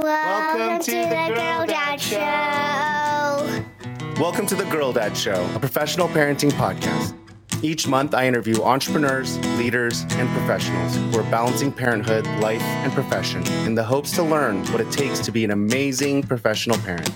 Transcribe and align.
Welcome 0.00 0.80
to 0.84 0.92
the 0.92 1.34
Girl 1.34 1.66
Dad 1.66 2.00
Show. 2.00 3.64
Welcome 4.22 4.46
to 4.46 4.54
the 4.54 4.64
Girl 4.66 4.92
Dad 4.92 5.16
Show, 5.16 5.50
a 5.56 5.58
professional 5.58 6.06
parenting 6.06 6.52
podcast. 6.52 7.14
Each 7.64 7.88
month, 7.88 8.14
I 8.14 8.28
interview 8.28 8.62
entrepreneurs, 8.62 9.38
leaders, 9.58 10.02
and 10.10 10.28
professionals 10.28 10.94
who 10.94 11.18
are 11.18 11.28
balancing 11.32 11.72
parenthood, 11.72 12.28
life, 12.40 12.62
and 12.62 12.92
profession 12.92 13.44
in 13.66 13.74
the 13.74 13.82
hopes 13.82 14.12
to 14.12 14.22
learn 14.22 14.64
what 14.66 14.80
it 14.80 14.92
takes 14.92 15.18
to 15.18 15.32
be 15.32 15.42
an 15.42 15.50
amazing 15.50 16.22
professional 16.22 16.78
parent. 16.78 17.10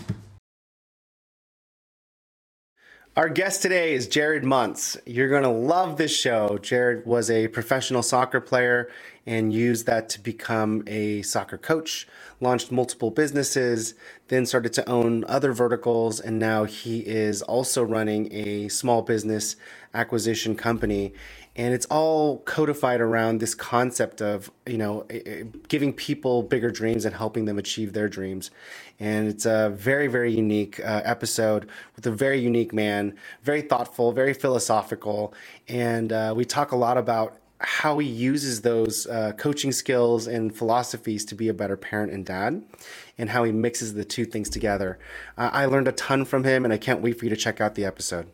Our 3.15 3.29
guest 3.29 3.61
today 3.61 3.93
is 3.93 4.09
Jared 4.09 4.43
Montz. 4.43 4.97
You're 5.05 5.29
going 5.29 5.43
to 5.43 5.51
love 5.51 5.99
this 5.99 6.17
show. 6.17 6.59
Jared 6.63 7.05
was 7.05 7.31
a 7.31 7.47
professional 7.49 8.03
soccer 8.03 8.41
player 8.41 8.89
and 9.27 9.53
used 9.53 9.87
that 9.87 10.09
to 10.11 10.21
become 10.21 10.83
a 10.87 11.23
soccer 11.23 11.59
coach, 11.59 12.09
launched 12.41 12.73
multiple 12.73 13.11
businesses, 13.11 13.95
then 14.29 14.47
started 14.47 14.73
to 14.73 14.89
own 14.89 15.25
other 15.25 15.53
verticals, 15.53 16.19
and 16.19 16.39
now 16.39 16.65
he 16.65 17.01
is 17.01 17.43
also 17.43 17.83
running 17.83 18.33
a 18.33 18.69
small 18.69 19.03
business 19.03 19.57
acquisition 19.95 20.57
company. 20.57 21.13
And 21.55 21.75
it's 21.75 21.85
all 21.87 22.39
codified 22.39 23.03
around 23.03 23.39
this 23.39 23.55
concept 23.55 24.23
of 24.23 24.51
you 24.65 24.79
know 24.79 25.07
giving 25.69 25.93
people 25.93 26.43
bigger 26.43 26.71
dreams 26.71 27.05
and 27.05 27.15
helping 27.15 27.45
them 27.45 27.59
achieve 27.59 27.93
their 27.93 28.09
dreams. 28.09 28.51
And 28.99 29.29
it's 29.29 29.45
a 29.45 29.69
very 29.69 30.07
very 30.07 30.33
unique 30.33 30.81
uh, 30.81 31.03
episode 31.05 31.69
with 31.95 32.07
a 32.07 32.11
very 32.11 32.41
unique 32.41 32.73
man 32.73 33.17
very 33.43 33.61
thoughtful 33.61 34.13
very 34.13 34.33
philosophical. 34.33 35.35
And 35.69 36.11
uh, 36.11 36.33
we 36.35 36.47
talk 36.47 36.73
a 36.73 36.77
lot 36.77 36.97
about 36.97 37.37
how 37.63 37.99
he 37.99 38.07
uses 38.09 38.63
those 38.63 39.07
uh, 39.07 39.33
coaching 39.39 39.73
skills 39.73 40.27
and 40.27 40.55
philosophies 40.55 41.25
to 41.25 41.35
be 41.35 41.49
a 41.49 41.55
better 41.55 41.77
parent 41.77 42.13
and 42.13 42.27
dad 42.27 42.63
and 43.19 43.31
how 43.31 43.45
he 43.45 43.53
mixes 43.53 43.95
the 43.95 44.05
two 44.05 44.25
things 44.25 44.49
together 44.49 44.99
uh, 45.39 45.51
i 45.53 45.65
learned 45.65 45.89
a 45.89 45.93
ton 45.93 46.25
from 46.25 46.45
him 46.45 46.65
and 46.65 46.73
i 46.73 46.79
can't 46.79 47.01
wait 47.01 47.19
for 47.19 47.25
you 47.25 47.31
to 47.31 47.37
check 47.37 47.61
out 47.61 47.75
the 47.75 47.85
episode 47.85 48.27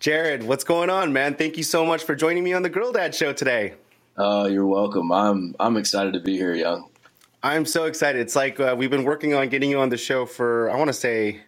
Jared, 0.00 0.44
what's 0.44 0.62
going 0.62 0.90
on, 0.90 1.12
man? 1.12 1.34
Thank 1.34 1.56
you 1.56 1.64
so 1.64 1.84
much 1.84 2.04
for 2.04 2.14
joining 2.14 2.44
me 2.44 2.52
on 2.52 2.62
the 2.62 2.68
Girl 2.68 2.92
Dad 2.92 3.16
Show 3.16 3.32
today. 3.32 3.74
Oh, 4.16 4.42
uh, 4.42 4.46
you're 4.46 4.64
welcome. 4.64 5.10
I'm 5.10 5.56
I'm 5.58 5.76
excited 5.76 6.12
to 6.12 6.20
be 6.20 6.36
here, 6.36 6.54
young. 6.54 6.88
I'm 7.42 7.66
so 7.66 7.84
excited. 7.84 8.20
It's 8.20 8.36
like 8.36 8.60
uh, 8.60 8.76
we've 8.78 8.90
been 8.90 9.02
working 9.02 9.34
on 9.34 9.48
getting 9.48 9.70
you 9.70 9.80
on 9.80 9.88
the 9.88 9.96
show 9.96 10.24
for 10.24 10.70
I 10.70 10.76
want 10.76 10.86
to 10.86 10.92
say 10.92 11.40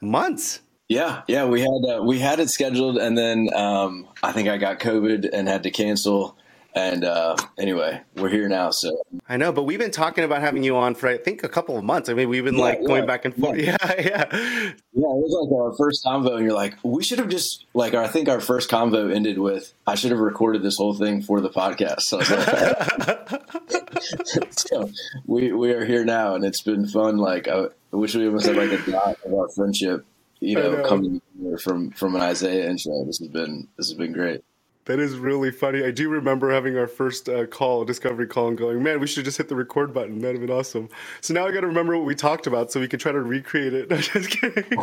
months. 0.00 0.60
Yeah, 0.90 1.22
yeah, 1.28 1.44
we 1.44 1.60
had 1.60 1.84
uh, 1.88 2.02
we 2.02 2.18
had 2.18 2.40
it 2.40 2.50
scheduled, 2.50 2.98
and 2.98 3.16
then 3.16 3.48
um, 3.54 4.08
I 4.24 4.32
think 4.32 4.48
I 4.48 4.56
got 4.56 4.80
COVID 4.80 5.30
and 5.32 5.46
had 5.46 5.62
to 5.62 5.70
cancel. 5.70 6.36
And 6.74 7.04
uh, 7.04 7.36
anyway, 7.56 8.00
we're 8.16 8.28
here 8.28 8.48
now. 8.48 8.70
So 8.70 9.00
I 9.28 9.36
know, 9.36 9.52
but 9.52 9.62
we've 9.62 9.78
been 9.78 9.92
talking 9.92 10.24
about 10.24 10.40
having 10.40 10.64
you 10.64 10.76
on 10.76 10.96
for 10.96 11.08
I 11.08 11.16
think 11.16 11.44
a 11.44 11.48
couple 11.48 11.78
of 11.78 11.84
months. 11.84 12.08
I 12.08 12.14
mean, 12.14 12.28
we've 12.28 12.42
been 12.42 12.56
yeah, 12.56 12.64
like 12.64 12.78
yeah, 12.80 12.86
going 12.88 13.06
back 13.06 13.24
and 13.24 13.36
forth. 13.36 13.56
Yeah. 13.56 13.76
yeah, 13.84 13.94
yeah, 13.98 14.24
yeah. 14.32 14.34
It 14.72 14.74
was 14.92 15.48
like 15.48 15.60
our 15.60 15.76
first 15.76 16.04
convo, 16.04 16.34
and 16.34 16.44
you're 16.44 16.54
like, 16.54 16.74
we 16.82 17.04
should 17.04 17.20
have 17.20 17.28
just 17.28 17.66
like 17.72 17.94
I 17.94 18.08
think 18.08 18.28
our 18.28 18.40
first 18.40 18.68
convo 18.68 19.14
ended 19.14 19.38
with 19.38 19.72
I 19.86 19.94
should 19.94 20.10
have 20.10 20.18
recorded 20.18 20.64
this 20.64 20.76
whole 20.76 20.94
thing 20.94 21.22
for 21.22 21.40
the 21.40 21.50
podcast. 21.50 22.00
So, 22.00 22.20
so 24.50 24.90
we 25.24 25.52
we 25.52 25.70
are 25.70 25.84
here 25.84 26.04
now, 26.04 26.34
and 26.34 26.44
it's 26.44 26.62
been 26.62 26.88
fun. 26.88 27.16
Like 27.16 27.46
I, 27.46 27.66
I 27.92 27.96
wish 27.96 28.16
we 28.16 28.26
almost 28.26 28.46
had 28.46 28.56
like 28.56 28.72
a 28.72 28.90
dot 28.90 29.18
of 29.24 29.34
our 29.34 29.48
friendship, 29.50 30.04
you 30.40 30.56
know, 30.56 30.72
know. 30.72 30.88
coming 30.88 31.20
from 31.62 31.90
from 31.90 32.16
an 32.16 32.22
Isaiah 32.22 32.68
intro. 32.68 33.04
This 33.04 33.18
has 33.18 33.28
been 33.28 33.68
this 33.76 33.88
has 33.88 33.96
been 33.96 34.12
great. 34.12 34.42
That 34.86 34.98
is 34.98 35.16
really 35.16 35.50
funny. 35.52 35.84
I 35.84 35.90
do 35.90 36.08
remember 36.08 36.50
having 36.50 36.76
our 36.76 36.88
first 36.88 37.28
uh, 37.28 37.46
call, 37.46 37.84
discovery 37.84 38.26
call, 38.26 38.48
and 38.48 38.58
going, 38.58 38.82
man, 38.82 38.98
we 38.98 39.06
should 39.06 39.24
just 39.24 39.36
hit 39.36 39.48
the 39.48 39.54
record 39.54 39.92
button. 39.94 40.18
That'd 40.20 40.40
have 40.40 40.48
been 40.48 40.56
awesome. 40.56 40.88
So 41.20 41.34
now 41.34 41.46
I 41.46 41.52
got 41.52 41.60
to 41.60 41.68
remember 41.68 41.96
what 41.96 42.06
we 42.06 42.14
talked 42.14 42.46
about 42.46 42.72
so 42.72 42.80
we 42.80 42.88
can 42.88 42.98
try 42.98 43.12
to 43.12 43.20
recreate 43.20 43.74
it. 43.74 43.90
No, 43.90 43.98
just 43.98 44.30
kidding. 44.30 44.64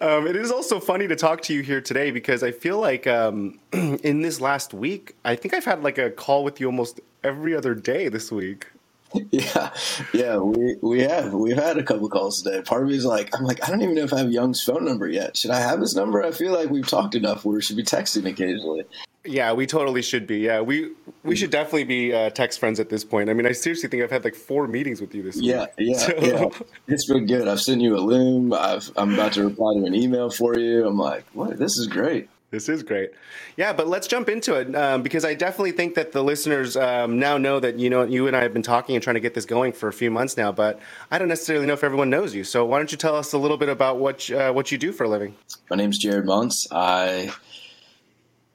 Um, 0.00 0.26
it 0.26 0.36
is 0.36 0.50
also 0.50 0.80
funny 0.80 1.06
to 1.08 1.16
talk 1.16 1.42
to 1.42 1.54
you 1.54 1.62
here 1.62 1.80
today 1.80 2.10
because 2.10 2.42
I 2.42 2.50
feel 2.50 2.78
like 2.80 3.06
um, 3.06 3.58
in 3.72 4.22
this 4.22 4.40
last 4.40 4.72
week, 4.72 5.16
I 5.24 5.36
think 5.36 5.54
I've 5.54 5.64
had 5.64 5.82
like 5.82 5.98
a 5.98 6.10
call 6.10 6.44
with 6.44 6.60
you 6.60 6.66
almost 6.66 7.00
every 7.22 7.54
other 7.54 7.74
day 7.74 8.08
this 8.08 8.32
week. 8.32 8.71
Yeah, 9.30 9.72
yeah, 10.12 10.36
we 10.36 10.76
we 10.80 11.00
have 11.00 11.32
we've 11.32 11.56
had 11.56 11.78
a 11.78 11.82
couple 11.82 12.08
calls 12.08 12.42
today. 12.42 12.62
Part 12.62 12.82
of 12.82 12.88
me 12.88 12.96
is 12.96 13.04
like, 13.04 13.34
I'm 13.36 13.44
like, 13.44 13.66
I 13.66 13.70
don't 13.70 13.82
even 13.82 13.94
know 13.94 14.02
if 14.02 14.12
I 14.12 14.18
have 14.18 14.30
Young's 14.30 14.62
phone 14.62 14.84
number 14.84 15.08
yet. 15.08 15.36
Should 15.36 15.50
I 15.50 15.60
have 15.60 15.80
his 15.80 15.94
number? 15.94 16.22
I 16.22 16.30
feel 16.32 16.52
like 16.52 16.70
we've 16.70 16.86
talked 16.86 17.14
enough 17.14 17.44
where 17.44 17.56
we 17.56 17.62
should 17.62 17.76
be 17.76 17.82
texting 17.82 18.28
occasionally. 18.28 18.84
Yeah, 19.24 19.52
we 19.52 19.66
totally 19.66 20.02
should 20.02 20.26
be. 20.26 20.40
Yeah, 20.40 20.60
we 20.60 20.90
we 21.22 21.36
should 21.36 21.50
definitely 21.50 21.84
be 21.84 22.12
uh, 22.12 22.30
text 22.30 22.58
friends 22.58 22.80
at 22.80 22.88
this 22.88 23.04
point. 23.04 23.30
I 23.30 23.34
mean, 23.34 23.46
I 23.46 23.52
seriously 23.52 23.88
think 23.88 24.02
I've 24.02 24.10
had 24.10 24.24
like 24.24 24.34
four 24.34 24.66
meetings 24.66 25.00
with 25.00 25.14
you 25.14 25.22
this 25.22 25.40
yeah, 25.40 25.66
week. 25.78 25.90
Yeah, 25.90 25.98
so. 25.98 26.12
yeah, 26.20 26.48
it's 26.88 27.06
been 27.06 27.26
good. 27.26 27.46
I've 27.46 27.60
sent 27.60 27.80
you 27.80 27.96
a 27.96 28.00
loom. 28.00 28.52
I've, 28.52 28.90
I'm 28.96 29.14
about 29.14 29.34
to 29.34 29.44
reply 29.44 29.74
to 29.74 29.84
an 29.84 29.94
email 29.94 30.28
for 30.30 30.58
you. 30.58 30.86
I'm 30.86 30.98
like, 30.98 31.24
what? 31.32 31.58
This 31.58 31.78
is 31.78 31.86
great. 31.86 32.28
This 32.52 32.68
is 32.68 32.82
great. 32.82 33.12
Yeah, 33.56 33.72
but 33.72 33.88
let's 33.88 34.06
jump 34.06 34.28
into 34.28 34.56
it 34.56 34.76
um, 34.76 35.02
because 35.02 35.24
I 35.24 35.32
definitely 35.32 35.72
think 35.72 35.94
that 35.94 36.12
the 36.12 36.22
listeners 36.22 36.76
um, 36.76 37.18
now 37.18 37.38
know 37.38 37.58
that 37.58 37.78
you 37.78 37.88
know 37.88 38.02
you 38.02 38.26
and 38.26 38.36
I 38.36 38.42
have 38.42 38.52
been 38.52 38.62
talking 38.62 38.94
and 38.94 39.02
trying 39.02 39.14
to 39.14 39.20
get 39.20 39.32
this 39.32 39.46
going 39.46 39.72
for 39.72 39.88
a 39.88 39.92
few 39.92 40.10
months 40.10 40.36
now. 40.36 40.52
But 40.52 40.78
I 41.10 41.16
don't 41.16 41.28
necessarily 41.28 41.64
know 41.64 41.72
if 41.72 41.82
everyone 41.82 42.10
knows 42.10 42.34
you. 42.34 42.44
So 42.44 42.66
why 42.66 42.76
don't 42.76 42.92
you 42.92 42.98
tell 42.98 43.16
us 43.16 43.32
a 43.32 43.38
little 43.38 43.56
bit 43.56 43.70
about 43.70 43.98
what 43.98 44.30
uh, 44.30 44.52
what 44.52 44.70
you 44.70 44.76
do 44.76 44.92
for 44.92 45.04
a 45.04 45.08
living? 45.08 45.34
My 45.70 45.76
name's 45.76 45.96
Jared 45.96 46.26
Montz. 46.26 46.66
I 46.70 47.32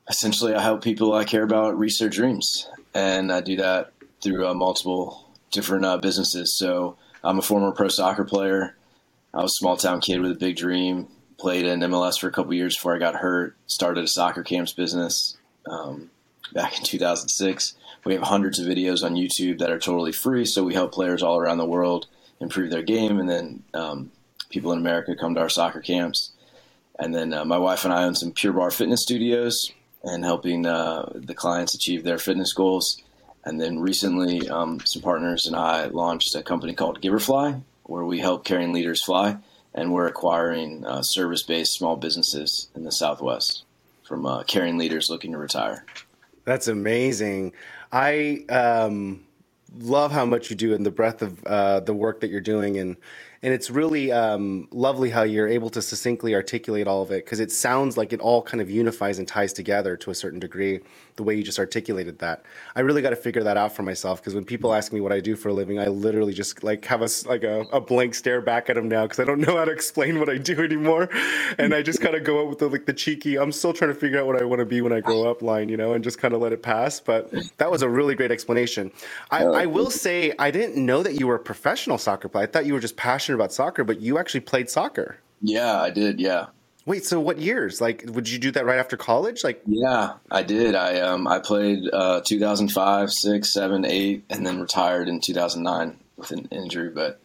essentially 0.08 0.54
I 0.54 0.62
help 0.62 0.84
people 0.84 1.16
I 1.16 1.24
care 1.24 1.44
about 1.44 1.76
their 2.00 2.10
dreams, 2.10 2.70
and 2.94 3.32
I 3.32 3.42
do 3.42 3.56
that 3.56 3.94
through 4.22 4.46
uh, 4.46 4.54
multiple 4.54 5.28
different 5.50 5.86
uh, 5.86 5.98
businesses. 5.98 6.54
So 6.54 6.98
I'm 7.24 7.40
a 7.40 7.42
former 7.42 7.72
pro 7.72 7.88
soccer 7.88 8.26
player. 8.26 8.78
I 9.34 9.42
was 9.42 9.54
a 9.54 9.56
small 9.56 9.76
town 9.76 10.02
kid 10.02 10.22
with 10.22 10.34
a 10.34 10.36
big 10.36 10.56
dream 10.56 11.08
played 11.38 11.66
in 11.66 11.80
MLS 11.82 12.20
for 12.20 12.28
a 12.28 12.32
couple 12.32 12.54
years 12.54 12.76
before 12.76 12.96
I 12.96 13.00
got 13.00 13.16
hurt. 13.16 13.56
Started 13.68 14.04
a 14.04 14.08
soccer 14.08 14.44
camps 14.44 14.74
business 14.74 15.38
um, 15.70 16.10
back 16.54 16.78
in 16.78 16.84
2006. 16.84 17.76
We 18.06 18.14
have 18.14 18.24
hundreds 18.24 18.60
of 18.60 18.68
videos 18.68 19.04
on 19.04 19.16
YouTube 19.16 19.60
that 19.60 19.72
are 19.72 19.80
totally 19.80 20.12
free, 20.12 20.46
so 20.46 20.64
we 20.64 20.74
help 20.74 20.92
players 20.92 21.22
all 21.22 21.38
around 21.38 21.58
the 21.58 21.66
world 21.66 22.08
improve 22.40 22.70
their 22.70 22.84
game, 22.84 23.20
and 23.20 23.30
then 23.30 23.64
um, 23.74 24.12
people 24.50 24.72
in 24.72 24.80
America 24.80 25.16
come 25.16 25.36
to 25.36 25.42
our 25.42 25.50
soccer 25.50 25.82
camps. 25.82 26.32
And 27.00 27.14
then 27.14 27.34
uh, 27.34 27.46
my 27.46 27.58
wife 27.58 27.84
and 27.84 27.94
I 27.94 28.04
own 28.04 28.16
some 28.16 28.32
Pure 28.32 28.54
Barre 28.54 28.72
fitness 28.72 29.04
studios 29.04 29.72
and 30.04 30.24
helping 30.24 30.66
uh, 30.66 31.12
the 31.14 31.36
clients 31.36 31.74
achieve 31.74 32.04
their 32.04 32.18
fitness 32.18 32.54
goals. 32.54 33.02
And 33.44 33.62
then 33.62 33.80
recently, 33.80 34.50
um, 34.50 34.80
some 34.86 35.02
partners 35.02 35.46
and 35.46 35.56
I 35.56 35.86
launched 35.86 36.36
a 36.36 36.42
company 36.42 36.74
called 36.74 37.02
Giverfly, 37.02 37.62
where 37.84 38.04
we 38.04 38.20
help 38.20 38.46
caring 38.46 38.74
leaders 38.74 39.04
fly 39.04 39.38
and 39.78 39.94
we're 39.94 40.08
acquiring 40.08 40.84
uh, 40.86 41.04
service-based 41.04 41.72
small 41.72 41.96
businesses 41.96 42.68
in 42.76 42.84
the 42.84 42.92
Southwest 42.92 43.64
from 44.04 44.26
uh, 44.26 44.44
caring 44.44 44.78
leaders 44.78 45.10
looking 45.10 45.32
to 45.32 45.38
retire. 45.38 45.86
That's 46.46 46.68
amazing. 46.68 47.54
I 47.92 48.44
um, 48.50 49.24
love 49.78 50.12
how 50.12 50.26
much 50.26 50.50
you 50.50 50.56
do 50.56 50.74
and 50.74 50.86
the 50.86 50.92
breadth 50.92 51.22
of 51.22 51.44
uh, 51.46 51.80
the 51.82 51.94
work 51.94 52.22
that 52.22 52.32
you're 52.32 52.42
doing, 52.42 52.78
and 52.78 52.98
and 53.44 53.54
it's 53.54 53.70
really 53.70 54.12
um, 54.12 54.68
lovely 54.72 55.10
how 55.10 55.24
you're 55.24 55.48
able 55.48 55.70
to 55.72 55.82
succinctly 55.82 56.36
articulate 56.36 56.88
all 56.88 57.02
of 57.02 57.12
it 57.12 57.26
because 57.26 57.40
it 57.40 57.52
sounds 57.52 57.98
like 57.98 58.14
it 58.14 58.20
all 58.20 58.42
kind 58.42 58.62
of 58.62 58.70
unifies 58.70 59.20
and 59.20 59.28
ties 59.28 59.54
together 59.54 59.96
to 59.98 60.12
a 60.12 60.16
certain 60.16 60.40
degree 60.40 60.80
the 61.16 61.24
way 61.24 61.36
you 61.36 61.44
just 61.44 61.60
articulated 61.60 62.20
that. 62.20 62.44
I 62.76 62.82
really 62.82 63.02
got 63.02 63.10
to 63.12 63.16
figure 63.16 63.44
that 63.44 63.58
out 63.58 63.76
for 63.76 63.84
myself 63.84 64.22
because 64.22 64.36
when 64.36 64.46
people 64.46 64.74
ask 64.74 64.94
me 64.94 65.02
what 65.02 65.12
i 65.12 65.20
do 65.20 65.36
for 65.36 65.50
a 65.50 65.54
living 65.54 65.80
i 65.80 65.88
literally 65.88 66.34
just 66.34 66.64
like 66.64 66.86
have 66.86 67.02
a 67.02 67.10
like 67.28 67.44
a, 67.44 67.62
a 67.72 67.82
blank 67.82 68.16
stare 68.16 68.42
back 68.42 68.70
at 68.70 68.76
them 68.76 68.88
now 68.88 69.04
because 69.04 69.20
i 69.20 69.24
don't 69.24 69.40
know 69.40 69.58
how 69.58 69.66
to 69.66 69.72
explain 69.72 70.20
what 70.20 70.30
i 70.30 70.38
do 70.38 70.64
anymore. 70.64 71.10
And 71.58 71.74
i 71.74 71.82
just 71.82 72.02
kind 72.02 72.16
of 72.16 72.24
go 72.24 72.42
out 72.42 72.50
with 72.50 72.60
the 72.60 72.68
like 72.68 72.86
the 72.86 72.94
cheeky 72.94 73.38
i'm 73.38 73.52
still 73.52 73.74
trying 73.74 73.94
to 73.94 74.00
figure 74.00 74.20
out 74.20 74.28
what 74.28 74.42
i 74.42 74.46
want 74.46 74.60
to 74.60 74.66
be 74.66 74.82
when 74.82 74.94
i 74.94 75.00
grow 75.00 75.30
up 75.30 75.42
line 75.42 75.70
you 75.70 75.78
know 75.78 75.94
and 75.94 76.04
just 76.04 76.20
kind 76.20 76.34
of 76.34 76.42
let 76.42 76.54
it 76.54 76.62
pass. 76.62 77.00
But 77.00 77.34
that 77.58 77.70
was 77.70 77.82
a 77.82 77.90
really 77.90 78.16
great 78.16 78.32
explanation. 78.32 78.92
I, 79.32 79.44
I 79.44 79.66
will 79.66 79.90
say 79.90 80.34
i 80.40 80.52
didn't 80.52 80.84
know 80.84 81.04
that 81.04 81.20
you 81.20 81.28
were 81.28 81.36
a 81.36 81.40
professional 81.40 81.98
soccer 81.98 82.30
player. 82.30 82.44
I 82.44 82.48
thought 82.48 82.66
you 82.66 82.74
were 82.74 82.80
just 82.80 82.96
passionate 82.96 83.27
about 83.36 83.54
soccer, 83.54 83.84
but 83.84 84.02
you 84.02 84.18
actually 84.18 84.42
played 84.42 84.70
soccer. 84.70 85.18
Yeah, 85.42 85.80
I 85.80 85.90
did. 85.90 86.20
Yeah. 86.20 86.48
Wait, 86.86 87.06
so 87.06 87.20
what 87.20 87.38
years? 87.38 87.82
Like, 87.82 88.06
would 88.08 88.30
you 88.30 88.40
do 88.40 88.50
that 88.52 88.66
right 88.66 88.80
after 88.80 88.96
college? 88.96 89.44
Like, 89.44 89.62
yeah, 89.66 90.14
I 90.32 90.42
did. 90.44 90.74
I 90.74 91.02
um, 91.02 91.28
I 91.28 91.40
played 91.40 91.84
uh, 91.92 92.22
2005, 92.26 93.12
six, 93.12 93.54
seven, 93.54 93.86
eight, 93.86 94.24
and 94.30 94.46
then 94.46 94.62
retired 94.62 95.10
in 95.10 95.20
2009 95.20 95.98
with 96.16 96.32
an 96.32 96.48
injury. 96.50 96.90
But 96.90 97.20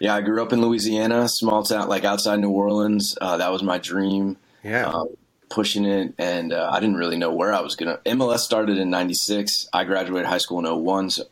yeah, 0.00 0.14
I 0.14 0.22
grew 0.22 0.42
up 0.42 0.54
in 0.54 0.62
Louisiana, 0.62 1.28
small 1.28 1.62
town, 1.62 1.88
like 1.88 2.04
outside 2.04 2.40
New 2.40 2.50
Orleans. 2.50 3.16
Uh, 3.20 3.36
that 3.36 3.52
was 3.52 3.62
my 3.62 3.78
dream. 3.78 4.38
Yeah. 4.62 4.88
Uh, 4.88 5.04
pushing 5.50 5.84
it, 5.84 6.14
and 6.18 6.52
uh, 6.52 6.70
I 6.72 6.80
didn't 6.80 6.96
really 6.96 7.16
know 7.16 7.32
where 7.32 7.52
I 7.52 7.60
was 7.60 7.76
gonna. 7.76 7.98
MLS 8.06 8.38
started 8.38 8.78
in 8.78 8.90
'96. 8.90 9.68
I 9.72 9.84
graduated 9.84 10.26
high 10.26 10.38
school 10.38 10.58
in 10.58 10.84
01, 10.84 11.10
so 11.10 11.24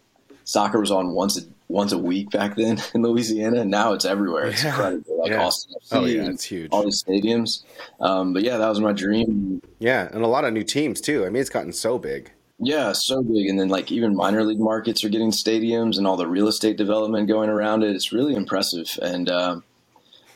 soccer 0.44 0.78
was 0.78 0.90
on 0.90 1.12
once 1.12 1.38
a 1.38 1.42
once 1.72 1.92
a 1.92 1.98
week 1.98 2.30
back 2.30 2.54
then 2.54 2.80
in 2.94 3.02
Louisiana. 3.02 3.64
Now 3.64 3.94
it's 3.94 4.04
everywhere. 4.04 4.46
It's 4.46 4.62
yeah. 4.62 4.70
incredible. 4.70 5.20
Like 5.20 5.30
yeah. 5.32 5.42
Austin 5.42 5.74
FC 5.82 5.96
oh, 5.96 6.04
yeah, 6.04 6.28
it's 6.28 6.44
huge. 6.44 6.70
All 6.70 6.84
these 6.84 7.02
stadiums. 7.02 7.64
Um, 8.00 8.32
but 8.32 8.42
yeah, 8.42 8.58
that 8.58 8.68
was 8.68 8.80
my 8.80 8.92
dream. 8.92 9.62
Yeah, 9.78 10.08
and 10.12 10.22
a 10.22 10.28
lot 10.28 10.44
of 10.44 10.52
new 10.52 10.64
teams 10.64 11.00
too. 11.00 11.24
I 11.24 11.30
mean, 11.30 11.40
it's 11.40 11.50
gotten 11.50 11.72
so 11.72 11.98
big. 11.98 12.30
Yeah, 12.58 12.92
so 12.92 13.22
big. 13.22 13.48
And 13.48 13.58
then 13.58 13.68
like 13.68 13.90
even 13.90 14.14
minor 14.14 14.44
league 14.44 14.60
markets 14.60 15.02
are 15.02 15.08
getting 15.08 15.32
stadiums 15.32 15.98
and 15.98 16.06
all 16.06 16.16
the 16.16 16.28
real 16.28 16.46
estate 16.46 16.76
development 16.76 17.26
going 17.26 17.48
around 17.48 17.82
it. 17.82 17.96
It's 17.96 18.12
really 18.12 18.34
impressive. 18.34 18.86
And 19.00 19.28
um, 19.30 19.64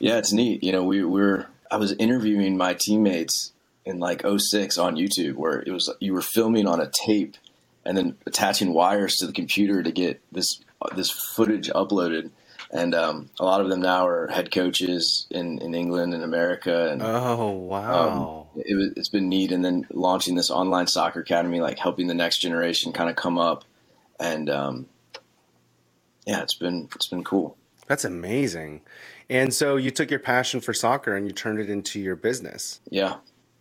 yeah, 0.00 0.18
it's 0.18 0.32
neat. 0.32 0.64
You 0.64 0.72
know, 0.72 0.82
we 0.82 1.04
were 1.04 1.46
I 1.70 1.76
was 1.76 1.92
interviewing 1.92 2.56
my 2.56 2.74
teammates 2.74 3.52
in 3.84 4.00
like 4.00 4.22
06 4.26 4.78
on 4.78 4.96
YouTube 4.96 5.34
where 5.34 5.60
it 5.60 5.70
was 5.70 5.92
you 6.00 6.14
were 6.14 6.22
filming 6.22 6.66
on 6.66 6.80
a 6.80 6.90
tape 6.90 7.36
and 7.84 7.96
then 7.96 8.16
attaching 8.26 8.72
wires 8.72 9.16
to 9.16 9.26
the 9.26 9.32
computer 9.32 9.82
to 9.82 9.92
get 9.92 10.20
this 10.32 10.60
this 10.94 11.11
footage 11.11 11.69
uploaded. 11.70 12.31
And 12.73 12.94
um, 12.94 13.31
a 13.38 13.44
lot 13.44 13.61
of 13.61 13.69
them 13.69 13.81
now 13.81 14.06
are 14.06 14.26
head 14.26 14.50
coaches 14.50 15.26
in, 15.31 15.58
in 15.58 15.75
England 15.75 16.14
and 16.14 16.25
America. 16.25 16.90
And 16.90 17.00
oh 17.02 17.50
wow, 17.50 18.49
um, 18.55 18.62
it, 18.64 18.94
it's 18.96 19.08
been 19.08 19.28
neat. 19.28 19.52
And 19.52 19.64
then 19.64 19.87
launching 19.90 20.34
this 20.34 20.50
online 20.50 20.88
soccer 20.88 21.20
academy, 21.20 21.61
like 21.61 21.78
helping 21.78 22.08
the 22.08 22.14
next 22.14 22.38
generation 22.38 22.93
kind 22.93 23.08
of 23.08 23.17
come 23.17 23.38
up. 23.38 23.64
And 24.19 24.50
um, 24.50 24.87
yeah, 26.26 26.43
it's 26.43 26.55
been 26.55 26.88
it's 26.96 27.06
been 27.06 27.25
cool. 27.25 27.56
That's 27.87 28.05
amazing. 28.05 28.82
And 29.31 29.55
so 29.55 29.76
you 29.76 29.90
took 29.90 30.11
your 30.11 30.20
passion 30.20 30.61
for 30.61 30.75
soccer 30.75 31.14
and 31.14 31.26
you 31.26 31.32
turned 31.32 31.61
it 31.61 31.70
into 31.70 32.00
your 32.00 32.17
business. 32.17 32.81
Yeah. 32.90 33.17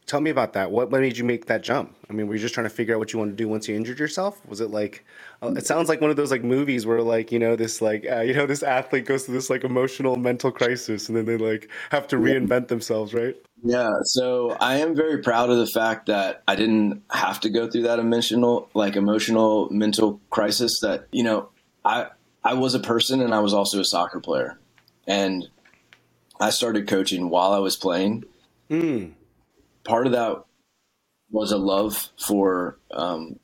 Tell 0.07 0.21
me 0.21 0.29
about 0.29 0.53
that. 0.53 0.69
What, 0.69 0.91
what 0.91 1.01
made 1.01 1.17
you 1.17 1.23
make 1.23 1.47
that 1.47 1.63
jump? 1.63 1.95
I 2.09 2.13
mean, 2.13 2.27
were 2.27 2.35
you 2.35 2.39
just 2.39 2.53
trying 2.53 2.65
to 2.65 2.69
figure 2.69 2.93
out 2.93 2.99
what 2.99 3.11
you 3.11 3.17
wanted 3.17 3.31
to 3.31 3.37
do 3.37 3.47
once 3.47 3.67
you 3.67 3.75
injured 3.75 3.97
yourself? 3.97 4.39
Was 4.47 4.61
it 4.61 4.69
like, 4.69 5.03
uh, 5.41 5.53
it 5.57 5.65
sounds 5.65 5.89
like 5.89 5.99
one 5.99 6.11
of 6.11 6.15
those 6.15 6.29
like 6.29 6.43
movies 6.43 6.85
where 6.85 7.01
like, 7.01 7.31
you 7.31 7.39
know, 7.39 7.55
this 7.55 7.81
like, 7.81 8.05
uh, 8.09 8.19
you 8.21 8.35
know, 8.35 8.45
this 8.45 8.61
athlete 8.61 9.05
goes 9.05 9.25
through 9.25 9.33
this 9.33 9.49
like 9.49 9.63
emotional 9.63 10.15
mental 10.15 10.51
crisis 10.51 11.09
and 11.09 11.17
then 11.17 11.25
they 11.25 11.37
like 11.37 11.71
have 11.89 12.07
to 12.09 12.17
reinvent 12.17 12.67
themselves, 12.67 13.15
right? 13.15 13.35
Yeah. 13.63 13.89
So 14.03 14.51
I 14.59 14.77
am 14.77 14.95
very 14.95 15.23
proud 15.23 15.49
of 15.49 15.57
the 15.57 15.65
fact 15.65 16.05
that 16.05 16.43
I 16.47 16.55
didn't 16.55 17.01
have 17.09 17.39
to 17.39 17.49
go 17.49 17.67
through 17.67 17.83
that 17.83 17.97
emotional, 17.97 18.69
like 18.75 18.95
emotional 18.95 19.69
mental 19.71 20.21
crisis 20.29 20.81
that, 20.81 21.07
you 21.11 21.23
know, 21.23 21.49
I, 21.83 22.09
I 22.43 22.53
was 22.53 22.75
a 22.75 22.79
person 22.79 23.21
and 23.21 23.33
I 23.33 23.39
was 23.39 23.55
also 23.55 23.79
a 23.79 23.85
soccer 23.85 24.19
player. 24.19 24.59
And 25.07 25.47
I 26.39 26.51
started 26.51 26.87
coaching 26.87 27.29
while 27.29 27.53
I 27.53 27.59
was 27.59 27.75
playing. 27.75 28.25
Mm. 28.69 29.13
Part 29.85 30.07
of 30.07 30.13
that 30.13 30.43
was 31.29 31.51
a 31.51 31.57
love 31.57 32.09
for 32.19 32.77
um, 32.91 33.39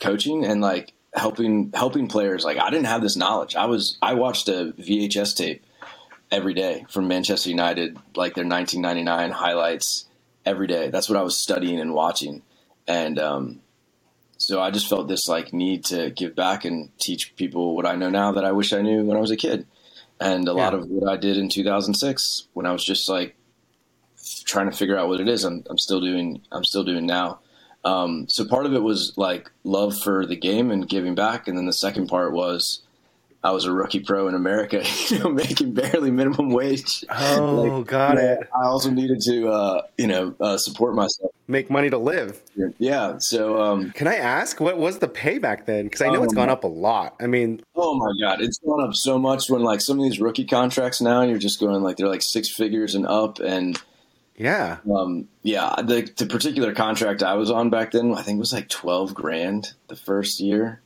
coaching 0.00 0.44
and 0.44 0.60
like 0.60 0.92
helping 1.14 1.70
helping 1.74 2.08
players. 2.08 2.44
Like 2.44 2.58
I 2.58 2.70
didn't 2.70 2.86
have 2.86 3.02
this 3.02 3.16
knowledge. 3.16 3.54
I 3.56 3.66
was 3.66 3.98
I 4.02 4.14
watched 4.14 4.48
a 4.48 4.74
VHS 4.78 5.36
tape 5.36 5.64
every 6.30 6.54
day 6.54 6.84
from 6.88 7.08
Manchester 7.08 7.50
United, 7.50 7.96
like 8.16 8.34
their 8.34 8.46
1999 8.46 9.30
highlights 9.30 10.06
every 10.44 10.66
day. 10.66 10.90
That's 10.90 11.08
what 11.08 11.18
I 11.18 11.22
was 11.22 11.36
studying 11.36 11.80
and 11.80 11.94
watching, 11.94 12.42
and 12.86 13.18
um, 13.18 13.60
so 14.38 14.60
I 14.60 14.70
just 14.70 14.88
felt 14.88 15.08
this 15.08 15.28
like 15.28 15.52
need 15.52 15.84
to 15.86 16.10
give 16.10 16.34
back 16.34 16.64
and 16.64 16.96
teach 16.98 17.36
people 17.36 17.76
what 17.76 17.86
I 17.86 17.96
know 17.96 18.10
now 18.10 18.32
that 18.32 18.44
I 18.44 18.52
wish 18.52 18.72
I 18.72 18.82
knew 18.82 19.04
when 19.04 19.16
I 19.16 19.20
was 19.20 19.30
a 19.30 19.36
kid. 19.36 19.66
And 20.20 20.48
a 20.48 20.52
yeah. 20.52 20.64
lot 20.64 20.74
of 20.74 20.86
what 20.88 21.10
I 21.10 21.16
did 21.16 21.36
in 21.36 21.48
2006 21.48 22.48
when 22.52 22.66
I 22.66 22.72
was 22.72 22.84
just 22.84 23.08
like 23.08 23.34
trying 24.44 24.70
to 24.70 24.76
figure 24.76 24.96
out 24.96 25.08
what 25.08 25.20
it 25.20 25.28
is, 25.28 25.44
I'm, 25.44 25.64
I'm 25.68 25.78
still 25.78 26.00
doing. 26.00 26.42
I'm 26.52 26.64
still 26.64 26.84
doing 26.84 27.06
now. 27.06 27.40
Um, 27.84 28.26
so 28.28 28.46
part 28.46 28.64
of 28.66 28.72
it 28.72 28.82
was 28.82 29.12
like 29.16 29.50
love 29.62 29.98
for 29.98 30.24
the 30.24 30.36
game 30.36 30.70
and 30.70 30.88
giving 30.88 31.14
back, 31.14 31.48
and 31.48 31.56
then 31.56 31.66
the 31.66 31.72
second 31.72 32.08
part 32.08 32.32
was 32.32 32.80
I 33.44 33.50
was 33.50 33.66
a 33.66 33.72
rookie 33.72 34.00
pro 34.00 34.26
in 34.26 34.34
America, 34.34 34.82
you 35.08 35.18
know, 35.18 35.28
making 35.28 35.74
barely 35.74 36.10
minimum 36.10 36.50
wage. 36.50 37.04
Oh, 37.36 37.78
like, 37.78 37.86
got 37.86 38.14
you 38.14 38.22
know, 38.22 38.32
it. 38.32 38.48
I 38.54 38.66
also 38.66 38.90
needed 38.90 39.20
to, 39.22 39.48
uh, 39.48 39.82
you 39.98 40.06
know, 40.06 40.34
uh, 40.40 40.56
support 40.56 40.94
myself, 40.94 41.30
make 41.46 41.70
money 41.70 41.90
to 41.90 41.98
live. 41.98 42.42
Yeah. 42.78 43.18
So, 43.18 43.60
um, 43.60 43.90
can 43.92 44.06
I 44.08 44.16
ask 44.16 44.60
what 44.60 44.78
was 44.78 44.98
the 44.98 45.08
payback 45.08 45.66
then? 45.66 45.84
Because 45.84 46.00
I 46.02 46.08
know 46.08 46.18
um, 46.18 46.24
it's 46.24 46.34
gone 46.34 46.48
up 46.48 46.64
a 46.64 46.68
lot. 46.68 47.16
I 47.20 47.26
mean, 47.26 47.62
oh 47.76 47.94
my 47.94 48.12
god, 48.20 48.40
it's 48.40 48.58
gone 48.58 48.82
up 48.82 48.94
so 48.94 49.18
much. 49.18 49.50
When 49.50 49.62
like 49.62 49.80
some 49.80 49.98
of 49.98 50.04
these 50.04 50.20
rookie 50.20 50.46
contracts 50.46 51.00
now, 51.00 51.22
you're 51.22 51.38
just 51.38 51.60
going 51.60 51.82
like 51.82 51.96
they're 51.96 52.08
like 52.08 52.22
six 52.22 52.50
figures 52.50 52.94
and 52.94 53.06
up, 53.06 53.40
and 53.40 53.80
yeah, 54.36 54.78
um, 54.92 55.28
yeah. 55.42 55.74
The, 55.78 56.10
the 56.16 56.26
particular 56.26 56.74
contract 56.74 57.22
I 57.22 57.34
was 57.34 57.50
on 57.50 57.70
back 57.70 57.92
then, 57.92 58.14
I 58.14 58.22
think 58.22 58.38
was 58.38 58.52
like 58.52 58.68
twelve 58.68 59.14
grand 59.14 59.74
the 59.88 59.96
first 59.96 60.40
year, 60.40 60.80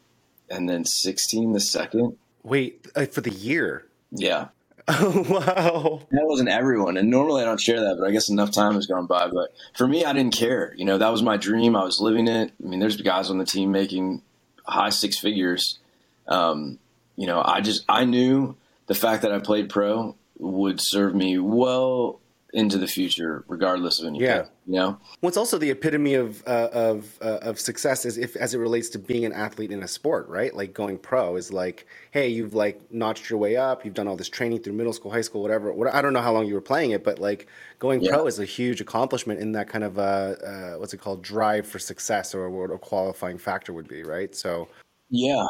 and 0.50 0.68
then 0.68 0.84
sixteen 0.84 1.52
the 1.52 1.60
second. 1.60 2.16
Wait, 2.42 2.86
uh, 2.94 3.06
for 3.06 3.20
the 3.20 3.30
year? 3.30 3.86
Yeah. 4.10 4.48
Oh, 4.88 5.24
wow. 5.28 6.00
That 6.10 6.26
wasn't 6.26 6.48
everyone. 6.48 6.96
And 6.96 7.10
normally 7.10 7.42
I 7.42 7.44
don't 7.44 7.60
share 7.60 7.80
that, 7.80 7.96
but 7.98 8.08
I 8.08 8.10
guess 8.10 8.30
enough 8.30 8.50
time 8.50 8.74
has 8.74 8.86
gone 8.86 9.06
by. 9.06 9.28
But 9.28 9.54
for 9.74 9.86
me, 9.86 10.04
I 10.04 10.12
didn't 10.12 10.34
care. 10.34 10.72
You 10.76 10.84
know, 10.84 10.98
that 10.98 11.10
was 11.12 11.22
my 11.22 11.36
dream. 11.36 11.76
I 11.76 11.84
was 11.84 12.00
living 12.00 12.26
it. 12.26 12.52
I 12.62 12.66
mean, 12.66 12.80
there's 12.80 12.96
guys 12.96 13.28
on 13.30 13.38
the 13.38 13.44
team 13.44 13.70
making 13.70 14.22
high 14.64 14.90
six 14.90 15.18
figures. 15.18 15.78
Um, 16.26 16.78
you 17.16 17.26
know, 17.26 17.42
I 17.44 17.60
just, 17.60 17.84
I 17.88 18.04
knew 18.04 18.56
the 18.86 18.94
fact 18.94 19.22
that 19.22 19.32
I 19.32 19.40
played 19.40 19.68
pro 19.68 20.16
would 20.38 20.80
serve 20.80 21.14
me 21.14 21.38
well 21.38 22.20
into 22.54 22.78
the 22.78 22.86
future, 22.86 23.44
regardless 23.46 24.00
of 24.00 24.06
any. 24.06 24.20
Yeah, 24.20 24.46
you 24.66 24.74
know. 24.74 24.98
Well, 25.20 25.28
it's 25.28 25.36
also 25.36 25.58
the 25.58 25.70
epitome 25.70 26.14
of 26.14 26.42
uh, 26.46 26.68
of 26.72 27.18
uh, 27.20 27.38
of 27.42 27.60
success 27.60 28.06
as 28.06 28.16
if 28.16 28.36
as 28.36 28.54
it 28.54 28.58
relates 28.58 28.88
to 28.90 28.98
being 28.98 29.24
an 29.24 29.32
athlete 29.32 29.70
in 29.70 29.82
a 29.82 29.88
sport, 29.88 30.28
right? 30.28 30.54
Like 30.54 30.72
going 30.72 30.98
pro 30.98 31.36
is 31.36 31.52
like, 31.52 31.86
hey, 32.10 32.28
you've 32.28 32.54
like 32.54 32.80
notched 32.90 33.28
your 33.28 33.38
way 33.38 33.56
up, 33.56 33.84
you've 33.84 33.94
done 33.94 34.08
all 34.08 34.16
this 34.16 34.28
training 34.28 34.62
through 34.62 34.72
middle 34.72 34.92
school, 34.92 35.10
high 35.10 35.20
school, 35.20 35.42
whatever. 35.42 35.72
What, 35.72 35.94
I 35.94 36.00
don't 36.00 36.12
know 36.12 36.22
how 36.22 36.32
long 36.32 36.46
you 36.46 36.54
were 36.54 36.60
playing 36.60 36.92
it, 36.92 37.04
but 37.04 37.18
like 37.18 37.48
going 37.78 38.00
yeah. 38.00 38.12
pro 38.12 38.26
is 38.26 38.38
a 38.38 38.44
huge 38.44 38.80
accomplishment 38.80 39.40
in 39.40 39.52
that 39.52 39.68
kind 39.68 39.84
of 39.84 39.98
uh, 39.98 40.02
uh, 40.02 40.72
what's 40.74 40.94
it 40.94 40.98
called, 40.98 41.22
drive 41.22 41.66
for 41.66 41.78
success, 41.78 42.34
or 42.34 42.48
what 42.48 42.70
a 42.70 42.78
qualifying 42.78 43.38
factor 43.38 43.72
would 43.72 43.88
be, 43.88 44.02
right? 44.02 44.34
So. 44.34 44.68
Yeah, 45.10 45.46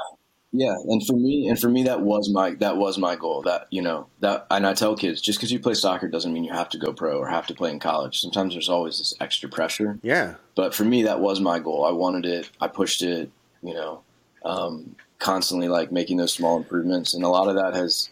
yeah, 0.52 0.74
and 0.88 1.06
for 1.06 1.12
me, 1.12 1.48
and 1.48 1.60
for 1.60 1.68
me, 1.68 1.82
that 1.84 2.00
was 2.00 2.30
my 2.30 2.54
that 2.54 2.78
was 2.78 2.96
my 2.96 3.16
goal. 3.16 3.42
That 3.42 3.66
you 3.70 3.82
know 3.82 4.06
that, 4.20 4.46
and 4.50 4.66
I 4.66 4.72
tell 4.72 4.96
kids, 4.96 5.20
just 5.20 5.38
because 5.38 5.52
you 5.52 5.60
play 5.60 5.74
soccer 5.74 6.08
doesn't 6.08 6.32
mean 6.32 6.42
you 6.42 6.52
have 6.52 6.70
to 6.70 6.78
go 6.78 6.92
pro 6.92 7.18
or 7.18 7.28
have 7.28 7.46
to 7.48 7.54
play 7.54 7.70
in 7.70 7.78
college. 7.78 8.20
Sometimes 8.20 8.54
there's 8.54 8.70
always 8.70 8.96
this 8.96 9.14
extra 9.20 9.50
pressure. 9.50 9.98
Yeah. 10.02 10.34
But 10.54 10.74
for 10.74 10.84
me, 10.84 11.02
that 11.02 11.20
was 11.20 11.40
my 11.40 11.58
goal. 11.58 11.84
I 11.84 11.92
wanted 11.92 12.24
it. 12.24 12.50
I 12.60 12.68
pushed 12.68 13.02
it. 13.02 13.30
You 13.62 13.74
know, 13.74 14.00
um, 14.42 14.96
constantly 15.18 15.68
like 15.68 15.92
making 15.92 16.16
those 16.16 16.32
small 16.32 16.56
improvements, 16.56 17.12
and 17.12 17.24
a 17.24 17.28
lot 17.28 17.48
of 17.48 17.56
that 17.56 17.74
has 17.74 18.08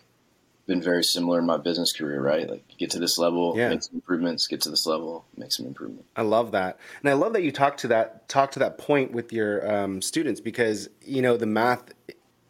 been 0.66 0.82
very 0.82 1.04
similar 1.04 1.38
in 1.38 1.46
my 1.46 1.56
business 1.56 1.90
career. 1.90 2.20
Right, 2.20 2.50
like 2.50 2.64
get 2.76 2.90
to 2.90 2.98
this 2.98 3.16
level, 3.16 3.54
yeah. 3.56 3.70
make 3.70 3.82
some 3.82 3.94
improvements. 3.94 4.46
Get 4.46 4.60
to 4.62 4.68
this 4.68 4.84
level, 4.84 5.24
make 5.38 5.52
some 5.52 5.64
improvement. 5.64 6.04
I 6.14 6.22
love 6.22 6.52
that, 6.52 6.78
and 7.00 7.08
I 7.08 7.14
love 7.14 7.32
that 7.32 7.44
you 7.44 7.52
talk 7.52 7.78
to 7.78 7.88
that 7.88 8.28
talk 8.28 8.50
to 8.52 8.58
that 8.58 8.76
point 8.76 9.12
with 9.12 9.32
your 9.32 9.74
um, 9.74 10.02
students 10.02 10.42
because 10.42 10.90
you 11.00 11.22
know 11.22 11.38
the 11.38 11.46
math 11.46 11.94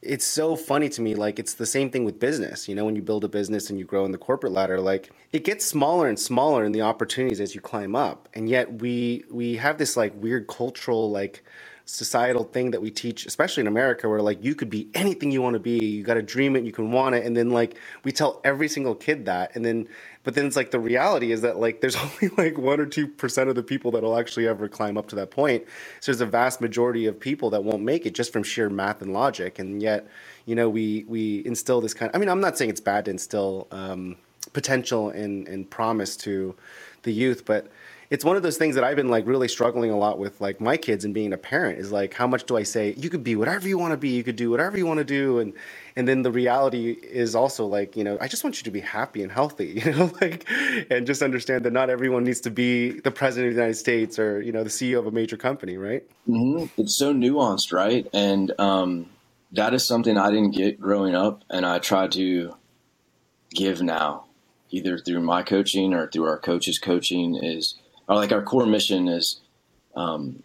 it's 0.06 0.26
so 0.26 0.56
funny 0.56 0.88
to 0.88 1.02
me 1.02 1.14
like 1.14 1.38
it's 1.38 1.54
the 1.54 1.66
same 1.66 1.90
thing 1.90 2.04
with 2.04 2.18
business 2.18 2.68
you 2.68 2.74
know 2.74 2.84
when 2.84 2.96
you 2.96 3.02
build 3.02 3.24
a 3.24 3.28
business 3.28 3.70
and 3.70 3.78
you 3.78 3.84
grow 3.84 4.04
in 4.04 4.12
the 4.12 4.18
corporate 4.18 4.52
ladder 4.52 4.80
like 4.80 5.10
it 5.32 5.44
gets 5.44 5.66
smaller 5.66 6.08
and 6.08 6.18
smaller 6.18 6.64
in 6.64 6.72
the 6.72 6.80
opportunities 6.80 7.40
as 7.40 7.54
you 7.54 7.60
climb 7.60 7.94
up. 7.94 8.28
And 8.32 8.48
yet 8.48 8.80
we 8.80 9.24
we 9.30 9.56
have 9.56 9.76
this 9.76 9.96
like 9.96 10.12
weird 10.16 10.46
cultural 10.46 11.10
like 11.10 11.44
societal 11.84 12.44
thing 12.44 12.72
that 12.72 12.82
we 12.82 12.90
teach 12.90 13.26
especially 13.26 13.60
in 13.60 13.68
america 13.68 14.08
where 14.08 14.20
like 14.20 14.42
you 14.42 14.56
could 14.56 14.68
be 14.68 14.88
anything 14.94 15.30
you 15.30 15.42
want 15.42 15.54
to 15.54 15.60
be. 15.60 15.78
You 15.78 16.02
got 16.02 16.14
to 16.14 16.22
dream 16.22 16.56
it 16.56 16.64
you 16.64 16.72
can 16.72 16.90
want 16.90 17.14
it. 17.14 17.24
And 17.26 17.36
then 17.36 17.50
like 17.50 17.76
we 18.02 18.12
tell 18.12 18.40
every 18.44 18.68
single 18.68 18.94
kid 18.94 19.26
that. 19.26 19.54
And 19.54 19.64
then 19.64 19.88
but 20.26 20.34
then 20.34 20.44
it's 20.44 20.56
like 20.56 20.72
the 20.72 20.80
reality 20.80 21.30
is 21.30 21.42
that 21.42 21.60
like 21.60 21.80
there's 21.80 21.94
only 22.22 22.34
like 22.36 22.58
one 22.58 22.80
or 22.80 22.84
two 22.84 23.06
percent 23.06 23.48
of 23.48 23.54
the 23.54 23.62
people 23.62 23.92
that'll 23.92 24.18
actually 24.18 24.48
ever 24.48 24.68
climb 24.68 24.98
up 24.98 25.06
to 25.06 25.14
that 25.14 25.30
point. 25.30 25.64
So 26.00 26.10
there's 26.10 26.20
a 26.20 26.26
vast 26.26 26.60
majority 26.60 27.06
of 27.06 27.18
people 27.18 27.48
that 27.50 27.62
won't 27.62 27.84
make 27.84 28.06
it 28.06 28.14
just 28.14 28.32
from 28.32 28.42
sheer 28.42 28.68
math 28.68 29.00
and 29.02 29.12
logic. 29.12 29.60
And 29.60 29.80
yet, 29.80 30.08
you 30.44 30.56
know, 30.56 30.68
we 30.68 31.04
we 31.06 31.46
instill 31.46 31.80
this 31.80 31.94
kind. 31.94 32.10
Of, 32.10 32.16
I 32.16 32.18
mean, 32.18 32.28
I'm 32.28 32.40
not 32.40 32.58
saying 32.58 32.70
it's 32.70 32.80
bad 32.80 33.04
to 33.04 33.12
instill 33.12 33.68
um, 33.70 34.16
potential 34.52 35.10
and 35.10 35.46
and 35.46 35.70
promise 35.70 36.16
to 36.18 36.56
the 37.04 37.12
youth, 37.12 37.44
but 37.44 37.68
it's 38.10 38.24
one 38.24 38.36
of 38.36 38.42
those 38.42 38.56
things 38.56 38.74
that 38.74 38.84
I've 38.84 38.96
been 38.96 39.08
like 39.08 39.26
really 39.26 39.48
struggling 39.48 39.90
a 39.90 39.96
lot 39.96 40.18
with 40.18 40.40
like 40.40 40.60
my 40.60 40.76
kids 40.76 41.04
and 41.04 41.12
being 41.12 41.32
a 41.32 41.36
parent 41.36 41.78
is 41.78 41.92
like 41.92 42.14
how 42.14 42.26
much 42.26 42.44
do 42.44 42.56
I 42.56 42.62
say 42.62 42.94
you 42.96 43.10
could 43.10 43.24
be 43.24 43.36
whatever 43.36 43.68
you 43.68 43.78
want 43.78 43.92
to 43.92 43.96
be 43.96 44.10
you 44.10 44.22
could 44.22 44.36
do 44.36 44.50
whatever 44.50 44.76
you 44.76 44.86
want 44.86 44.98
to 44.98 45.04
do 45.04 45.38
and 45.38 45.52
and 45.96 46.06
then 46.06 46.22
the 46.22 46.30
reality 46.30 46.90
is 46.90 47.34
also 47.34 47.66
like 47.66 47.96
you 47.96 48.04
know 48.04 48.16
I 48.20 48.28
just 48.28 48.44
want 48.44 48.58
you 48.58 48.64
to 48.64 48.70
be 48.70 48.80
happy 48.80 49.22
and 49.22 49.32
healthy 49.32 49.82
you 49.84 49.92
know 49.92 50.10
like 50.20 50.48
and 50.90 51.06
just 51.06 51.22
understand 51.22 51.64
that 51.64 51.72
not 51.72 51.90
everyone 51.90 52.24
needs 52.24 52.40
to 52.42 52.50
be 52.50 53.00
the 53.00 53.10
president 53.10 53.48
of 53.48 53.54
the 53.54 53.60
United 53.60 53.78
States 53.78 54.18
or 54.18 54.40
you 54.40 54.52
know 54.52 54.62
the 54.62 54.70
CEO 54.70 54.98
of 54.98 55.06
a 55.06 55.10
major 55.10 55.36
company 55.36 55.76
right 55.76 56.04
mm-hmm. 56.28 56.66
it's 56.80 56.96
so 56.96 57.12
nuanced 57.12 57.72
right 57.72 58.06
and 58.12 58.52
um, 58.58 59.06
that 59.52 59.74
is 59.74 59.86
something 59.86 60.16
I 60.16 60.30
didn't 60.30 60.54
get 60.54 60.80
growing 60.80 61.14
up 61.14 61.42
and 61.50 61.64
I 61.64 61.78
try 61.78 62.08
to 62.08 62.54
give 63.50 63.80
now 63.80 64.24
either 64.70 64.98
through 64.98 65.20
my 65.20 65.42
coaching 65.42 65.94
or 65.94 66.08
through 66.08 66.24
our 66.24 66.38
coaches 66.38 66.78
coaching 66.78 67.36
is 67.36 67.76
or 68.08 68.16
like 68.16 68.32
our 68.32 68.42
core 68.42 68.66
mission 68.66 69.08
is 69.08 69.40
um, 69.94 70.42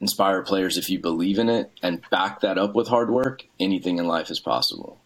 inspire 0.00 0.42
players 0.42 0.76
if 0.76 0.90
you 0.90 0.98
believe 0.98 1.38
in 1.38 1.48
it 1.48 1.70
and 1.82 2.02
back 2.10 2.40
that 2.40 2.58
up 2.58 2.74
with 2.74 2.88
hard 2.88 3.10
work 3.10 3.44
anything 3.60 3.98
in 3.98 4.06
life 4.06 4.30
is 4.30 4.40
possible 4.40 5.00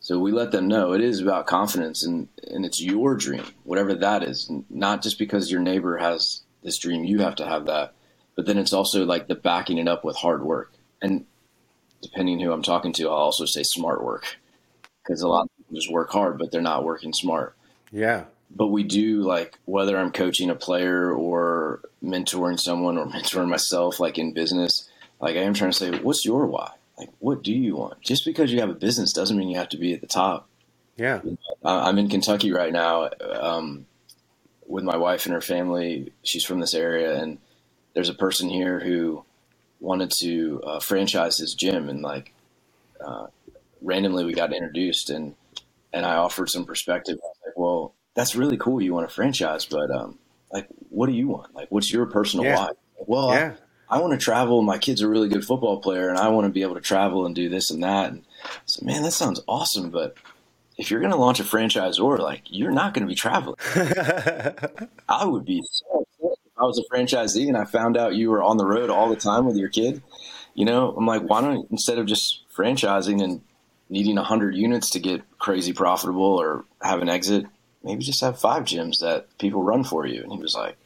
so 0.00 0.18
we 0.18 0.32
let 0.32 0.52
them 0.52 0.68
know 0.68 0.92
it 0.92 1.00
is 1.00 1.20
about 1.20 1.46
confidence 1.46 2.04
and, 2.04 2.28
and 2.48 2.64
it's 2.64 2.82
your 2.82 3.14
dream 3.14 3.44
whatever 3.64 3.94
that 3.94 4.22
is 4.22 4.50
not 4.70 5.02
just 5.02 5.18
because 5.18 5.50
your 5.50 5.60
neighbor 5.60 5.98
has 5.98 6.42
this 6.62 6.78
dream 6.78 7.04
you 7.04 7.20
have 7.20 7.34
to 7.34 7.46
have 7.46 7.66
that 7.66 7.94
but 8.38 8.46
then 8.46 8.56
it's 8.56 8.72
also 8.72 9.04
like 9.04 9.26
the 9.26 9.34
backing 9.34 9.78
it 9.78 9.88
up 9.88 10.04
with 10.04 10.14
hard 10.14 10.44
work. 10.44 10.72
And 11.02 11.26
depending 12.00 12.38
who 12.38 12.52
I'm 12.52 12.62
talking 12.62 12.92
to, 12.92 13.08
I'll 13.08 13.14
also 13.14 13.46
say 13.46 13.64
smart 13.64 14.00
work 14.00 14.36
because 15.02 15.22
a 15.22 15.26
lot 15.26 15.42
of 15.42 15.56
people 15.56 15.74
just 15.74 15.90
work 15.90 16.10
hard, 16.10 16.38
but 16.38 16.52
they're 16.52 16.60
not 16.60 16.84
working 16.84 17.12
smart. 17.12 17.56
Yeah. 17.90 18.26
But 18.50 18.68
we 18.68 18.82
do 18.82 19.22
like 19.22 19.58
whether 19.66 19.96
I'm 19.96 20.10
coaching 20.10 20.50
a 20.50 20.54
player 20.54 21.12
or 21.12 21.82
mentoring 22.02 22.58
someone 22.58 22.96
or 22.98 23.06
mentoring 23.14 23.48
myself, 23.48 24.00
like 24.00 24.18
in 24.18 24.32
business, 24.32 24.88
like 25.20 25.36
I 25.36 25.40
am 25.40 25.54
trying 25.54 25.70
to 25.70 25.76
say, 25.76 25.90
what's 25.90 26.24
your 26.24 26.46
why? 26.46 26.72
Like, 26.98 27.10
what 27.20 27.42
do 27.42 27.52
you 27.52 27.76
want? 27.76 28.00
Just 28.00 28.24
because 28.24 28.52
you 28.52 28.60
have 28.60 28.70
a 28.70 28.74
business 28.74 29.12
doesn't 29.12 29.36
mean 29.36 29.48
you 29.48 29.58
have 29.58 29.68
to 29.70 29.76
be 29.76 29.92
at 29.92 30.00
the 30.00 30.06
top. 30.06 30.48
Yeah. 30.96 31.20
I'm 31.64 31.98
in 31.98 32.08
Kentucky 32.08 32.52
right 32.52 32.72
now 32.72 33.10
um, 33.20 33.86
with 34.66 34.82
my 34.82 34.96
wife 34.96 35.26
and 35.26 35.32
her 35.32 35.40
family. 35.40 36.12
She's 36.24 36.44
from 36.44 36.58
this 36.58 36.74
area, 36.74 37.20
and 37.20 37.38
there's 37.94 38.08
a 38.08 38.14
person 38.14 38.48
here 38.48 38.80
who 38.80 39.24
wanted 39.80 40.10
to 40.18 40.60
uh, 40.64 40.80
franchise 40.80 41.38
his 41.38 41.54
gym, 41.54 41.88
and 41.88 42.02
like 42.02 42.34
uh, 43.04 43.28
randomly 43.80 44.24
we 44.24 44.34
got 44.34 44.52
introduced, 44.52 45.10
and 45.10 45.36
and 45.92 46.04
I 46.04 46.16
offered 46.16 46.50
some 46.50 46.64
perspective. 46.64 47.18
I 47.22 47.26
was 47.26 47.36
like, 47.46 47.56
well, 47.56 47.94
that's 48.14 48.34
really 48.34 48.56
cool. 48.56 48.80
You 48.82 48.94
want 48.94 49.08
to 49.08 49.14
franchise, 49.14 49.64
but 49.64 49.90
um, 49.90 50.18
like, 50.52 50.66
what 50.90 51.06
do 51.06 51.12
you 51.12 51.28
want? 51.28 51.54
Like, 51.54 51.68
what's 51.70 51.92
your 51.92 52.06
personal 52.06 52.44
Yeah. 52.46 52.56
why? 52.56 52.70
Well, 53.06 53.28
Yeah. 53.30 53.54
I, 53.90 53.96
I 53.96 54.00
want 54.00 54.12
to 54.12 54.18
travel. 54.18 54.60
My 54.62 54.76
kid's 54.78 55.00
a 55.00 55.08
really 55.08 55.28
good 55.28 55.44
football 55.44 55.78
player, 55.80 56.08
and 56.08 56.18
I 56.18 56.28
want 56.28 56.46
to 56.46 56.52
be 56.52 56.62
able 56.62 56.74
to 56.74 56.80
travel 56.80 57.24
and 57.24 57.34
do 57.34 57.48
this 57.48 57.70
and 57.70 57.82
that. 57.82 58.10
And 58.10 58.22
so, 58.66 58.84
man, 58.84 59.02
that 59.02 59.12
sounds 59.12 59.40
awesome, 59.48 59.90
but 59.90 60.16
if 60.76 60.90
you're 60.90 61.00
going 61.00 61.12
to 61.12 61.18
launch 61.18 61.40
a 61.40 61.44
franchise 61.44 61.98
or 61.98 62.18
like 62.18 62.42
you're 62.48 62.70
not 62.70 62.94
going 62.94 63.02
to 63.02 63.08
be 63.08 63.14
traveling. 63.14 63.56
I 65.08 65.24
would 65.24 65.44
be 65.44 65.62
so 65.70 66.06
upset 66.20 66.38
if 66.46 66.52
I 66.56 66.62
was 66.62 66.78
a 66.78 66.94
franchisee 66.94 67.48
and 67.48 67.56
I 67.56 67.64
found 67.64 67.96
out 67.96 68.14
you 68.14 68.30
were 68.30 68.42
on 68.42 68.56
the 68.58 68.64
road 68.64 68.88
all 68.88 69.08
the 69.08 69.16
time 69.16 69.44
with 69.44 69.56
your 69.56 69.68
kid. 69.68 70.02
You 70.54 70.64
know, 70.64 70.94
I'm 70.96 71.06
like, 71.06 71.22
why 71.22 71.40
don't 71.40 71.68
instead 71.70 71.98
of 71.98 72.06
just 72.06 72.42
franchising 72.56 73.22
and 73.22 73.40
needing 73.90 74.16
100 74.16 74.54
units 74.54 74.90
to 74.90 75.00
get 75.00 75.22
crazy 75.38 75.72
profitable 75.72 76.40
or 76.40 76.64
have 76.82 77.00
an 77.02 77.08
exit, 77.08 77.46
maybe 77.82 78.04
just 78.04 78.20
have 78.20 78.40
five 78.40 78.64
gyms 78.64 79.00
that 79.00 79.26
people 79.38 79.62
run 79.62 79.84
for 79.84 80.06
you. 80.06 80.22
And 80.22 80.32
he 80.32 80.38
was 80.38 80.54
like, 80.54 80.76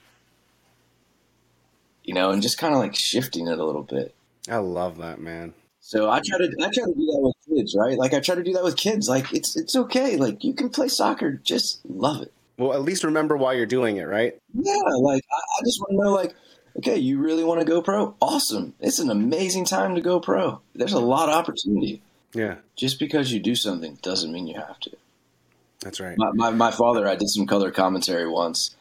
you 2.04 2.14
know, 2.14 2.30
and 2.30 2.42
just 2.42 2.58
kind 2.58 2.74
of 2.74 2.80
like 2.80 2.94
shifting 2.94 3.46
it 3.46 3.58
a 3.58 3.64
little 3.64 3.82
bit. 3.82 4.14
I 4.48 4.56
love 4.56 4.98
that, 4.98 5.20
man. 5.20 5.54
So 5.80 6.10
I 6.10 6.20
try 6.24 6.38
to 6.38 6.44
I 6.60 6.70
try 6.72 6.84
to 6.84 6.94
do 6.94 7.06
that 7.06 7.18
with 7.20 7.34
kids, 7.48 7.76
right? 7.78 7.98
Like 7.98 8.14
I 8.14 8.20
try 8.20 8.34
to 8.34 8.42
do 8.42 8.52
that 8.54 8.64
with 8.64 8.76
kids. 8.76 9.08
Like 9.08 9.32
it's 9.32 9.56
it's 9.56 9.76
okay. 9.76 10.16
Like 10.16 10.44
you 10.44 10.54
can 10.54 10.70
play 10.70 10.88
soccer, 10.88 11.32
just 11.32 11.80
love 11.88 12.22
it. 12.22 12.32
Well, 12.56 12.72
at 12.72 12.82
least 12.82 13.04
remember 13.04 13.36
why 13.36 13.54
you're 13.54 13.66
doing 13.66 13.96
it, 13.96 14.04
right? 14.04 14.36
Yeah, 14.54 14.76
like 15.00 15.24
I, 15.30 15.36
I 15.36 15.64
just 15.64 15.80
want 15.80 15.90
to 15.90 16.04
know, 16.04 16.12
like, 16.12 16.34
okay, 16.78 16.96
you 16.98 17.18
really 17.18 17.44
want 17.44 17.60
to 17.60 17.66
go 17.66 17.82
pro? 17.82 18.14
Awesome! 18.20 18.74
It's 18.78 19.00
an 19.00 19.10
amazing 19.10 19.64
time 19.64 19.94
to 19.96 20.00
go 20.00 20.20
pro. 20.20 20.60
There's 20.74 20.92
a 20.92 21.00
lot 21.00 21.28
of 21.28 21.34
opportunity. 21.34 22.02
Yeah. 22.34 22.56
Just 22.76 22.98
because 22.98 23.32
you 23.32 23.40
do 23.40 23.54
something 23.54 23.98
doesn't 24.02 24.32
mean 24.32 24.46
you 24.46 24.54
have 24.54 24.80
to. 24.80 24.90
That's 25.82 26.00
right. 26.00 26.16
My 26.18 26.30
my, 26.32 26.50
my 26.50 26.70
father, 26.70 27.06
I 27.08 27.16
did 27.16 27.28
some 27.28 27.46
color 27.46 27.70
commentary 27.70 28.28
once, 28.28 28.74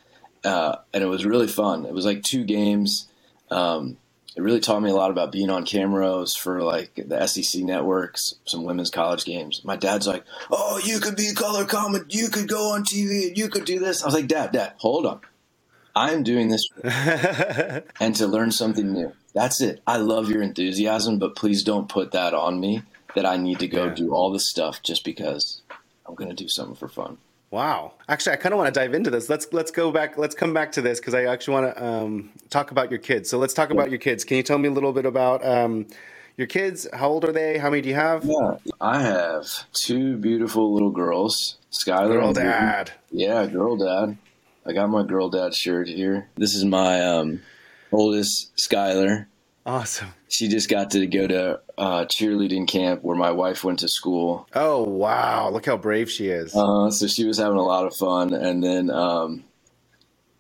uh, 0.43 0.77
and 0.93 1.03
it 1.03 1.07
was 1.07 1.25
really 1.25 1.47
fun. 1.47 1.85
It 1.85 1.93
was 1.93 2.05
like 2.05 2.23
two 2.23 2.43
games. 2.43 3.07
Um, 3.49 3.97
it 4.35 4.41
really 4.41 4.61
taught 4.61 4.81
me 4.81 4.89
a 4.89 4.95
lot 4.95 5.11
about 5.11 5.31
being 5.33 5.49
on 5.49 5.65
cameras 5.65 6.35
for 6.35 6.63
like 6.63 6.93
the 6.95 7.27
SEC 7.27 7.63
networks, 7.63 8.35
some 8.45 8.63
women's 8.63 8.89
college 8.89 9.25
games. 9.25 9.61
My 9.65 9.75
dad's 9.75 10.07
like, 10.07 10.23
"Oh, 10.51 10.79
you 10.83 10.99
could 10.99 11.15
be 11.17 11.33
color 11.33 11.65
comment, 11.65 12.13
you 12.13 12.29
could 12.29 12.47
go 12.47 12.71
on 12.71 12.83
TV, 12.83 13.27
and 13.29 13.37
you 13.37 13.49
could 13.49 13.65
do 13.65 13.79
this." 13.79 14.03
I 14.03 14.05
was 14.07 14.13
like, 14.15 14.27
"Dad, 14.27 14.53
Dad, 14.53 14.73
hold 14.77 15.05
on, 15.05 15.19
I'm 15.95 16.23
doing 16.23 16.49
this 16.49 16.67
and 16.83 18.15
to 18.15 18.27
learn 18.27 18.51
something 18.51 18.93
new. 18.93 19.13
That's 19.33 19.61
it. 19.61 19.81
I 19.87 19.97
love 19.97 20.29
your 20.29 20.41
enthusiasm, 20.41 21.19
but 21.19 21.35
please 21.35 21.63
don't 21.63 21.89
put 21.89 22.11
that 22.11 22.33
on 22.33 22.59
me 22.59 22.83
that 23.15 23.25
I 23.25 23.37
need 23.37 23.59
to 23.59 23.67
go 23.67 23.85
Yeah. 23.85 23.93
do 23.95 24.13
all 24.13 24.31
this 24.31 24.49
stuff 24.49 24.81
just 24.83 25.03
because 25.03 25.60
I'm 26.11 26.15
going 26.15 26.29
to 26.29 26.35
do 26.35 26.49
something 26.49 26.75
for 26.75 26.89
fun." 26.89 27.17
Wow. 27.51 27.93
Actually, 28.07 28.33
I 28.33 28.35
kind 28.37 28.53
of 28.53 28.59
want 28.59 28.73
to 28.73 28.79
dive 28.79 28.93
into 28.93 29.09
this. 29.09 29.29
Let's 29.29 29.51
let's 29.51 29.71
go 29.71 29.91
back. 29.91 30.17
Let's 30.17 30.33
come 30.33 30.53
back 30.53 30.71
to 30.73 30.81
this 30.81 30.99
because 30.99 31.13
I 31.13 31.25
actually 31.25 31.61
want 31.61 31.75
to 31.75 31.85
um, 31.85 32.29
talk 32.49 32.71
about 32.71 32.89
your 32.89 32.99
kids. 32.99 33.29
So 33.29 33.37
let's 33.37 33.53
talk 33.53 33.71
about 33.71 33.89
your 33.89 33.99
kids. 33.99 34.23
Can 34.23 34.37
you 34.37 34.43
tell 34.43 34.57
me 34.57 34.69
a 34.69 34.71
little 34.71 34.93
bit 34.93 35.05
about 35.05 35.45
um, 35.45 35.87
your 36.37 36.47
kids? 36.47 36.87
How 36.93 37.09
old 37.09 37.25
are 37.25 37.33
they? 37.33 37.57
How 37.57 37.69
many 37.69 37.81
do 37.81 37.89
you 37.89 37.95
have? 37.95 38.23
Yeah, 38.23 38.57
I 38.79 39.01
have 39.01 39.47
two 39.73 40.15
beautiful 40.15 40.73
little 40.73 40.91
girls, 40.91 41.57
Skylar. 41.71 42.13
Girl 42.13 42.33
dad. 42.33 42.91
Yeah, 43.11 43.45
girl 43.47 43.75
dad. 43.75 44.17
I 44.65 44.73
got 44.73 44.89
my 44.89 45.03
girl 45.03 45.29
dad 45.29 45.53
shirt 45.53 45.89
here. 45.89 46.29
This 46.37 46.55
is 46.55 46.63
my 46.63 47.01
um, 47.01 47.41
oldest, 47.91 48.55
Skylar. 48.55 49.25
Awesome. 49.65 50.13
She 50.27 50.47
just 50.47 50.69
got 50.69 50.91
to 50.91 51.05
go 51.05 51.27
to 51.27 51.59
uh, 51.77 52.05
cheerleading 52.05 52.67
camp 52.67 53.03
where 53.03 53.15
my 53.15 53.31
wife 53.31 53.63
went 53.63 53.79
to 53.79 53.87
school. 53.87 54.47
Oh 54.55 54.83
wow! 54.83 55.49
Look 55.49 55.65
how 55.65 55.77
brave 55.77 56.09
she 56.09 56.29
is. 56.29 56.55
Uh, 56.55 56.89
so 56.89 57.07
she 57.07 57.25
was 57.25 57.37
having 57.37 57.57
a 57.57 57.63
lot 57.63 57.85
of 57.85 57.95
fun. 57.95 58.33
And 58.33 58.63
then 58.63 58.89
um, 58.89 59.43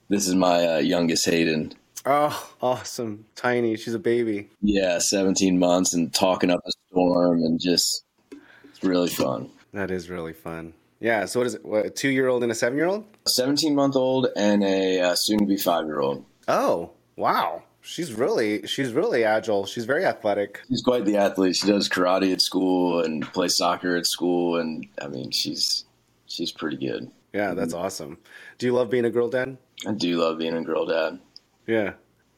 this 0.09 0.27
is 0.27 0.33
my 0.33 0.65
uh, 0.65 0.77
youngest, 0.79 1.25
Hayden. 1.25 1.73
oh, 2.05 2.51
awesome. 2.61 3.25
Tiny. 3.35 3.77
She's 3.77 3.93
a 3.93 3.99
baby. 3.99 4.49
Yeah, 4.61 4.97
17 4.97 5.59
months 5.59 5.93
and 5.93 6.11
talking 6.11 6.49
up 6.49 6.61
a 6.65 6.71
storm 6.89 7.43
and 7.43 7.59
just 7.59 8.03
it's 8.31 8.83
really 8.83 9.09
fun. 9.09 9.51
That 9.73 9.91
is 9.91 10.09
really 10.09 10.33
fun. 10.33 10.73
Yeah. 10.99 11.25
So 11.25 11.39
what 11.39 11.47
is 11.47 11.55
it? 11.55 11.63
What, 11.65 11.85
a 11.85 11.89
two-year-old 11.91 12.41
and 12.41 12.51
a 12.51 12.55
seven-year-old? 12.55 13.05
17 13.27 13.75
month 13.75 13.95
old 13.95 14.27
and 14.35 14.63
a 14.63 14.99
uh, 14.99 15.15
soon 15.15 15.39
to 15.39 15.45
be 15.45 15.57
five 15.57 15.85
year 15.85 15.99
old. 15.99 16.25
Oh 16.47 16.91
wow. 17.15 17.63
She's 17.81 18.13
really 18.13 18.67
she's 18.67 18.93
really 18.93 19.23
agile. 19.23 19.65
She's 19.65 19.85
very 19.85 20.05
athletic. 20.05 20.61
She's 20.69 20.83
quite 20.83 21.05
the 21.05 21.17
athlete. 21.17 21.55
She 21.55 21.67
does 21.67 21.89
karate 21.89 22.31
at 22.31 22.41
school 22.41 23.03
and 23.03 23.23
plays 23.33 23.57
soccer 23.57 23.95
at 23.95 24.05
school, 24.05 24.57
and 24.57 24.87
I 25.01 25.07
mean, 25.07 25.31
she's 25.31 25.85
she's 26.27 26.51
pretty 26.51 26.77
good. 26.77 27.11
Yeah, 27.33 27.53
that's 27.53 27.73
awesome. 27.73 28.17
Do 28.57 28.65
you 28.65 28.73
love 28.73 28.89
being 28.89 29.05
a 29.05 29.09
girl 29.09 29.29
dad? 29.29 29.57
I 29.87 29.93
do 29.93 30.17
love 30.17 30.37
being 30.37 30.55
a 30.55 30.63
girl 30.63 30.85
dad. 30.85 31.19
Yeah. 31.65 31.93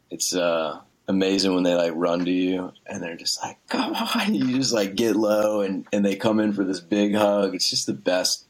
It's 0.09 0.35
uh, 0.35 0.79
amazing 1.07 1.53
when 1.53 1.63
they 1.63 1.75
like 1.75 1.93
run 1.95 2.23
to 2.25 2.31
you 2.31 2.71
and 2.85 3.01
they're 3.01 3.17
just 3.17 3.41
like, 3.41 3.57
"Come 3.67 3.93
on!" 3.93 4.33
You 4.33 4.57
just 4.57 4.73
like 4.73 4.95
get 4.95 5.15
low, 5.15 5.62
and 5.62 5.85
and 5.91 6.05
they 6.05 6.15
come 6.15 6.39
in 6.39 6.53
for 6.53 6.63
this 6.63 6.79
big 6.79 7.15
hug. 7.15 7.55
It's 7.55 7.69
just 7.69 7.88
the 7.88 7.93
best 7.93 8.45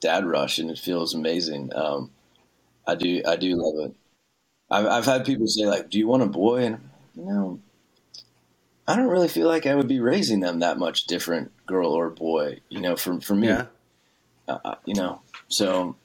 dad 0.00 0.26
rush, 0.26 0.58
and 0.58 0.70
it 0.70 0.78
feels 0.78 1.14
amazing. 1.14 1.74
Um, 1.74 2.10
I 2.86 2.94
do 2.94 3.22
I 3.26 3.36
do 3.36 3.56
love 3.56 3.90
it. 3.90 3.96
I've 4.70 4.86
I've 4.86 5.04
had 5.04 5.24
people 5.24 5.46
say 5.46 5.66
like, 5.66 5.90
"Do 5.90 5.98
you 5.98 6.06
want 6.06 6.22
a 6.22 6.26
boy?" 6.26 6.64
And 6.64 6.90
you 7.16 7.24
know, 7.24 7.60
I 8.86 8.96
don't 8.96 9.08
really 9.08 9.28
feel 9.28 9.48
like 9.48 9.66
I 9.66 9.74
would 9.74 9.88
be 9.88 10.00
raising 10.00 10.40
them 10.40 10.60
that 10.60 10.78
much 10.78 11.04
different, 11.04 11.52
girl 11.66 11.90
or 11.92 12.10
boy. 12.10 12.60
You 12.68 12.80
know, 12.80 12.96
for 12.96 13.20
for 13.20 13.34
me, 13.34 13.48
Yeah. 13.48 13.66
uh, 14.48 14.74
you 14.84 14.94
know. 14.94 15.20
So, 15.48 15.96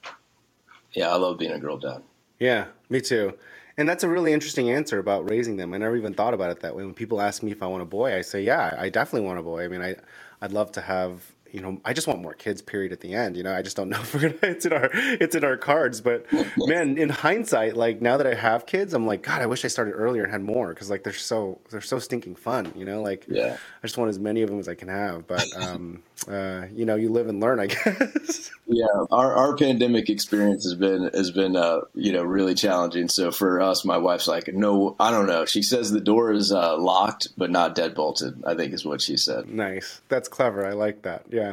yeah, 0.93 1.09
I 1.09 1.15
love 1.15 1.37
being 1.37 1.51
a 1.51 1.59
girl 1.59 1.77
dad. 1.77 2.01
Yeah, 2.39 2.65
me 2.89 3.01
too. 3.01 3.33
And 3.77 3.89
that's 3.89 4.03
a 4.03 4.09
really 4.09 4.31
interesting 4.31 4.71
answer 4.71 4.99
about 4.99 5.29
raising 5.29 5.57
them. 5.57 5.73
I 5.73 5.77
never 5.77 5.97
even 5.97 6.13
thought 6.13 6.33
about 6.33 6.49
it 6.49 6.61
that 6.61 6.75
way. 6.75 6.85
When 6.85 6.93
people 6.93 7.19
ask 7.19 7.43
me 7.43 7.51
if 7.51 7.61
I 7.61 7.67
want 7.67 7.83
a 7.83 7.85
boy, 7.85 8.15
I 8.15 8.21
say, 8.21 8.41
yeah, 8.41 8.73
I 8.79 8.87
definitely 8.89 9.27
want 9.27 9.37
a 9.39 9.43
boy. 9.43 9.65
I 9.65 9.67
mean, 9.67 9.81
I, 9.81 9.95
I'd 10.41 10.53
love 10.53 10.71
to 10.73 10.81
have, 10.81 11.34
you 11.55 11.61
know, 11.61 11.79
I 11.85 11.93
just 11.93 12.05
want 12.05 12.21
more 12.21 12.33
kids. 12.33 12.61
Period. 12.61 12.91
At 12.91 12.99
the 12.99 13.13
end, 13.13 13.37
you 13.37 13.43
know, 13.43 13.55
I 13.55 13.61
just 13.61 13.77
don't 13.77 13.87
know 13.87 13.99
if 14.01 14.13
we're 14.13 14.29
gonna. 14.29 14.35
It's 14.55 14.65
in 14.65 14.73
our, 14.73 14.89
it's 14.93 15.35
in 15.35 15.45
our 15.45 15.55
cards. 15.55 16.01
But 16.01 16.25
man, 16.57 16.97
in 16.97 17.07
hindsight, 17.07 17.77
like 17.77 18.01
now 18.01 18.17
that 18.17 18.27
I 18.27 18.33
have 18.33 18.65
kids, 18.65 18.93
I'm 18.93 19.07
like, 19.07 19.23
God, 19.23 19.41
I 19.41 19.45
wish 19.45 19.63
I 19.63 19.69
started 19.69 19.91
earlier 19.93 20.23
and 20.23 20.31
had 20.33 20.41
more 20.41 20.69
because 20.69 20.89
like 20.89 21.03
they're 21.03 21.13
so, 21.13 21.61
they're 21.71 21.79
so 21.79 21.97
stinking 21.97 22.35
fun. 22.35 22.73
You 22.75 22.83
know, 22.83 23.01
like 23.01 23.25
Yeah. 23.29 23.55
I 23.55 23.87
just 23.87 23.97
want 23.97 24.09
as 24.09 24.19
many 24.19 24.41
of 24.41 24.49
them 24.49 24.59
as 24.59 24.67
I 24.67 24.75
can 24.75 24.89
have. 24.89 25.27
But 25.27 25.45
um, 25.55 26.03
uh, 26.27 26.65
you 26.73 26.85
know, 26.85 26.95
you 26.95 27.09
live 27.09 27.27
and 27.27 27.39
learn, 27.39 27.59
I 27.61 27.67
guess. 27.67 28.51
Yeah, 28.67 28.85
our, 29.11 29.33
our 29.33 29.55
pandemic 29.55 30.09
experience 30.09 30.63
has 30.65 30.73
been 30.75 31.09
has 31.13 31.31
been 31.31 31.55
uh, 31.55 31.81
you 31.93 32.11
know 32.11 32.23
really 32.23 32.55
challenging. 32.55 33.07
So 33.07 33.31
for 33.31 33.61
us, 33.61 33.85
my 33.85 33.97
wife's 33.97 34.27
like, 34.27 34.53
no, 34.53 34.95
I 34.99 35.11
don't 35.11 35.27
know. 35.27 35.45
She 35.45 35.61
says 35.61 35.91
the 35.91 36.01
door 36.01 36.31
is 36.33 36.51
uh, 36.51 36.77
locked 36.77 37.29
but 37.37 37.49
not 37.51 37.75
dead 37.75 37.95
bolted. 37.95 38.43
I 38.45 38.55
think 38.55 38.73
is 38.73 38.83
what 38.83 39.01
she 39.01 39.17
said. 39.17 39.47
Nice. 39.47 40.01
That's 40.09 40.27
clever. 40.27 40.65
I 40.65 40.73
like 40.73 41.03
that. 41.03 41.25
Yeah. 41.29 41.44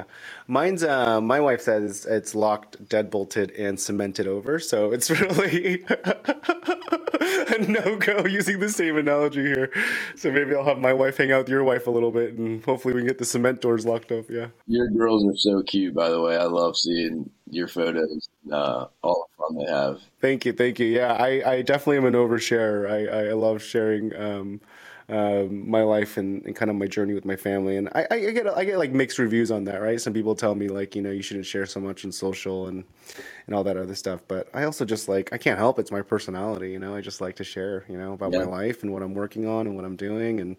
Mine's 0.47 0.83
uh 0.85 1.21
my 1.21 1.41
wife 1.41 1.61
says 1.63 2.07
it's 2.07 2.35
locked, 2.35 2.89
dead 2.89 3.11
bolted, 3.11 3.51
and 3.53 3.79
cemented 3.79 4.27
over. 4.27 4.59
So 4.59 4.93
it's 4.93 5.11
really 5.23 5.85
a 5.89 7.59
no 7.69 7.97
go 7.97 8.25
using 8.27 8.61
the 8.61 8.69
same 8.69 8.97
analogy 8.97 9.43
here. 9.43 9.71
So 10.17 10.31
maybe 10.31 10.55
I'll 10.55 10.65
have 10.65 10.79
my 10.79 10.93
wife 10.93 11.17
hang 11.17 11.33
out 11.33 11.41
with 11.41 11.49
your 11.49 11.65
wife 11.65 11.87
a 11.87 11.91
little 11.91 12.11
bit 12.11 12.35
and 12.35 12.65
hopefully 12.65 12.95
we 12.95 13.01
can 13.01 13.09
get 13.09 13.19
the 13.19 13.25
cement 13.25 13.61
doors 13.61 13.87
locked 13.87 14.13
up. 14.13 14.27
Yeah. 14.29 14.49
Your 14.67 14.89
girls 14.89 15.25
are 15.27 15.37
so 15.37 15.63
cute, 15.63 15.95
by 15.95 16.11
the 16.11 16.21
way. 16.21 16.37
I 16.37 16.45
love 16.45 16.77
seeing 16.77 17.31
your 17.51 17.69
photos, 17.69 18.29
uh, 18.51 18.87
all 19.03 19.29
the 19.29 19.43
fun 19.43 19.59
they 19.65 19.71
have. 19.71 20.01
Thank 20.21 20.47
you. 20.47 20.53
Thank 20.53 20.79
you. 20.79 20.87
Yeah. 20.87 21.13
I, 21.15 21.53
I 21.53 21.63
definitely 21.63 21.99
am 21.99 22.07
an 22.07 22.15
oversharer. 22.15 22.91
I, 22.91 23.31
I 23.31 23.33
love 23.33 23.63
sharing 23.63 24.15
um 24.17 24.61
um, 25.13 25.69
my 25.69 25.83
life 25.83 26.17
and, 26.17 26.43
and, 26.47 26.57
kind 26.57 26.71
of 26.71 26.77
my 26.77 26.87
journey 26.87 27.13
with 27.13 27.27
my 27.27 27.37
family. 27.37 27.77
And 27.77 27.91
I, 27.95 28.07
I, 28.11 28.31
get 28.31 28.47
I 28.49 28.65
get 28.65 28.79
like 28.79 28.93
mixed 28.93 29.19
reviews 29.19 29.51
on 29.51 29.65
that, 29.65 29.83
right? 29.83 30.01
Some 30.01 30.15
people 30.15 30.35
tell 30.35 30.55
me 30.55 30.69
like 30.69 30.97
you 30.97 31.03
know 31.03 31.11
you 31.11 31.21
shouldn't 31.21 31.45
share 31.45 31.67
so 31.67 31.81
much 31.81 32.05
in 32.05 32.11
social 32.11 32.69
and 32.69 32.83
and 33.47 33.55
all 33.55 33.63
that 33.65 33.77
other 33.77 33.95
stuff. 33.95 34.23
But 34.27 34.49
I 34.55 34.65
also 34.65 34.87
just 34.87 35.11
like 35.11 35.31
I 35.31 35.37
can't 35.37 35.59
help 35.59 35.79
it's 35.79 35.93
my 35.93 36.01
personality. 36.01 36.71
You 36.71 36.79
know, 36.79 36.95
I 36.97 37.03
just 37.03 37.21
like 37.21 37.37
to 37.37 37.45
share 37.45 37.85
you 37.91 37.99
know 37.99 38.15
about 38.15 38.33
yeah. 38.33 38.39
my 38.39 38.45
life 38.47 38.83
and 38.83 38.91
what 38.91 39.03
I'm 39.03 39.13
working 39.13 39.47
on 39.47 39.67
and 39.67 39.77
what 39.77 39.85
I'm 39.85 39.97
doing 39.97 40.41
and 40.41 40.57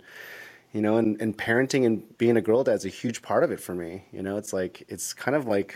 you 0.71 0.81
know 0.81 0.97
and, 0.97 1.19
and 1.19 1.35
parenting 1.35 1.87
and 1.87 2.15
being 2.19 2.37
a 2.37 2.41
girl 2.41 2.63
dad's 2.63 2.85
a 2.85 2.89
huge 2.89 3.23
part 3.23 3.43
of 3.43 3.51
it 3.51 3.59
for 3.59 3.73
me. 3.73 4.05
You 4.11 4.21
know, 4.21 4.37
it's 4.37 4.53
like 4.53 4.83
it's 4.87 5.13
kind 5.13 5.35
of 5.35 5.47
like 5.47 5.75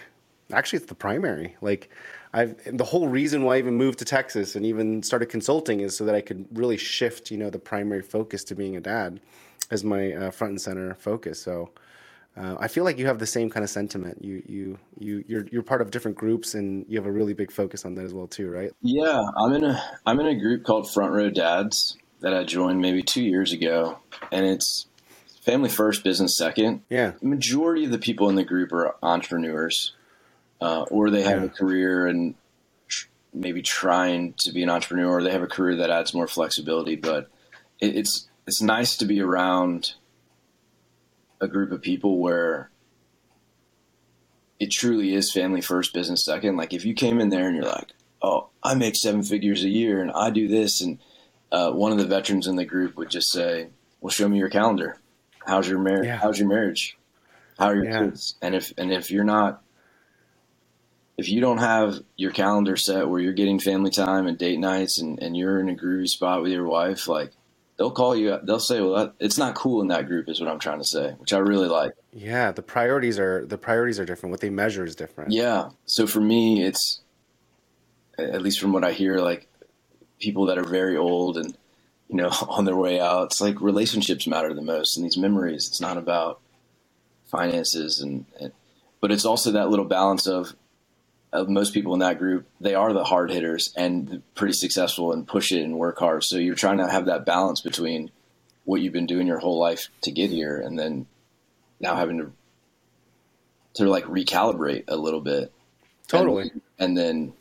actually 0.51 0.77
it's 0.77 0.87
the 0.87 0.95
primary 0.95 1.55
like 1.61 1.89
I've 2.33 2.77
the 2.77 2.83
whole 2.83 3.07
reason 3.07 3.43
why 3.43 3.55
I 3.55 3.59
even 3.59 3.75
moved 3.75 3.99
to 3.99 4.05
Texas 4.05 4.55
and 4.55 4.65
even 4.65 5.01
started 5.01 5.27
consulting 5.27 5.79
is 5.79 5.95
so 5.95 6.05
that 6.05 6.15
I 6.15 6.21
could 6.21 6.45
really 6.51 6.77
shift, 6.77 7.31
you 7.31 7.37
know, 7.37 7.49
the 7.49 7.59
primary 7.59 8.01
focus 8.01 8.43
to 8.45 8.55
being 8.55 8.75
a 8.75 8.81
dad 8.81 9.19
as 9.71 9.83
my 9.83 10.13
uh, 10.13 10.31
front 10.31 10.51
and 10.51 10.61
center 10.61 10.93
focus. 10.95 11.41
So 11.41 11.71
uh, 12.35 12.55
I 12.59 12.67
feel 12.67 12.83
like 12.83 12.99
you 12.99 13.07
have 13.07 13.19
the 13.19 13.25
same 13.25 13.49
kind 13.49 13.63
of 13.63 13.69
sentiment. 13.69 14.23
You 14.23 14.43
you 14.45 14.79
you 14.99 15.23
you're 15.27 15.47
you're 15.51 15.63
part 15.63 15.81
of 15.81 15.89
different 15.89 16.17
groups 16.17 16.53
and 16.53 16.85
you 16.87 16.97
have 16.97 17.07
a 17.07 17.11
really 17.11 17.33
big 17.33 17.51
focus 17.51 17.85
on 17.85 17.95
that 17.95 18.05
as 18.05 18.13
well 18.13 18.27
too, 18.27 18.49
right? 18.49 18.71
Yeah, 18.81 19.23
I'm 19.37 19.53
in 19.53 19.63
a 19.63 19.81
I'm 20.05 20.19
in 20.19 20.27
a 20.27 20.35
group 20.35 20.63
called 20.63 20.91
Front 20.91 21.13
Row 21.13 21.29
Dads 21.29 21.97
that 22.19 22.33
I 22.33 22.43
joined 22.43 22.81
maybe 22.81 23.01
two 23.01 23.23
years 23.23 23.53
ago, 23.53 23.97
and 24.31 24.45
it's 24.45 24.85
family 25.41 25.69
first, 25.69 26.03
business 26.03 26.37
second. 26.37 26.83
Yeah, 26.89 27.13
the 27.19 27.27
majority 27.27 27.85
of 27.85 27.91
the 27.91 27.99
people 27.99 28.29
in 28.29 28.35
the 28.35 28.43
group 28.43 28.71
are 28.73 28.95
entrepreneurs 29.01 29.93
uh, 30.61 30.83
or 30.89 31.09
they 31.09 31.23
have 31.23 31.41
yeah. 31.41 31.45
a 31.45 31.49
career 31.49 32.07
and 32.07 32.35
tr- 32.87 33.07
maybe 33.33 33.61
trying 33.61 34.33
to 34.39 34.51
be 34.51 34.63
an 34.63 34.69
entrepreneur, 34.69 35.17
or 35.17 35.23
they 35.23 35.31
have 35.31 35.43
a 35.43 35.47
career 35.47 35.77
that 35.77 35.89
adds 35.89 36.13
more 36.13 36.27
flexibility. 36.27 36.95
But 36.95 37.29
it, 37.79 37.95
it's 37.95 38.27
it's 38.45 38.61
nice 38.61 38.97
to 38.97 39.05
be 39.05 39.21
around 39.21 39.93
a 41.39 41.47
group 41.47 41.71
of 41.71 41.81
people 41.81 42.19
where 42.19 42.71
it 44.59 44.71
truly 44.71 45.13
is 45.13 45.31
family 45.31 45.61
first, 45.61 45.93
business 45.93 46.25
second. 46.25 46.57
Like 46.57 46.73
if 46.73 46.85
you 46.85 46.93
came 46.93 47.19
in 47.19 47.29
there 47.29 47.47
and 47.47 47.55
you're 47.55 47.65
like, 47.65 47.91
"Oh, 48.21 48.49
I 48.63 48.75
make 48.75 48.95
seven 48.95 49.23
figures 49.23 49.63
a 49.63 49.69
year 49.69 50.01
and 50.01 50.11
I 50.11 50.29
do 50.29 50.47
this," 50.47 50.81
and 50.81 50.99
uh, 51.51 51.71
one 51.71 51.91
of 51.91 51.97
the 51.97 52.05
veterans 52.05 52.47
in 52.47 52.55
the 52.55 52.65
group 52.65 52.97
would 52.97 53.09
just 53.09 53.31
say, 53.31 53.69
"Well, 54.01 54.09
show 54.09 54.27
me 54.27 54.37
your 54.37 54.49
calendar. 54.49 54.97
How's 55.45 55.69
your 55.69 55.79
marriage? 55.79 56.07
Yeah. 56.07 56.17
How's 56.17 56.39
your 56.39 56.49
marriage? 56.49 56.97
How 57.59 57.67
are 57.67 57.75
your 57.75 57.85
yeah. 57.85 57.99
kids?" 57.99 58.35
And 58.41 58.55
if 58.55 58.73
and 58.77 58.91
if 58.91 59.11
you're 59.11 59.23
not 59.23 59.61
if 61.17 61.29
you 61.29 61.41
don't 61.41 61.57
have 61.57 61.99
your 62.15 62.31
calendar 62.31 62.77
set 62.77 63.09
where 63.09 63.19
you're 63.19 63.33
getting 63.33 63.59
family 63.59 63.89
time 63.89 64.27
and 64.27 64.37
date 64.37 64.59
nights 64.59 64.99
and, 64.99 65.19
and 65.21 65.35
you're 65.35 65.59
in 65.59 65.69
a 65.69 65.75
groovy 65.75 66.07
spot 66.07 66.43
with 66.43 66.51
your 66.51 66.67
wife, 66.67 67.07
like 67.07 67.31
they'll 67.77 67.91
call 67.91 68.15
you. 68.15 68.37
They'll 68.43 68.59
say, 68.59 68.81
"Well, 68.81 68.95
that, 68.95 69.13
it's 69.19 69.37
not 69.37 69.55
cool 69.55 69.81
in 69.81 69.87
that 69.87 70.07
group," 70.07 70.29
is 70.29 70.39
what 70.39 70.49
I'm 70.49 70.59
trying 70.59 70.79
to 70.79 70.85
say, 70.85 71.11
which 71.17 71.33
I 71.33 71.39
really 71.39 71.67
like. 71.67 71.93
Yeah, 72.13 72.51
the 72.51 72.61
priorities 72.61 73.17
are 73.17 73.45
the 73.45 73.57
priorities 73.57 73.99
are 73.99 74.05
different. 74.05 74.31
What 74.31 74.41
they 74.41 74.51
measure 74.51 74.85
is 74.85 74.95
different. 74.95 75.31
Yeah. 75.31 75.69
So 75.85 76.05
for 76.05 76.21
me, 76.21 76.63
it's 76.63 77.01
at 78.19 78.41
least 78.41 78.59
from 78.59 78.73
what 78.73 78.83
I 78.83 78.91
hear, 78.91 79.17
like 79.17 79.47
people 80.19 80.45
that 80.47 80.57
are 80.57 80.63
very 80.63 80.97
old 80.97 81.37
and 81.37 81.57
you 82.09 82.15
know 82.15 82.29
on 82.47 82.65
their 82.65 82.75
way 82.75 82.99
out. 82.99 83.27
It's 83.27 83.41
like 83.41 83.59
relationships 83.59 84.27
matter 84.27 84.53
the 84.53 84.61
most, 84.61 84.97
and 84.97 85.05
these 85.05 85.17
memories. 85.17 85.67
It's 85.67 85.81
not 85.81 85.97
about 85.97 86.41
finances 87.25 87.99
and, 87.99 88.25
and 88.39 88.53
but 89.01 89.11
it's 89.11 89.25
also 89.25 89.51
that 89.51 89.69
little 89.69 89.83
balance 89.85 90.27
of 90.27 90.55
of 91.33 91.49
most 91.49 91.73
people 91.73 91.93
in 91.93 91.99
that 91.99 92.19
group, 92.19 92.47
they 92.61 92.73
are 92.73 92.93
the 92.93 93.03
hard 93.03 93.31
hitters 93.31 93.73
and 93.75 94.21
pretty 94.35 94.53
successful 94.53 95.11
and 95.11 95.27
push 95.27 95.51
it 95.51 95.61
and 95.63 95.77
work 95.77 95.99
hard. 95.99 96.23
So 96.23 96.37
you're 96.37 96.55
trying 96.55 96.77
to 96.77 96.89
have 96.89 97.05
that 97.05 97.25
balance 97.25 97.61
between 97.61 98.11
what 98.63 98.81
you've 98.81 98.93
been 98.93 99.05
doing 99.05 99.27
your 99.27 99.39
whole 99.39 99.59
life 99.59 99.89
to 100.01 100.11
get 100.11 100.29
here 100.29 100.59
and 100.59 100.77
then 100.77 101.05
now 101.79 101.95
having 101.95 102.17
to 102.17 102.31
to 103.75 103.87
like 103.87 104.05
recalibrate 104.05 104.85
a 104.87 104.95
little 104.95 105.21
bit. 105.21 105.51
Totally. 106.07 106.43
And, 106.43 106.61
and 106.79 106.97
then, 106.97 107.33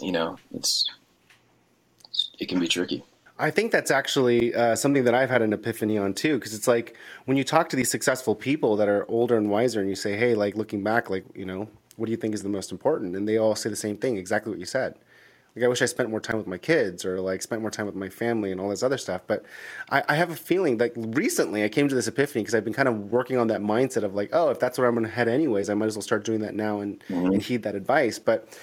you 0.00 0.12
know, 0.12 0.38
it's 0.54 0.88
it 2.38 2.48
can 2.48 2.58
be 2.58 2.68
tricky. 2.68 3.04
I 3.38 3.50
think 3.50 3.70
that's 3.70 3.90
actually 3.90 4.52
uh, 4.54 4.74
something 4.74 5.04
that 5.04 5.14
I've 5.14 5.30
had 5.30 5.42
an 5.42 5.52
epiphany 5.52 5.96
on 5.96 6.14
too, 6.14 6.38
because 6.38 6.54
it's 6.54 6.66
like 6.66 6.96
when 7.26 7.36
you 7.36 7.44
talk 7.44 7.68
to 7.68 7.76
these 7.76 7.90
successful 7.90 8.34
people 8.34 8.76
that 8.76 8.88
are 8.88 9.06
older 9.08 9.36
and 9.36 9.48
wiser, 9.48 9.80
and 9.80 9.88
you 9.88 9.94
say, 9.94 10.16
"Hey, 10.16 10.34
like 10.34 10.56
looking 10.56 10.82
back, 10.82 11.08
like 11.08 11.24
you 11.34 11.44
know, 11.44 11.68
what 11.98 12.06
do 12.06 12.12
you 12.12 12.16
think 12.16 12.32
is 12.32 12.42
the 12.42 12.48
most 12.48 12.72
important? 12.72 13.14
And 13.16 13.28
they 13.28 13.36
all 13.36 13.54
say 13.54 13.68
the 13.68 13.76
same 13.76 13.96
thing, 13.96 14.16
exactly 14.16 14.50
what 14.50 14.58
you 14.58 14.66
said. 14.66 14.94
Like, 15.54 15.64
I 15.64 15.68
wish 15.68 15.82
I 15.82 15.86
spent 15.86 16.10
more 16.10 16.20
time 16.20 16.36
with 16.36 16.46
my 16.46 16.58
kids 16.58 17.04
or 17.04 17.20
like 17.20 17.42
spent 17.42 17.60
more 17.60 17.70
time 17.70 17.86
with 17.86 17.96
my 17.96 18.08
family 18.08 18.52
and 18.52 18.60
all 18.60 18.68
this 18.68 18.84
other 18.84 18.98
stuff. 18.98 19.22
But 19.26 19.44
I, 19.90 20.04
I 20.08 20.14
have 20.14 20.30
a 20.30 20.36
feeling 20.36 20.78
like 20.78 20.92
recently 20.96 21.64
I 21.64 21.68
came 21.68 21.88
to 21.88 21.94
this 21.94 22.06
epiphany 22.06 22.42
because 22.42 22.54
I've 22.54 22.64
been 22.64 22.74
kind 22.74 22.86
of 22.88 23.10
working 23.10 23.36
on 23.36 23.48
that 23.48 23.60
mindset 23.60 24.04
of 24.04 24.14
like, 24.14 24.30
oh, 24.32 24.50
if 24.50 24.60
that's 24.60 24.78
where 24.78 24.86
I'm 24.86 24.94
going 24.94 25.06
to 25.06 25.12
head 25.12 25.26
anyways, 25.26 25.68
I 25.68 25.74
might 25.74 25.86
as 25.86 25.96
well 25.96 26.02
start 26.02 26.24
doing 26.24 26.40
that 26.42 26.54
now 26.54 26.80
and, 26.80 27.00
mm-hmm. 27.08 27.32
and 27.32 27.42
heed 27.42 27.64
that 27.64 27.74
advice. 27.74 28.20
But 28.20 28.56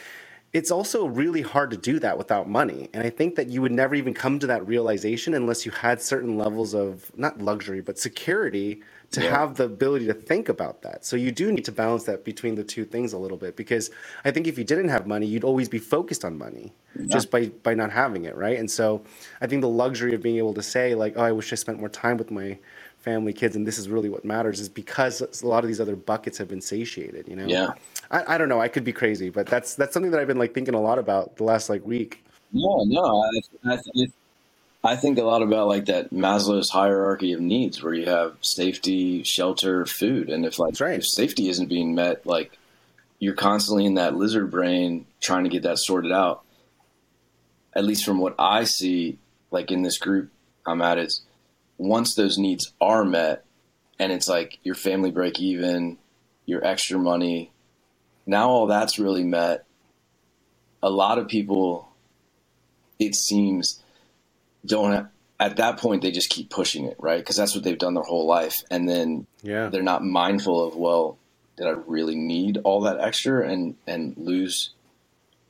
it's 0.54 0.71
also 0.71 1.06
really 1.06 1.41
hard 1.41 1.69
to 1.71 1.78
do 1.78 2.00
that 2.00 2.17
without 2.17 2.48
money. 2.48 2.89
And 2.93 3.04
I 3.04 3.10
think 3.10 3.36
that 3.36 3.50
you 3.50 3.62
would 3.62 3.74
never 3.74 3.93
even 3.95 4.13
come 4.13 4.39
to 4.39 4.48
that 4.48 4.65
realization 4.65 5.34
unless 5.34 5.65
you 5.65 5.74
had 5.74 6.02
certain 6.02 6.38
levels 6.38 6.74
of 6.74 7.12
not 7.17 7.41
luxury, 7.41 7.82
but 7.82 8.00
security 8.00 8.82
to 9.15 9.23
yeah. 9.23 9.32
have 9.32 9.56
the 9.56 9.63
ability 9.63 10.06
to 10.08 10.13
think 10.13 10.47
about 10.47 10.82
that. 10.84 11.06
So 11.06 11.15
you 11.15 11.32
do 11.32 11.51
need 11.51 11.65
to 11.65 11.71
balance 11.71 12.04
that 12.04 12.23
between 12.23 12.56
the 12.56 12.63
two 12.63 12.86
things 12.86 13.13
a 13.13 13.17
little 13.17 13.38
bit 13.38 13.56
because 13.56 13.89
I 14.23 14.32
think 14.32 14.47
if 14.47 14.58
you 14.58 14.63
didn't 14.63 14.89
have 14.89 15.08
money, 15.08 15.25
you'd 15.25 15.43
always 15.43 15.67
be 15.67 15.80
focused 15.80 16.23
on 16.23 16.38
money 16.38 16.73
yeah. 16.99 17.08
just 17.08 17.32
by 17.32 17.47
by 17.63 17.73
not 17.73 17.91
having 17.91 18.25
it, 18.25 18.36
right? 18.36 18.58
And 18.58 18.69
so 18.69 19.04
I 19.41 19.47
think 19.47 19.62
the 19.62 19.69
luxury 19.69 20.13
of 20.13 20.21
being 20.21 20.38
able 20.38 20.54
to 20.54 20.63
say 20.63 20.95
like, 20.95 21.13
"Oh, 21.15 21.23
I 21.23 21.32
wish 21.32 21.51
I 21.51 21.56
spent 21.56 21.80
more 21.80 21.89
time 21.89 22.17
with 22.17 22.32
my 22.32 22.58
family, 22.99 23.34
kids, 23.34 23.56
and 23.56 23.65
this 23.65 23.78
is 23.78 23.89
really 23.89 24.10
what 24.10 24.25
matters," 24.25 24.60
is 24.60 24.69
because 24.69 25.21
a 25.41 25.47
lot 25.47 25.63
of 25.63 25.67
these 25.67 25.82
other 25.82 25.95
buckets 25.95 26.38
have 26.38 26.47
been 26.47 26.62
satiated. 26.62 27.28
You 27.28 27.36
know? 27.36 27.45
Yeah. 27.45 27.73
I, 28.12 28.36
I 28.36 28.38
don't 28.38 28.49
know. 28.49 28.62
I 28.62 28.67
could 28.67 28.84
be 28.84 28.93
crazy, 28.93 29.30
but 29.30 29.47
that's 29.47 29.75
that's 29.75 29.93
something 29.93 30.12
that 30.12 30.19
I've 30.19 30.28
been 30.28 30.39
like 30.39 30.54
thinking 30.54 30.75
a 30.75 30.82
lot 30.82 30.99
about 30.99 31.38
the 31.38 31.43
last 31.43 31.69
like 31.69 31.86
week. 31.86 32.23
No, 32.51 32.84
no, 32.86 33.23
I, 33.65 33.73
I, 33.73 33.78
I 34.86 34.95
think 34.95 35.17
a 35.17 35.24
lot 35.24 35.41
about 35.41 35.67
like 35.67 35.86
that 35.86 36.13
Maslow's 36.13 36.69
hierarchy 36.69 37.34
of 37.34 37.41
needs, 37.41 37.82
where 37.82 37.93
you 37.93 38.06
have 38.06 38.38
safety, 38.41 39.24
shelter, 39.24 39.86
food, 39.88 40.30
and 40.30 40.45
if 40.45 40.60
like 40.60 40.80
right. 40.80 41.00
if 41.00 41.08
safety 41.08 41.50
isn't 41.50 41.69
being 41.69 41.95
met, 41.95 42.26
like 42.26 42.58
you're 43.17 43.34
constantly 43.34 43.86
in 43.86 43.95
that 43.95 44.15
lizard 44.15 44.52
brain 44.52 45.08
trying 45.19 45.43
to 45.43 45.50
get 45.50 45.63
that 45.63 45.80
sorted 45.80 46.12
out. 46.12 46.43
At 47.74 47.84
least 47.84 48.06
from 48.06 48.19
what 48.19 48.36
I 48.38 48.63
see, 48.65 49.17
like 49.50 49.71
in 49.71 49.82
this 49.82 49.98
group 49.98 50.30
I'm 50.67 50.84
at, 50.84 51.00
is 51.00 51.21
once 51.80 52.13
those 52.13 52.38
needs 52.38 52.71
are 52.80 53.04
met, 53.04 53.43
and 53.98 54.12
it's 54.12 54.30
like 54.30 54.60
your 54.63 54.76
family 54.76 55.10
break 55.10 55.39
even, 55.39 55.98
your 56.45 56.63
extra 56.63 57.00
money, 57.00 57.52
now 58.28 58.50
all 58.50 58.67
that's 58.67 59.00
really 59.00 59.24
met. 59.24 59.65
A 60.84 60.89
lot 60.91 61.17
of 61.17 61.28
people, 61.28 61.89
it 63.00 63.15
seems 63.15 63.82
don't 64.65 65.08
at 65.39 65.58
that 65.58 65.78
point 65.78 66.01
they 66.01 66.12
just 66.12 66.30
keep 66.30 66.49
pushing 66.49 66.86
it 66.86 66.95
right? 66.99 67.19
Because 67.19 67.36
that's 67.36 67.56
what 67.56 67.63
they've 67.63 67.78
done 67.78 67.93
their 67.93 68.04
whole 68.04 68.25
life. 68.25 68.63
And 68.71 68.88
then 68.88 69.28
yeah. 69.41 69.69
they're 69.69 69.84
not 69.84 70.04
mindful 70.04 70.67
of 70.67 70.75
well 70.75 71.17
did 71.58 71.67
i 71.67 71.71
really 71.88 72.15
need 72.15 72.58
all 72.63 72.82
that 72.82 72.99
extra 72.99 73.47
and 73.49 73.75
and 73.88 74.15
lose 74.17 74.71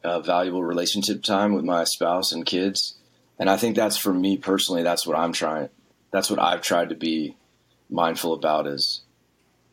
uh, 0.04 0.20
valuable 0.20 0.64
relationship 0.64 1.24
time 1.24 1.54
with 1.54 1.66
my 1.66 1.84
spouse 1.84 2.32
and 2.32 2.46
kids? 2.46 2.96
And 3.38 3.50
i 3.50 3.58
think 3.58 3.76
that's 3.76 3.98
for 3.98 4.14
me 4.14 4.38
personally 4.38 4.84
that's 4.84 5.06
what 5.06 5.18
i'm 5.18 5.34
trying 5.34 5.70
that's 6.12 6.30
what 6.30 6.40
i've 6.40 6.62
tried 6.62 6.90
to 6.90 6.96
be 6.96 7.36
mindful 7.90 8.34
about 8.34 8.66
is 8.66 9.02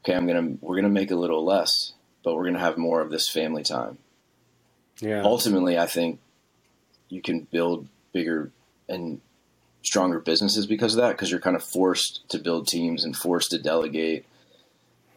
okay 0.01 0.15
i'm 0.15 0.27
gonna 0.27 0.57
we're 0.61 0.77
gonna 0.77 0.89
make 0.89 1.11
a 1.11 1.17
little 1.17 1.45
less 1.45 1.93
but 2.25 2.35
we're 2.35 2.45
gonna 2.45 2.59
have 2.59 2.79
more 2.79 3.01
of 3.01 3.11
this 3.11 3.29
family 3.29 3.63
time. 3.63 3.99
Yeah. 5.01 5.23
Ultimately 5.23 5.79
i 5.79 5.87
think 5.87 6.19
you 7.09 7.21
can 7.21 7.41
build 7.41 7.87
bigger 8.13 8.51
and 8.89 9.21
stronger 9.83 10.21
businesses 10.21 10.67
because 10.67 10.95
of 10.95 11.01
that 11.03 11.13
because 11.13 11.31
you're 11.31 11.41
kind 11.41 11.57
of 11.57 11.63
forced 11.63 12.29
to 12.31 12.39
build 12.39 12.69
teams 12.69 13.05
and 13.05 13.17
forced 13.17 13.51
to 13.51 13.59
delegate. 13.59 14.25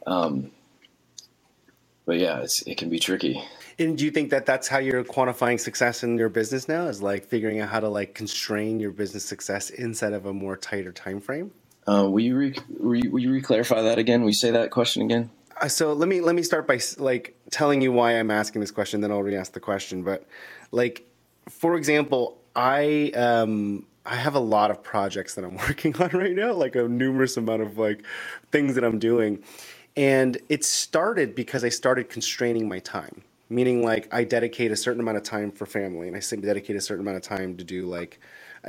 Um, 0.08 0.51
but 2.06 2.17
yeah, 2.17 2.41
it's, 2.41 2.62
it 2.67 2.78
can 2.78 2.89
be 2.89 2.99
tricky. 2.99 3.41
And 3.78 3.97
do 3.97 4.06
you 4.06 4.12
think 4.12 4.30
that 4.30 4.45
that's 4.45 4.67
how 4.67 4.78
you're 4.78 5.04
quantifying 5.04 5.60
success 5.60 6.04
in 6.04 6.17
your 6.17 6.30
business 6.30 6.67
now? 6.67 6.88
Is 6.88 7.01
like 7.01 7.25
figuring 7.25 7.60
out 7.60 7.69
how 7.69 7.80
to 7.80 7.89
like 7.89 8.13
constrain 8.13 8.80
your 8.80 8.91
business 8.91 9.25
success 9.25 9.69
inside 9.69 10.13
of 10.13 10.25
a 10.25 10.34
more 10.34 10.56
tighter 10.56 10.91
time 10.91 11.19
frame? 11.19 11.51
Uh, 11.88 12.08
will 12.10 12.21
you 12.21 12.36
re- 12.36 12.58
will 12.80 12.95
you, 12.95 13.12
will 13.12 13.19
you 13.19 13.32
re-clarify 13.32 13.82
that 13.82 13.97
again? 13.97 14.21
Will 14.21 14.30
you 14.30 14.36
say 14.36 14.51
that 14.51 14.71
question 14.71 15.01
again? 15.04 15.30
Uh, 15.60 15.67
so 15.67 15.93
let 15.93 16.08
me 16.08 16.21
let 16.21 16.36
me 16.36 16.43
start 16.43 16.67
by 16.67 16.80
like 16.97 17.36
telling 17.51 17.82
you 17.82 17.91
why 17.91 18.13
I'm 18.13 18.32
asking 18.32 18.62
this 18.62 18.71
question. 18.71 19.01
Then 19.01 19.12
I'll 19.12 19.23
re-ask 19.23 19.54
the 19.54 19.60
question. 19.60 20.04
But 20.04 20.25
like, 20.71 21.08
for 21.49 21.75
example, 21.75 22.38
I 22.56 23.12
um, 23.15 23.86
I 24.06 24.15
have 24.15 24.36
a 24.36 24.39
lot 24.39 24.72
of 24.72 24.84
projects 24.84 25.36
that 25.36 25.46
I'm 25.46 25.58
working 25.70 25.96
on 26.02 26.10
right 26.12 26.36
now, 26.36 26.54
like 26.54 26.76
a 26.76 26.88
numerous 26.88 27.38
amount 27.38 27.63
of 27.63 27.78
like 27.78 28.06
things 28.52 28.76
that 28.76 28.84
I'm 28.84 29.00
doing. 29.00 29.44
And 29.98 30.38
it 30.50 30.65
started 30.65 31.36
because 31.36 31.63
I 31.63 31.70
started 31.70 32.10
constraining 32.10 32.70
my 32.70 32.80
time, 32.80 33.24
meaning 33.50 33.84
like 33.84 34.13
I 34.13 34.26
dedicate 34.26 34.72
a 34.72 34.76
certain 34.78 35.02
amount 35.02 35.18
of 35.18 35.24
time 35.24 35.52
for 35.52 35.65
family 35.65 36.08
and 36.08 36.18
I 36.18 36.22
dedicate 36.38 36.76
a 36.76 36.82
certain 36.82 37.06
amount 37.06 37.18
of 37.18 37.24
time 37.24 37.58
to 37.58 37.63
do 37.63 37.86
like 37.88 38.20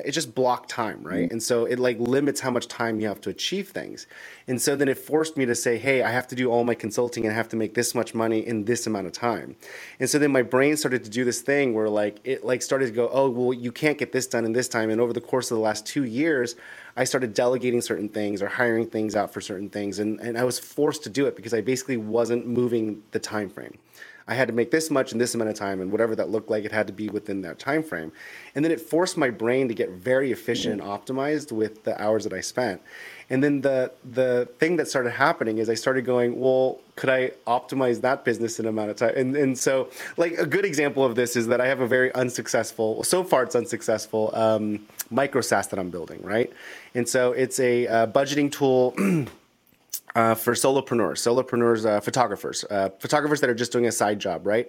it 0.05 0.13
just 0.13 0.35
blocked 0.35 0.69
time, 0.69 1.03
right? 1.03 1.25
Mm-hmm. 1.25 1.33
And 1.33 1.43
so 1.43 1.65
it 1.65 1.79
like 1.79 1.99
limits 1.99 2.41
how 2.41 2.51
much 2.51 2.69
time 2.69 3.01
you 3.01 3.09
have 3.09 3.21
to 3.23 3.31
achieve 3.31 3.69
things. 3.69 4.07
And 4.47 4.61
so 4.61 4.77
then 4.77 4.89
it 4.89 4.99
forced 4.99 5.37
me 5.37 5.47
to 5.47 5.55
say, 5.55 5.79
hey, 5.79 6.03
I 6.03 6.11
have 6.11 6.27
to 6.29 6.35
do 6.35 6.51
all 6.51 6.65
my 6.65 6.75
consulting 6.75 7.25
and 7.25 7.33
I 7.33 7.37
have 7.37 7.49
to 7.51 7.57
make 7.57 7.75
this 7.75 7.95
much 7.95 8.15
money 8.15 8.47
in 8.47 8.65
this 8.65 8.87
amount 8.87 9.07
of 9.07 9.13
time. 9.13 9.57
And 9.99 10.09
so 10.09 10.19
then 10.19 10.33
my 10.33 10.43
brain 10.43 10.77
started 10.77 11.05
to 11.05 11.11
do 11.11 11.25
this 11.25 11.41
thing 11.41 11.75
where 11.75 11.89
like 11.89 12.21
it 12.25 12.45
like 12.45 12.63
started 12.63 12.87
to 12.87 12.93
go, 12.93 13.09
oh, 13.13 13.31
well, 13.31 13.53
you 13.53 13.73
can't 13.73 13.99
get 13.99 14.13
this 14.13 14.27
done 14.27 14.45
in 14.45 14.53
this 14.53 14.69
time. 14.69 14.91
And 14.91 15.01
over 15.01 15.13
the 15.13 15.21
course 15.21 15.51
of 15.51 15.57
the 15.57 15.63
last 15.63 15.87
two 15.87 16.05
years, 16.05 16.57
I 16.97 17.05
started 17.05 17.35
delegating 17.35 17.81
certain 17.81 18.09
things 18.09 18.43
or 18.43 18.49
hiring 18.49 18.87
things 18.87 19.17
out 19.17 19.33
for 19.33 19.41
certain 19.41 19.69
things. 19.69 19.99
And, 19.99 20.21
and 20.21 20.39
I 20.39 20.45
was 20.45 20.59
forced 20.59 21.03
to 21.05 21.11
do 21.11 21.27
it 21.27 21.37
because 21.37 21.55
I 21.55 21.61
basically 21.61 21.97
wasn't 21.97 22.47
moving 22.47 23.03
the 23.13 23.19
time 23.19 23.49
frame. 23.49 23.79
I 24.29 24.35
had 24.35 24.49
to 24.49 24.55
make 24.55 24.71
this 24.73 24.91
much 24.91 25.13
in 25.13 25.19
this 25.19 25.35
amount 25.35 25.51
of 25.51 25.57
time, 25.57 25.81
and 25.81 25.93
whatever 25.93 26.17
that 26.17 26.31
looked 26.31 26.51
like, 26.51 26.65
it 26.65 26.73
had 26.73 26.89
to 26.89 26.93
be 26.93 27.09
within 27.09 27.43
that 27.43 27.59
time 27.59 27.83
frame. 27.83 28.11
And 28.55 28.65
then 28.65 28.73
it 28.73 28.81
forced 28.81 29.17
my 29.17 29.31
brain 29.31 29.69
to 29.69 29.75
get 29.75 29.91
very 29.91 30.33
efficient 30.33 30.81
and 30.81 30.83
optimized 30.83 31.53
with 31.53 31.85
the 31.85 32.01
hours 32.03 32.25
that 32.25 32.33
I 32.33 32.41
spent. 32.41 32.83
And 33.31 33.43
then 33.43 33.61
the 33.61 33.93
the 34.05 34.49
thing 34.59 34.77
that 34.77 34.89
started 34.89 35.11
happening 35.11 35.59
is 35.59 35.69
I 35.69 35.75
started 35.75 36.05
going, 36.05 36.41
well, 36.41 36.81
could 36.97 37.11
I 37.11 37.33
optimize 37.47 38.01
that 38.03 38.25
business 38.25 38.59
in 38.59 38.67
amount 38.67 38.91
of 38.91 38.97
time? 38.97 39.15
And 39.17 39.37
and 39.37 39.59
so 39.59 39.91
like 40.17 40.33
a 40.33 40.47
good 40.47 40.65
example 40.65 41.05
of 41.05 41.15
this 41.15 41.37
is 41.37 41.47
that 41.49 41.61
I 41.61 41.67
have 41.67 41.81
a 41.81 41.87
very 41.87 42.13
unsuccessful, 42.15 43.03
so 43.05 43.23
far 43.23 43.43
it's 43.45 43.55
unsuccessful 43.55 44.31
um, 44.35 44.87
micro 45.11 45.41
SaaS 45.41 45.69
that 45.69 45.79
I'm 45.79 45.91
building, 45.91 46.23
right? 46.23 46.53
And 46.95 47.09
so 47.09 47.33
it's 47.33 47.61
a 47.61 47.87
uh, 47.87 48.07
budgeting 48.09 48.51
tool. 48.51 48.95
uh, 50.15 50.35
for 50.35 50.55
solopreneurs, 50.55 51.19
solopreneurs, 51.19 51.87
uh, 51.87 52.01
photographers, 52.01 52.65
uh, 52.71 52.91
photographers 52.99 53.41
that 53.41 53.51
are 53.51 53.55
just 53.55 53.73
doing 53.73 53.87
a 53.87 53.93
side 53.93 54.19
job, 54.19 54.47
right? 54.47 54.69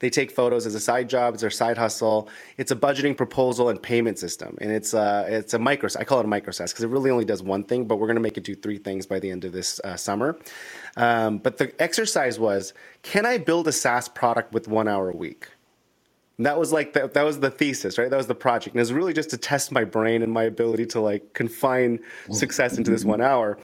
They 0.00 0.10
take 0.10 0.30
photos 0.30 0.66
as 0.66 0.74
a 0.74 0.80
side 0.80 1.08
job, 1.08 1.34
it's 1.34 1.40
their 1.40 1.50
side 1.50 1.78
hustle. 1.78 2.28
It's 2.56 2.70
a 2.70 2.76
budgeting 2.76 3.16
proposal 3.16 3.68
and 3.68 3.80
payment 3.80 4.18
system, 4.18 4.56
and 4.60 4.70
it's 4.70 4.94
uh, 4.94 5.26
it's 5.28 5.54
a 5.54 5.58
micro. 5.58 5.88
I 5.98 6.04
call 6.04 6.20
it 6.20 6.24
a 6.24 6.28
micro 6.28 6.52
SaaS 6.52 6.72
because 6.72 6.84
it 6.84 6.88
really 6.88 7.10
only 7.10 7.24
does 7.24 7.42
one 7.42 7.64
thing, 7.64 7.86
but 7.86 7.96
we're 7.96 8.06
going 8.06 8.16
to 8.16 8.22
make 8.22 8.36
it 8.36 8.44
do 8.44 8.54
three 8.54 8.78
things 8.78 9.06
by 9.06 9.18
the 9.18 9.30
end 9.30 9.44
of 9.44 9.52
this 9.52 9.80
uh, 9.80 9.96
summer. 9.96 10.38
Um, 10.96 11.38
but 11.38 11.58
the 11.58 11.72
exercise 11.80 12.38
was, 12.38 12.74
can 13.02 13.24
I 13.26 13.38
build 13.38 13.68
a 13.68 13.72
SaaS 13.72 14.08
product 14.08 14.52
with 14.52 14.68
one 14.68 14.88
hour 14.88 15.10
a 15.10 15.16
week? 15.16 15.48
And 16.38 16.46
that 16.46 16.58
was 16.58 16.72
like 16.72 16.92
the, 16.92 17.08
that 17.08 17.24
was 17.24 17.40
the 17.40 17.50
thesis, 17.50 17.98
right? 17.98 18.08
That 18.08 18.16
was 18.16 18.28
the 18.28 18.34
project, 18.34 18.74
and 18.74 18.78
it 18.78 18.82
was 18.82 18.92
really 18.92 19.12
just 19.12 19.30
to 19.30 19.36
test 19.36 19.72
my 19.72 19.84
brain 19.84 20.22
and 20.22 20.32
my 20.32 20.44
ability 20.44 20.86
to 20.86 21.00
like 21.00 21.34
confine 21.34 21.98
success 22.30 22.78
into 22.78 22.90
this 22.92 23.04
one 23.04 23.20
hour. 23.20 23.58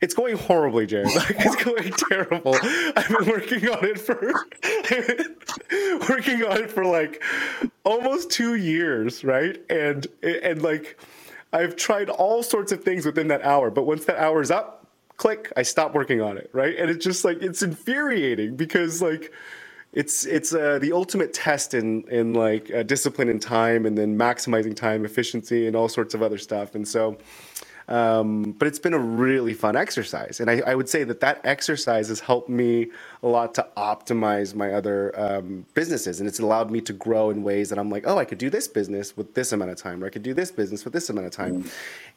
It's 0.00 0.14
going 0.14 0.36
horribly, 0.36 0.86
Jared. 0.86 1.08
Like, 1.14 1.36
it's 1.38 1.64
going 1.64 1.92
terrible. 1.92 2.56
I've 2.96 3.08
been 3.08 3.28
working 3.28 3.68
on 3.68 3.84
it 3.84 4.00
for 4.00 4.16
working 6.08 6.44
on 6.44 6.62
it 6.62 6.70
for 6.70 6.84
like 6.84 7.22
almost 7.84 8.30
two 8.30 8.54
years, 8.54 9.22
right? 9.22 9.62
And 9.70 10.06
and 10.22 10.62
like 10.62 10.98
I've 11.52 11.76
tried 11.76 12.08
all 12.08 12.42
sorts 12.42 12.72
of 12.72 12.82
things 12.82 13.04
within 13.04 13.28
that 13.28 13.42
hour, 13.42 13.70
but 13.70 13.84
once 13.84 14.06
that 14.06 14.16
hour's 14.16 14.50
up, 14.50 14.86
click, 15.18 15.52
I 15.56 15.62
stop 15.62 15.94
working 15.94 16.20
on 16.20 16.38
it, 16.38 16.48
right? 16.52 16.74
And 16.76 16.90
it's 16.90 17.04
just 17.04 17.24
like 17.24 17.42
it's 17.42 17.62
infuriating 17.62 18.56
because 18.56 19.02
like 19.02 19.30
it's 19.94 20.26
it's 20.26 20.52
uh, 20.52 20.78
the 20.80 20.92
ultimate 20.92 21.32
test 21.32 21.72
in 21.72 22.02
in 22.08 22.34
like 22.34 22.72
uh, 22.72 22.82
discipline 22.82 23.28
and 23.28 23.40
time, 23.40 23.86
and 23.86 23.96
then 23.96 24.18
maximizing 24.18 24.74
time 24.74 25.04
efficiency 25.04 25.66
and 25.66 25.76
all 25.76 25.88
sorts 25.88 26.14
of 26.14 26.22
other 26.22 26.38
stuff. 26.38 26.74
And 26.74 26.86
so, 26.86 27.16
um, 27.88 28.52
but 28.58 28.66
it's 28.66 28.78
been 28.78 28.94
a 28.94 28.98
really 28.98 29.52
fun 29.52 29.76
exercise, 29.76 30.40
and 30.40 30.50
I, 30.50 30.62
I, 30.66 30.74
would 30.74 30.88
say 30.88 31.04
that 31.04 31.20
that 31.20 31.40
exercise 31.44 32.08
has 32.08 32.20
helped 32.20 32.48
me 32.48 32.88
a 33.22 33.28
lot 33.28 33.54
to 33.54 33.66
optimize 33.76 34.54
my 34.54 34.72
other 34.72 35.12
um, 35.20 35.66
businesses, 35.74 36.18
and 36.18 36.28
it's 36.28 36.38
allowed 36.38 36.70
me 36.70 36.80
to 36.80 36.94
grow 36.94 37.28
in 37.28 37.42
ways 37.42 37.68
that 37.68 37.78
I'm 37.78 37.90
like, 37.90 38.04
oh, 38.06 38.16
I 38.16 38.24
could 38.24 38.38
do 38.38 38.48
this 38.48 38.66
business 38.66 39.16
with 39.16 39.34
this 39.34 39.52
amount 39.52 39.70
of 39.70 39.76
time, 39.76 40.02
or 40.02 40.06
I 40.06 40.10
could 40.10 40.22
do 40.22 40.32
this 40.32 40.50
business 40.50 40.84
with 40.84 40.94
this 40.94 41.10
amount 41.10 41.26
of 41.26 41.32
time, 41.32 41.64
mm. 41.64 41.70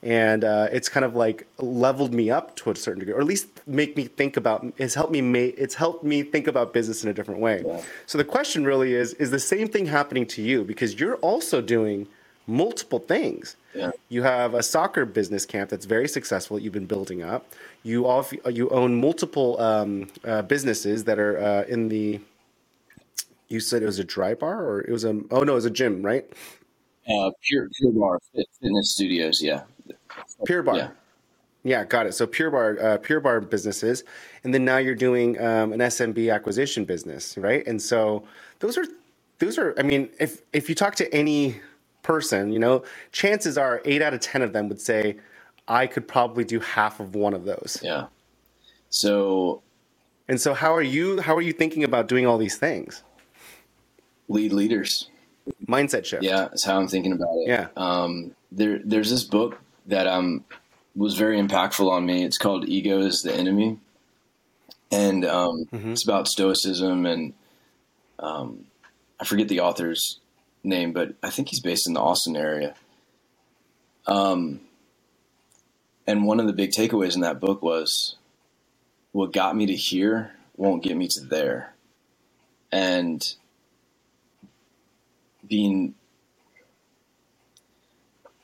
and 0.03 0.45
uh, 0.45 0.69
it's 0.71 0.87
kind 0.87 1.05
of 1.05 1.15
like 1.15 1.45
leveled 1.57 2.13
me 2.13 2.31
up 2.31 2.55
to 2.57 2.71
a 2.71 2.75
certain 2.75 2.99
degree, 2.99 3.13
or 3.13 3.19
at 3.19 3.27
least 3.27 3.47
make 3.67 3.97
me 3.97 4.05
think 4.05 4.37
about. 4.37 4.65
It's 4.77 4.93
helped 4.93 5.11
me 5.11 5.21
make. 5.21 5.55
It's 5.57 5.75
helped 5.75 6.03
me 6.03 6.23
think 6.23 6.47
about 6.47 6.73
business 6.73 7.03
in 7.03 7.09
a 7.09 7.13
different 7.13 7.41
way. 7.41 7.63
Yeah. 7.65 7.81
So 8.05 8.17
the 8.17 8.23
question 8.23 8.63
really 8.63 8.93
is: 8.93 9.13
Is 9.15 9.31
the 9.31 9.39
same 9.39 9.67
thing 9.67 9.85
happening 9.85 10.25
to 10.27 10.41
you? 10.41 10.63
Because 10.63 10.97
you're 10.99 11.17
also 11.17 11.61
doing 11.61 12.07
multiple 12.47 12.99
things 12.99 13.55
yeah. 13.77 13.91
You 14.09 14.23
have 14.23 14.55
a 14.55 14.63
soccer 14.63 15.05
business 15.05 15.45
camp 15.45 15.69
that's 15.69 15.85
very 15.85 16.07
successful. 16.07 16.57
That 16.57 16.63
you've 16.63 16.73
been 16.73 16.87
building 16.87 17.21
up. 17.21 17.51
You 17.83 18.07
off, 18.07 18.33
you 18.51 18.69
own 18.69 18.99
multiple 18.99 19.59
um, 19.61 20.09
uh, 20.25 20.41
businesses 20.41 21.03
that 21.03 21.19
are 21.19 21.37
uh, 21.37 21.63
in 21.67 21.87
the. 21.87 22.19
You 23.49 23.59
said 23.59 23.83
it 23.83 23.85
was 23.85 23.99
a 23.99 24.03
dry 24.03 24.33
bar, 24.33 24.65
or 24.65 24.81
it 24.81 24.91
was 24.91 25.05
a 25.05 25.09
oh 25.31 25.43
no, 25.43 25.53
it 25.53 25.55
was 25.55 25.65
a 25.65 25.69
gym, 25.69 26.01
right? 26.01 26.25
Uh, 27.07 27.31
pure 27.43 27.69
Pure 27.77 27.91
Barre 27.93 28.19
Fitness 28.61 28.93
Studios, 28.93 29.41
yeah. 29.41 29.61
Pure 30.45 30.63
Barre. 30.63 30.77
Yeah. 30.77 30.89
Yeah, 31.63 31.83
got 31.85 32.07
it. 32.07 32.13
So 32.13 32.25
Pure 32.25 32.51
Barre, 32.51 32.79
uh, 32.79 32.97
Pure 32.97 33.19
Barre 33.21 33.41
businesses, 33.41 34.03
and 34.43 34.53
then 34.53 34.65
now 34.65 34.77
you're 34.77 34.95
doing 34.95 35.39
um, 35.39 35.71
an 35.71 35.79
SMB 35.79 36.33
acquisition 36.33 36.83
business, 36.85 37.37
right? 37.37 37.65
And 37.67 37.81
so 37.81 38.23
those 38.59 38.77
are 38.77 38.85
those 39.39 39.57
are. 39.57 39.75
I 39.77 39.83
mean, 39.83 40.09
if 40.19 40.41
if 40.51 40.67
you 40.67 40.75
talk 40.75 40.95
to 40.95 41.13
any 41.13 41.61
person, 42.07 42.53
you 42.53 42.57
know, 42.57 42.83
chances 43.11 43.57
are 43.57 43.81
eight 43.83 44.01
out 44.01 44.13
of 44.13 44.21
10 44.21 44.41
of 44.41 44.53
them 44.53 44.69
would 44.69 44.79
say, 44.79 45.17
I 45.67 45.87
could 45.87 46.07
probably 46.07 46.45
do 46.45 46.61
half 46.61 47.01
of 47.01 47.15
one 47.15 47.33
of 47.33 47.43
those. 47.43 47.79
Yeah. 47.83 48.05
So, 48.89 49.61
and 50.29 50.39
so 50.39 50.53
how 50.53 50.73
are 50.73 50.81
you, 50.81 51.19
how 51.19 51.35
are 51.35 51.41
you 51.41 51.51
thinking 51.51 51.83
about 51.83 52.07
doing 52.07 52.25
all 52.25 52.37
these 52.37 52.55
things? 52.55 53.03
Lead 54.29 54.53
leaders. 54.53 55.09
Mindset 55.67 56.05
shift. 56.05 56.23
Yeah. 56.23 56.47
That's 56.47 56.63
how 56.63 56.79
I'm 56.79 56.87
thinking 56.87 57.11
about 57.11 57.35
it. 57.39 57.49
Yeah. 57.49 57.67
Um, 57.75 58.33
there, 58.53 58.79
there's 58.85 59.09
this 59.09 59.25
book 59.25 59.59
that, 59.87 60.07
um, 60.07 60.45
was 60.95 61.15
very 61.15 61.37
impactful 61.39 61.91
on 61.91 62.05
me. 62.05 62.23
It's 62.23 62.37
called 62.37 62.69
Ego 62.69 62.99
is 62.99 63.21
the 63.21 63.35
Enemy. 63.35 63.79
And, 64.93 65.25
um, 65.25 65.65
mm-hmm. 65.73 65.91
it's 65.91 66.05
about 66.05 66.29
stoicism 66.29 67.05
and, 67.05 67.33
um, 68.19 68.63
I 69.19 69.25
forget 69.25 69.49
the 69.49 69.59
author's 69.59 70.19
name, 70.63 70.93
but 70.93 71.15
I 71.23 71.29
think 71.29 71.49
he's 71.49 71.59
based 71.59 71.87
in 71.87 71.93
the 71.93 72.01
Austin 72.01 72.35
area. 72.35 72.75
Um, 74.05 74.61
and 76.05 76.25
one 76.25 76.39
of 76.39 76.47
the 76.47 76.53
big 76.53 76.71
takeaways 76.71 77.15
in 77.15 77.21
that 77.21 77.39
book 77.39 77.61
was 77.61 78.15
what 79.11 79.33
got 79.33 79.55
me 79.55 79.65
to 79.65 79.75
here 79.75 80.33
won't 80.55 80.83
get 80.83 80.97
me 80.97 81.07
to 81.09 81.21
there. 81.21 81.73
And 82.71 83.23
being 85.47 85.95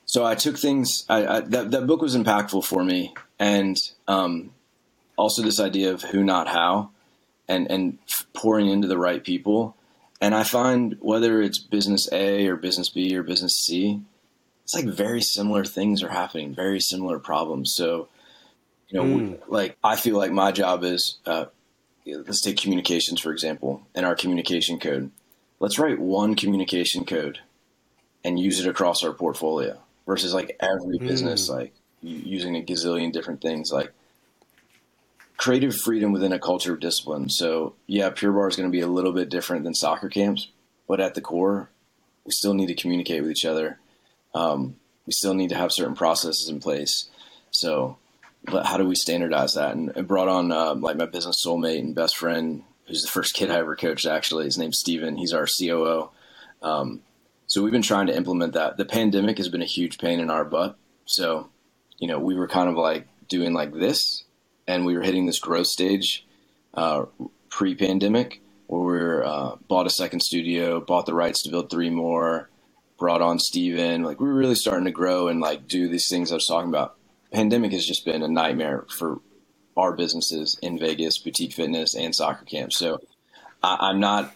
so 0.06 0.24
I 0.24 0.34
took 0.34 0.58
things 0.58 1.04
I, 1.08 1.26
I, 1.26 1.40
that 1.40 1.70
that 1.72 1.86
book 1.86 2.00
was 2.00 2.16
impactful 2.16 2.64
for 2.64 2.84
me 2.84 3.14
and 3.38 3.76
um, 4.08 4.52
also 5.16 5.42
this 5.42 5.60
idea 5.60 5.92
of 5.92 6.02
who 6.02 6.22
not 6.24 6.48
how 6.48 6.90
and 7.48 7.70
and 7.70 7.98
pouring 8.32 8.68
into 8.68 8.88
the 8.88 8.98
right 8.98 9.22
people 9.22 9.76
and 10.20 10.34
I 10.34 10.44
find 10.44 10.96
whether 11.00 11.42
it's 11.42 11.58
business 11.58 12.10
A 12.12 12.46
or 12.46 12.56
business 12.56 12.88
B 12.88 13.16
or 13.16 13.22
business 13.22 13.56
C, 13.56 14.00
it's 14.62 14.74
like 14.74 14.86
very 14.86 15.20
similar 15.20 15.64
things 15.64 16.02
are 16.02 16.08
happening, 16.08 16.54
very 16.54 16.80
similar 16.80 17.18
problems. 17.18 17.74
So, 17.74 18.08
you 18.88 18.98
know, 18.98 19.04
mm. 19.04 19.40
like 19.48 19.76
I 19.84 19.96
feel 19.96 20.16
like 20.16 20.32
my 20.32 20.52
job 20.52 20.84
is, 20.84 21.18
uh, 21.26 21.46
let's 22.06 22.40
take 22.40 22.56
communications 22.56 23.20
for 23.20 23.32
example, 23.32 23.86
and 23.94 24.06
our 24.06 24.14
communication 24.14 24.78
code. 24.78 25.10
Let's 25.60 25.78
write 25.78 25.98
one 25.98 26.34
communication 26.34 27.04
code 27.04 27.40
and 28.24 28.38
use 28.38 28.58
it 28.60 28.68
across 28.68 29.04
our 29.04 29.12
portfolio 29.12 29.78
versus 30.06 30.32
like 30.32 30.56
every 30.60 30.98
mm. 30.98 31.06
business 31.06 31.48
like 31.48 31.74
using 32.02 32.56
a 32.56 32.62
gazillion 32.62 33.12
different 33.12 33.40
things. 33.40 33.72
Like 33.72 33.92
creative 35.36 35.74
freedom 35.76 36.12
within 36.12 36.32
a 36.32 36.38
culture 36.38 36.74
of 36.74 36.80
discipline. 36.80 37.28
So 37.28 37.74
yeah, 37.86 38.10
Pure 38.10 38.32
Barre 38.32 38.48
is 38.48 38.56
going 38.56 38.68
to 38.68 38.72
be 38.72 38.80
a 38.80 38.86
little 38.86 39.12
bit 39.12 39.28
different 39.28 39.64
than 39.64 39.74
soccer 39.74 40.08
camps, 40.08 40.48
but 40.86 41.00
at 41.00 41.14
the 41.14 41.20
core, 41.20 41.70
we 42.24 42.32
still 42.32 42.54
need 42.54 42.68
to 42.68 42.74
communicate 42.74 43.22
with 43.22 43.30
each 43.30 43.44
other. 43.44 43.78
Um, 44.34 44.76
we 45.06 45.12
still 45.12 45.34
need 45.34 45.50
to 45.50 45.56
have 45.56 45.72
certain 45.72 45.94
processes 45.94 46.48
in 46.48 46.60
place. 46.60 47.08
So, 47.50 47.98
how 48.48 48.76
do 48.76 48.86
we 48.86 48.94
standardize 48.94 49.54
that? 49.54 49.74
And 49.74 49.92
I 49.96 50.02
brought 50.02 50.28
on 50.28 50.50
uh, 50.52 50.74
like 50.74 50.96
my 50.96 51.06
business 51.06 51.44
soulmate 51.44 51.80
and 51.80 51.94
best 51.94 52.16
friend, 52.16 52.62
who's 52.86 53.02
the 53.02 53.08
first 53.08 53.34
kid 53.34 53.50
I 53.50 53.58
ever 53.58 53.76
coached. 53.76 54.06
Actually, 54.06 54.44
his 54.44 54.58
name's 54.58 54.78
Steven. 54.78 55.16
He's 55.16 55.32
our 55.32 55.46
COO. 55.46 56.10
Um, 56.62 57.02
so 57.46 57.62
we've 57.62 57.72
been 57.72 57.82
trying 57.82 58.06
to 58.08 58.16
implement 58.16 58.54
that. 58.54 58.76
The 58.76 58.84
pandemic 58.84 59.38
has 59.38 59.48
been 59.48 59.62
a 59.62 59.66
huge 59.66 59.98
pain 59.98 60.20
in 60.20 60.30
our 60.30 60.44
butt. 60.44 60.76
So, 61.06 61.48
you 61.98 62.08
know, 62.08 62.18
we 62.18 62.34
were 62.34 62.48
kind 62.48 62.68
of 62.68 62.76
like 62.76 63.06
doing 63.28 63.52
like 63.52 63.72
this 63.72 64.24
and 64.66 64.84
we 64.84 64.96
were 64.96 65.02
hitting 65.02 65.26
this 65.26 65.40
growth 65.40 65.66
stage 65.66 66.26
uh, 66.74 67.04
pre-pandemic 67.50 68.40
where 68.66 69.20
we 69.20 69.26
uh, 69.26 69.56
bought 69.68 69.86
a 69.86 69.90
second 69.90 70.20
studio, 70.20 70.80
bought 70.80 71.06
the 71.06 71.14
rights 71.14 71.42
to 71.42 71.50
build 71.50 71.70
three 71.70 71.90
more, 71.90 72.48
brought 72.98 73.22
on 73.22 73.38
Steven. 73.38 74.02
Like 74.02 74.20
we 74.20 74.26
were 74.26 74.34
really 74.34 74.54
starting 74.54 74.86
to 74.86 74.90
grow 74.90 75.28
and 75.28 75.40
like 75.40 75.68
do 75.68 75.88
these 75.88 76.08
things 76.08 76.32
I 76.32 76.36
was 76.36 76.46
talking 76.46 76.70
about. 76.70 76.96
Pandemic 77.32 77.72
has 77.72 77.86
just 77.86 78.04
been 78.04 78.22
a 78.22 78.28
nightmare 78.28 78.86
for 78.88 79.20
our 79.76 79.92
businesses 79.92 80.56
in 80.62 80.78
Vegas, 80.78 81.18
boutique 81.18 81.52
fitness, 81.52 81.94
and 81.94 82.14
soccer 82.14 82.44
camps. 82.44 82.76
So 82.76 83.00
I, 83.62 83.76
I'm 83.80 84.00
not 84.00 84.32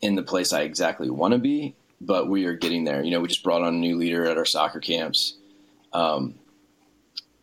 in 0.00 0.14
the 0.14 0.22
place 0.22 0.52
I 0.52 0.62
exactly 0.62 1.08
want 1.10 1.32
to 1.32 1.38
be, 1.38 1.74
but 2.00 2.28
we 2.28 2.44
are 2.44 2.54
getting 2.54 2.84
there. 2.84 3.02
You 3.02 3.10
know, 3.10 3.20
we 3.20 3.28
just 3.28 3.42
brought 3.42 3.62
on 3.62 3.74
a 3.74 3.78
new 3.78 3.96
leader 3.96 4.26
at 4.26 4.36
our 4.36 4.44
soccer 4.44 4.80
camps, 4.80 5.36
um, 5.92 6.34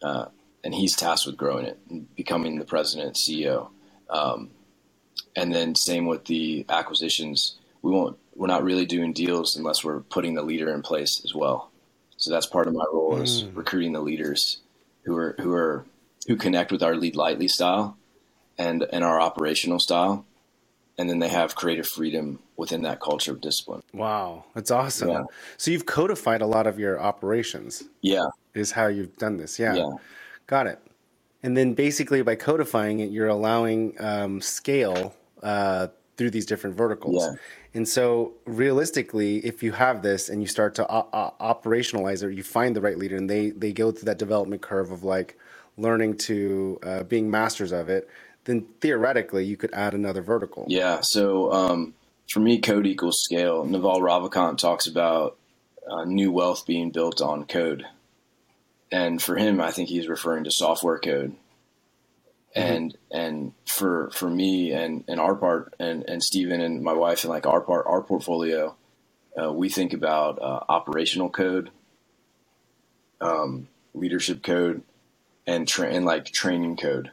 uh, 0.04 0.26
and 0.64 0.74
he's 0.74 0.96
tasked 0.96 1.26
with 1.26 1.38
growing 1.38 1.66
it, 1.66 1.80
and 1.90 2.14
becoming 2.16 2.58
the 2.60 2.66
president 2.66 3.08
and 3.08 3.16
CEO. 3.16 3.70
Um, 4.10 4.50
and 5.36 5.54
then 5.54 5.76
same 5.76 6.06
with 6.08 6.26
the 6.26 6.66
acquisitions. 6.70 7.56
We 7.82 7.92
won't. 7.92 8.18
We're 8.36 8.48
not 8.48 8.64
really 8.64 8.86
doing 8.86 9.14
deals 9.14 9.56
unless 9.56 9.84
we're 9.84 10.02
putting 10.02 10.34
the 10.36 10.42
leader 10.42 10.74
in 10.74 10.82
place 10.82 11.22
as 11.26 11.34
well. 11.36 11.70
So 12.18 12.32
that's 12.32 12.46
part 12.46 12.68
of 12.68 12.74
my 12.74 12.86
role 12.92 13.22
is 13.22 13.44
Mm. 13.44 13.56
recruiting 13.56 13.94
the 13.94 14.02
leaders 14.02 14.60
who 15.04 15.16
are 15.18 15.36
who 15.40 15.54
are 15.54 15.86
who 16.28 16.36
connect 16.36 16.72
with 16.72 16.84
our 16.84 16.96
lead 16.96 17.16
lightly 17.16 17.48
style 17.48 17.98
and 18.58 18.84
and 18.92 19.04
our 19.04 19.20
operational 19.20 19.80
style, 19.80 20.26
and 20.98 21.10
then 21.10 21.20
they 21.20 21.30
have 21.30 21.56
creative 21.56 21.88
freedom 21.88 22.40
within 22.58 22.84
that 22.84 23.00
culture 23.00 23.32
of 23.32 23.42
discipline. 23.42 23.82
Wow, 23.94 24.46
that's 24.54 24.70
awesome. 24.72 25.10
Yeah. 25.10 25.24
So 25.58 25.72
you've 25.72 25.86
codified 25.88 26.42
a 26.42 26.46
lot 26.48 26.68
of 26.68 26.78
your 26.78 27.02
operations. 27.02 27.84
Yeah, 28.02 28.26
Is 28.54 28.72
how 28.72 28.88
you've 28.88 29.18
done 29.18 29.38
this. 29.38 29.58
Yeah. 29.58 29.74
Yeah. 29.76 29.90
Got 30.52 30.68
it. 30.68 30.80
And 31.44 31.56
then 31.58 31.74
basically 31.74 32.22
by 32.22 32.36
codifying 32.36 33.00
it, 33.00 33.10
you're 33.10 33.30
allowing 33.30 33.96
um, 34.00 34.42
scale 34.42 35.16
uh, 35.42 35.88
through 36.18 36.32
these 36.32 36.46
different 36.46 36.76
verticals. 36.76 37.24
Yeah. 37.24 37.40
And 37.74 37.88
so 37.88 38.34
realistically, 38.46 39.38
if 39.52 39.64
you 39.64 39.72
have 39.72 40.02
this 40.02 40.28
and 40.30 40.42
you 40.42 40.48
start 40.48 40.76
to 40.76 40.84
o- 40.94 41.08
o- 41.14 41.34
operationalize 41.40 42.22
it, 42.22 42.36
you 42.36 42.44
find 42.44 42.76
the 42.76 42.82
right 42.82 42.98
leader 42.98 43.16
and 43.16 43.30
they, 43.30 43.52
they 43.52 43.72
go 43.72 43.92
through 43.92 44.06
that 44.12 44.20
development 44.20 44.62
curve 44.62 44.92
of 44.92 45.06
like 45.06 45.38
learning 45.78 46.18
to 46.18 46.78
uh, 46.84 47.04
being 47.04 47.32
masters 47.32 47.72
of 47.72 47.88
it, 47.90 48.10
then 48.44 48.68
theoretically 48.82 49.46
you 49.46 49.56
could 49.56 49.74
add 49.74 49.94
another 49.94 50.22
vertical. 50.22 50.66
yeah. 50.68 51.00
So 51.00 51.52
um, 51.54 51.94
for 52.30 52.42
me, 52.42 52.60
code 52.60 52.86
equals 52.86 53.22
scale. 53.22 53.64
Naval 53.66 54.02
Ravikant 54.02 54.58
talks 54.58 54.86
about 54.86 55.38
uh, 55.90 56.04
new 56.04 56.32
wealth 56.32 56.66
being 56.68 56.92
built 56.92 57.22
on 57.22 57.46
code, 57.46 57.86
and 58.92 59.22
for 59.22 59.36
him, 59.36 59.62
I 59.62 59.72
think 59.72 59.90
he's 59.90 60.08
referring 60.08 60.44
to 60.46 60.52
software 60.52 61.00
code. 61.00 61.36
And 62.54 62.98
and 63.10 63.54
for 63.66 64.10
for 64.12 64.30
me 64.30 64.74
and, 64.74 65.06
and 65.08 65.20
our 65.22 65.36
part 65.36 65.74
and, 65.80 66.04
and 66.10 66.22
Steven 66.22 66.60
and 66.60 66.84
my 66.84 66.94
wife 66.94 67.24
and 67.24 67.30
like 67.32 67.46
our 67.48 67.62
part 67.62 67.86
our 67.88 68.02
portfolio, 68.02 68.76
uh, 69.42 69.54
we 69.54 69.70
think 69.70 69.94
about 69.94 70.42
uh, 70.42 70.60
operational 70.68 71.30
code, 71.30 71.72
um, 73.22 73.68
leadership 73.94 74.44
code, 74.44 74.84
and 75.48 75.68
tra- 75.68 75.90
and 75.90 76.06
like 76.06 76.26
training 76.26 76.76
code. 76.78 77.12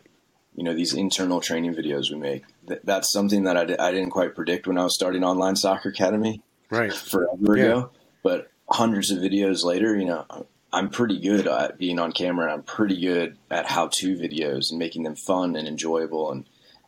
You 0.56 0.64
know 0.64 0.74
these 0.74 0.92
internal 0.94 1.40
training 1.40 1.74
videos 1.76 2.10
we 2.10 2.18
make. 2.18 2.42
Th- 2.66 2.80
that's 2.82 3.12
something 3.12 3.44
that 3.44 3.56
I, 3.56 3.62
I 3.88 3.92
didn't 3.92 4.10
quite 4.10 4.34
predict 4.34 4.66
when 4.66 4.76
I 4.78 4.82
was 4.84 4.94
starting 4.94 5.22
online 5.22 5.54
soccer 5.54 5.90
academy 5.90 6.42
Right. 6.70 6.92
forever 6.92 7.56
Yeah. 7.56 7.64
ago. 7.64 7.90
But 8.24 8.50
hundreds 8.68 9.12
of 9.12 9.18
videos 9.18 9.64
later, 9.64 9.96
you 9.96 10.06
know, 10.06 10.26
I'm 10.72 10.90
pretty 10.90 11.18
good 11.18 11.46
at 11.46 11.78
being 11.78 11.98
on 11.98 12.12
camera. 12.12 12.46
and 12.46 12.54
I'm 12.54 12.62
pretty 12.62 13.00
good 13.00 13.38
at 13.50 13.66
how-to 13.66 14.16
videos 14.16 14.70
and 14.70 14.78
making 14.78 15.02
them 15.04 15.16
fun 15.16 15.56
and 15.56 15.66
enjoyable. 15.66 16.30
And 16.30 16.44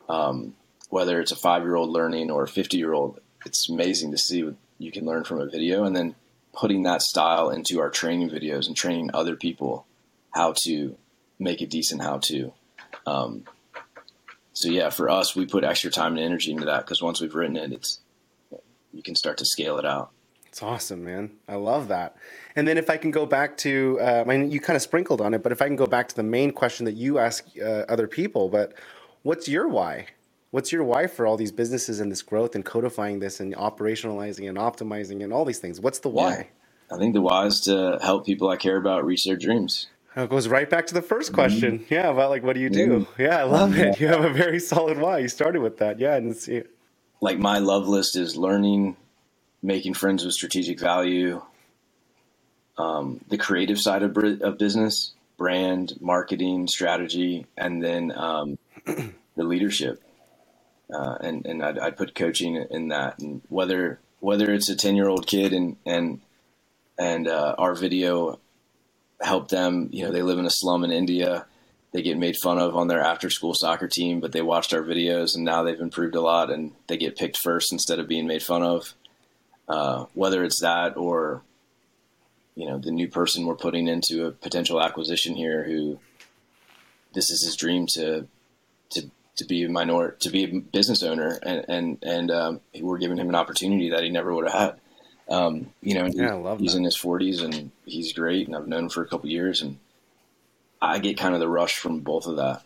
um, 0.08 0.54
whether 0.90 1.20
it's 1.20 1.32
a 1.32 1.36
five-year-old 1.36 1.88
learning 1.88 2.30
or 2.30 2.44
a 2.44 2.48
50-year-old, 2.48 3.20
it's 3.46 3.68
amazing 3.70 4.10
to 4.10 4.18
see 4.18 4.42
what 4.42 4.56
you 4.78 4.92
can 4.92 5.06
learn 5.06 5.24
from 5.24 5.40
a 5.40 5.46
video. 5.46 5.84
And 5.84 5.96
then 5.96 6.14
putting 6.52 6.82
that 6.82 7.02
style 7.02 7.50
into 7.50 7.80
our 7.80 7.90
training 7.90 8.30
videos 8.30 8.66
and 8.66 8.76
training 8.76 9.10
other 9.14 9.36
people 9.36 9.86
how 10.32 10.54
to 10.64 10.96
make 11.38 11.60
a 11.60 11.66
decent 11.66 12.02
how-to. 12.02 12.52
Um, 13.06 13.44
so 14.52 14.68
yeah, 14.68 14.90
for 14.90 15.08
us, 15.08 15.34
we 15.34 15.46
put 15.46 15.64
extra 15.64 15.90
time 15.90 16.16
and 16.16 16.24
energy 16.24 16.50
into 16.50 16.66
that 16.66 16.84
because 16.84 17.00
once 17.00 17.20
we've 17.20 17.34
written 17.34 17.56
it, 17.56 17.72
it's 17.72 18.00
you 18.92 19.02
can 19.02 19.14
start 19.14 19.38
to 19.38 19.46
scale 19.46 19.78
it 19.78 19.86
out. 19.86 20.10
It's 20.46 20.62
awesome, 20.62 21.04
man. 21.04 21.30
I 21.48 21.54
love 21.54 21.88
that. 21.88 22.16
And 22.56 22.66
then 22.66 22.78
if 22.78 22.90
I 22.90 22.96
can 22.96 23.10
go 23.10 23.26
back 23.26 23.56
to, 23.58 23.98
uh, 24.00 24.24
I 24.26 24.28
mean, 24.28 24.50
you 24.50 24.60
kind 24.60 24.76
of 24.76 24.82
sprinkled 24.82 25.20
on 25.20 25.34
it, 25.34 25.42
but 25.42 25.52
if 25.52 25.62
I 25.62 25.66
can 25.66 25.76
go 25.76 25.86
back 25.86 26.08
to 26.08 26.16
the 26.16 26.22
main 26.22 26.52
question 26.52 26.84
that 26.86 26.94
you 26.94 27.18
ask 27.18 27.46
uh, 27.60 27.84
other 27.88 28.08
people, 28.08 28.48
but 28.48 28.74
what's 29.22 29.48
your 29.48 29.68
why? 29.68 30.06
What's 30.50 30.72
your 30.72 30.82
why 30.82 31.06
for 31.06 31.26
all 31.26 31.36
these 31.36 31.52
businesses 31.52 32.00
and 32.00 32.10
this 32.10 32.22
growth 32.22 32.56
and 32.56 32.64
codifying 32.64 33.20
this 33.20 33.38
and 33.38 33.54
operationalizing 33.54 34.48
and 34.48 34.58
optimizing 34.58 35.22
and 35.22 35.32
all 35.32 35.44
these 35.44 35.60
things? 35.60 35.80
What's 35.80 36.00
the 36.00 36.08
why? 36.08 36.48
I 36.90 36.98
think 36.98 37.14
the 37.14 37.20
why 37.20 37.46
is 37.46 37.60
to 37.62 37.98
help 38.02 38.26
people 38.26 38.48
I 38.48 38.56
care 38.56 38.76
about 38.76 39.04
reach 39.04 39.24
their 39.24 39.36
dreams. 39.36 39.86
It 40.16 40.28
goes 40.28 40.48
right 40.48 40.68
back 40.68 40.88
to 40.88 40.94
the 40.94 41.02
first 41.02 41.32
question. 41.32 41.86
Yeah, 41.88 42.08
about 42.08 42.30
like, 42.30 42.42
what 42.42 42.54
do 42.54 42.60
you 42.60 42.68
do? 42.68 43.06
Yeah, 43.16 43.38
I 43.38 43.44
love 43.44 43.78
it. 43.78 44.00
You 44.00 44.08
have 44.08 44.24
a 44.24 44.32
very 44.32 44.58
solid 44.58 44.98
why. 44.98 45.18
You 45.18 45.28
started 45.28 45.62
with 45.62 45.78
that. 45.78 46.00
Yeah, 46.00 46.16
and 46.16 46.32
it's, 46.32 46.48
Like 47.20 47.38
my 47.38 47.58
love 47.58 47.86
list 47.86 48.16
is 48.16 48.36
learning, 48.36 48.96
making 49.62 49.94
friends 49.94 50.24
with 50.24 50.34
strategic 50.34 50.80
value, 50.80 51.42
um, 52.80 53.20
the 53.28 53.38
creative 53.38 53.78
side 53.78 54.02
of, 54.02 54.16
of 54.16 54.58
business, 54.58 55.12
brand, 55.36 55.92
marketing, 56.00 56.66
strategy, 56.66 57.46
and 57.56 57.82
then 57.82 58.12
um, 58.16 58.58
the 58.84 59.44
leadership. 59.44 60.02
Uh, 60.92 61.16
and 61.20 61.46
and 61.46 61.62
I'd, 61.62 61.78
I'd 61.78 61.96
put 61.96 62.14
coaching 62.14 62.56
in 62.56 62.88
that, 62.88 63.20
and 63.20 63.42
whether 63.48 64.00
whether 64.18 64.50
it's 64.50 64.68
a 64.68 64.76
ten 64.76 64.96
year 64.96 65.08
old 65.08 65.26
kid 65.26 65.52
and 65.52 65.76
and 65.86 66.20
and 66.98 67.28
uh, 67.28 67.54
our 67.58 67.74
video 67.74 68.40
helped 69.20 69.50
them. 69.50 69.88
You 69.92 70.06
know, 70.06 70.12
they 70.12 70.22
live 70.22 70.38
in 70.38 70.46
a 70.46 70.50
slum 70.50 70.82
in 70.82 70.90
India. 70.90 71.46
They 71.92 72.02
get 72.02 72.18
made 72.18 72.36
fun 72.36 72.58
of 72.58 72.76
on 72.76 72.88
their 72.88 73.00
after 73.00 73.30
school 73.30 73.54
soccer 73.54 73.88
team, 73.88 74.20
but 74.20 74.32
they 74.32 74.42
watched 74.42 74.72
our 74.72 74.82
videos 74.82 75.34
and 75.34 75.44
now 75.44 75.62
they've 75.62 75.80
improved 75.80 76.14
a 76.14 76.20
lot 76.20 76.50
and 76.50 76.72
they 76.86 76.96
get 76.96 77.16
picked 77.16 77.38
first 77.38 77.72
instead 77.72 77.98
of 77.98 78.08
being 78.08 78.26
made 78.26 78.42
fun 78.42 78.62
of. 78.62 78.94
Uh, 79.68 80.06
whether 80.14 80.42
it's 80.42 80.60
that 80.60 80.96
or, 80.96 81.42
you 82.54 82.66
know, 82.66 82.78
the 82.78 82.90
new 82.90 83.08
person 83.08 83.46
we're 83.46 83.54
putting 83.54 83.88
into 83.88 84.26
a 84.26 84.30
potential 84.32 84.80
acquisition 84.82 85.34
here 85.34 85.64
who 85.64 85.98
this 87.14 87.30
is 87.30 87.42
his 87.44 87.56
dream 87.56 87.86
to, 87.86 88.26
to, 88.90 89.10
to 89.36 89.44
be 89.44 89.64
a 89.64 89.68
minor, 89.68 90.12
to 90.20 90.30
be 90.30 90.44
a 90.44 90.60
business 90.60 91.02
owner 91.02 91.38
and, 91.42 91.64
and, 91.68 91.98
and, 92.02 92.30
um, 92.30 92.60
we're 92.80 92.98
giving 92.98 93.16
him 93.16 93.28
an 93.28 93.34
opportunity 93.34 93.90
that 93.90 94.02
he 94.02 94.10
never 94.10 94.34
would 94.34 94.48
have 94.48 94.60
had. 94.60 94.80
Um, 95.34 95.72
you 95.80 95.94
know, 95.94 96.06
Yeah, 96.06 96.56
he's 96.58 96.72
that. 96.72 96.78
in 96.78 96.84
his 96.84 96.96
forties 96.96 97.40
and 97.40 97.70
he's 97.86 98.12
great 98.12 98.46
and 98.46 98.56
I've 98.56 98.66
known 98.68 98.84
him 98.84 98.88
for 98.90 99.02
a 99.02 99.06
couple 99.08 99.28
years 99.30 99.62
and 99.62 99.78
I 100.82 100.98
get 100.98 101.18
kind 101.18 101.34
of 101.34 101.40
the 101.40 101.48
rush 101.48 101.78
from 101.78 102.00
both 102.00 102.26
of 102.26 102.36
that. 102.36 102.62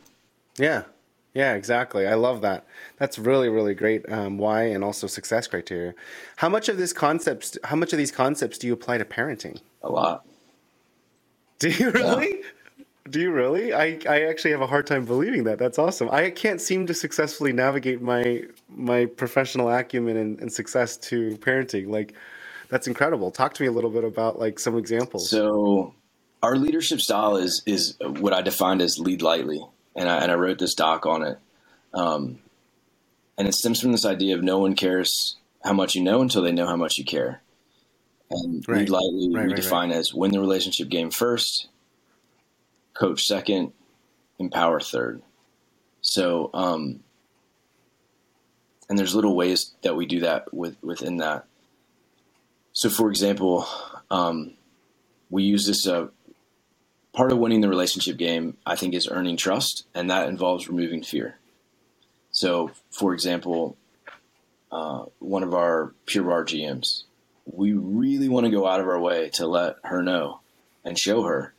Yeah, 0.57 0.85
yeah, 1.35 1.55
exactly. 1.55 2.07
I 2.07 2.15
love 2.15 2.41
that. 2.43 2.65
That's 2.97 3.19
really, 3.19 3.49
really 3.49 3.75
great. 3.75 4.11
Um, 4.11 4.39
why 4.39 4.65
and 4.65 4.85
also 4.85 5.07
success 5.07 5.47
criteria. 5.47 5.95
How 6.37 6.49
much 6.49 6.69
of 6.69 6.79
this 6.79 6.93
concepts? 6.93 7.59
How 7.65 7.77
much 7.77 7.93
of 7.93 7.99
these 7.99 8.13
concepts 8.13 8.57
do 8.57 8.67
you 8.69 8.73
apply 8.73 8.99
to 8.99 9.05
parenting? 9.05 9.61
A 9.83 9.91
lot. 9.91 10.25
Do 11.59 11.71
you 11.71 11.91
really? 11.91 12.43
Do 13.11 13.21
you 13.21 13.33
really? 13.33 13.75
I, 13.75 13.99
I 14.09 14.23
actually 14.23 14.53
have 14.53 14.63
a 14.63 14.67
hard 14.67 14.87
time 14.87 15.05
believing 15.05 15.45
that. 15.45 15.59
That's 15.59 15.79
awesome. 15.79 16.09
I 16.11 16.31
can't 16.31 16.61
seem 16.61 16.87
to 16.87 16.95
successfully 16.95 17.53
navigate 17.53 18.01
my 18.01 18.45
my 18.69 19.07
professional 19.07 19.69
acumen 19.71 20.17
and, 20.17 20.41
and 20.41 20.53
success 20.53 20.97
to 20.99 21.37
parenting. 21.39 21.89
Like, 21.89 22.15
that's 22.69 22.87
incredible. 22.87 23.31
Talk 23.31 23.55
to 23.55 23.63
me 23.63 23.67
a 23.69 23.73
little 23.73 23.91
bit 23.91 24.05
about 24.05 24.39
like 24.39 24.59
some 24.59 24.79
examples. 24.79 25.29
So 25.29 25.95
our 26.43 26.57
leadership 26.57 27.01
style 27.01 27.37
is 27.37 27.63
is 27.67 27.97
what 28.01 28.33
I 28.33 28.41
defined 28.41 28.81
as 28.81 28.99
lead 28.99 29.21
lightly, 29.21 29.63
and 29.97 30.09
I 30.09 30.19
and 30.19 30.31
I 30.31 30.35
wrote 30.35 30.59
this 30.59 30.75
doc 30.75 31.07
on 31.07 31.23
it. 31.23 31.39
Um, 31.93 32.41
and 33.39 33.49
it 33.49 33.55
stems 33.55 33.81
from 33.81 33.93
this 33.93 34.05
idea 34.05 34.37
of 34.37 34.43
no 34.43 34.59
one 34.59 34.75
cares 34.75 35.37
how 35.63 35.73
much 35.73 35.95
you 35.95 36.03
know 36.03 36.21
until 36.23 36.43
they 36.43 36.53
know 36.53 36.67
how 36.67 36.77
much 36.77 36.99
you 36.99 37.05
care. 37.05 37.43
And 38.31 38.65
Right. 38.69 38.81
lead 38.81 38.91
lightly 38.91 39.31
Right, 39.33 39.47
we 39.47 39.53
right, 39.53 39.57
define 39.57 39.93
as 39.93 40.15
win 40.15 40.33
the 40.33 40.41
relationship 40.41 40.89
game 40.89 41.11
first, 41.11 41.69
coach 42.95 43.25
second, 43.25 43.73
empower 44.39 44.81
third. 44.81 45.23
So, 46.01 46.51
um, 46.53 47.01
and 48.89 48.99
there's 48.99 49.15
little 49.15 49.35
ways 49.37 49.73
that 49.83 49.97
we 49.97 50.07
do 50.07 50.21
that 50.21 50.53
with 50.53 50.77
within 50.83 51.19
that. 51.19 51.47
So, 52.73 52.91
for 52.91 53.09
example, 53.09 53.67
um, 54.11 54.55
we 55.31 55.45
use 55.45 55.67
this 55.67 55.87
uh, 55.87 56.09
part 57.15 57.33
of 57.33 57.39
winning 57.39 57.63
the 57.63 57.69
relationship 57.69 58.17
game. 58.19 58.57
I 58.67 58.77
think 58.77 58.95
is 58.95 59.09
earning 59.09 59.37
trust, 59.37 59.87
and 59.95 60.11
that 60.11 60.29
involves 60.29 60.69
removing 60.69 61.03
fear. 61.03 61.39
So, 62.33 62.73
for 62.91 63.15
example, 63.15 63.77
uh, 64.71 65.05
one 65.21 65.43
of 65.45 65.55
our 65.55 65.95
Pure 66.07 66.25
Barre 66.25 66.45
GMs, 66.45 67.05
we 67.47 67.73
really 67.73 68.29
want 68.29 68.45
to 68.47 68.51
go 68.51 68.67
out 68.67 68.81
of 68.81 68.89
our 68.89 69.01
way 69.01 69.31
to 69.31 69.47
let 69.47 69.77
her 69.85 70.03
know 70.03 70.41
and 70.85 70.99
show 70.99 71.23
her 71.23 71.55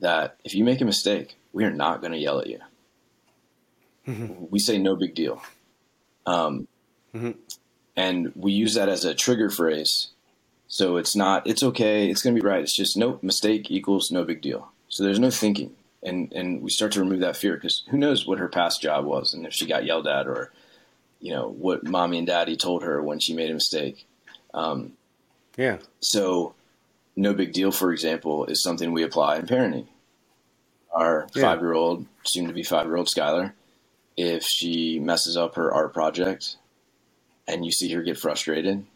that 0.00 0.36
if 0.44 0.54
you 0.54 0.64
make 0.64 0.80
a 0.80 0.84
mistake, 0.84 1.36
we 1.52 1.64
are 1.64 1.70
not 1.70 2.00
going 2.00 2.12
to 2.12 2.18
yell 2.18 2.40
at 2.40 2.46
you. 2.48 2.60
we 4.06 4.58
say 4.58 4.78
no 4.78 4.96
big 4.96 5.14
deal. 5.14 5.42
Um, 6.26 6.66
And 7.96 8.32
we 8.34 8.52
use 8.52 8.74
that 8.74 8.88
as 8.88 9.04
a 9.04 9.14
trigger 9.14 9.50
phrase. 9.50 10.08
So 10.66 10.96
it's 10.96 11.14
not, 11.14 11.46
it's 11.46 11.62
okay, 11.62 12.08
it's 12.10 12.22
going 12.22 12.34
to 12.34 12.40
be 12.42 12.46
right. 12.46 12.62
It's 12.62 12.74
just 12.74 12.96
nope, 12.96 13.22
mistake 13.22 13.70
equals 13.70 14.10
no 14.10 14.24
big 14.24 14.40
deal. 14.42 14.72
So 14.94 15.02
there's 15.02 15.18
no 15.18 15.30
thinking. 15.30 15.72
And, 16.04 16.32
and 16.32 16.62
we 16.62 16.70
start 16.70 16.92
to 16.92 17.00
remove 17.00 17.18
that 17.20 17.36
fear 17.36 17.54
because 17.54 17.82
who 17.90 17.98
knows 17.98 18.28
what 18.28 18.38
her 18.38 18.48
past 18.48 18.80
job 18.80 19.04
was 19.04 19.34
and 19.34 19.44
if 19.44 19.52
she 19.52 19.66
got 19.66 19.84
yelled 19.84 20.06
at 20.06 20.28
or, 20.28 20.52
you 21.18 21.32
know, 21.32 21.48
what 21.48 21.82
mommy 21.82 22.18
and 22.18 22.28
daddy 22.28 22.56
told 22.56 22.84
her 22.84 23.02
when 23.02 23.18
she 23.18 23.34
made 23.34 23.50
a 23.50 23.54
mistake. 23.54 24.06
Um, 24.54 24.92
Yeah. 25.56 25.78
So, 25.98 26.54
no 27.16 27.34
big 27.34 27.52
deal, 27.52 27.72
for 27.72 27.90
example, 27.92 28.44
is 28.46 28.62
something 28.62 28.92
we 28.92 29.02
apply 29.02 29.38
in 29.38 29.46
parenting. 29.46 29.88
Our 30.92 31.26
Yeah. 31.34 31.42
five 31.42 31.60
year 31.60 31.72
old, 31.72 32.06
soon 32.22 32.46
to 32.46 32.52
be 32.52 32.62
five 32.62 32.86
year 32.86 32.96
old 32.96 33.08
Skylar, 33.08 33.52
if 34.16 34.44
she 34.44 35.00
messes 35.00 35.36
up 35.36 35.56
her 35.56 35.74
art 35.74 35.92
project 35.92 36.54
and 37.48 37.64
you 37.64 37.72
see 37.72 37.92
her 37.94 38.02
get 38.02 38.16
frustrated, 38.16 38.86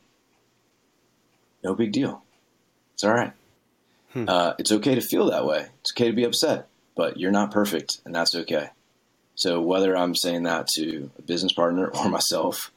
no 1.65 1.75
big 1.75 1.91
deal. 1.91 2.23
It's 2.95 3.03
all 3.03 3.15
right. 3.15 3.33
Uh, 4.14 4.55
it's 4.59 4.73
okay 4.73 4.94
to 4.94 5.01
feel 5.01 5.31
that 5.31 5.47
way. 5.47 5.66
It's 5.81 5.92
okay 5.92 6.09
to 6.09 6.16
be 6.16 6.25
upset, 6.25 6.68
but 6.97 7.18
you're 7.18 7.31
not 7.31 7.51
perfect, 7.51 8.01
and 8.05 8.14
that's 8.14 8.35
okay. 8.35 8.71
So, 9.35 9.61
whether 9.61 9.97
I'm 9.97 10.14
saying 10.14 10.44
that 10.44 10.66
to 10.75 11.11
a 11.18 11.23
business 11.23 11.53
partner 11.53 11.88
or 11.88 12.09
myself, 12.11 12.73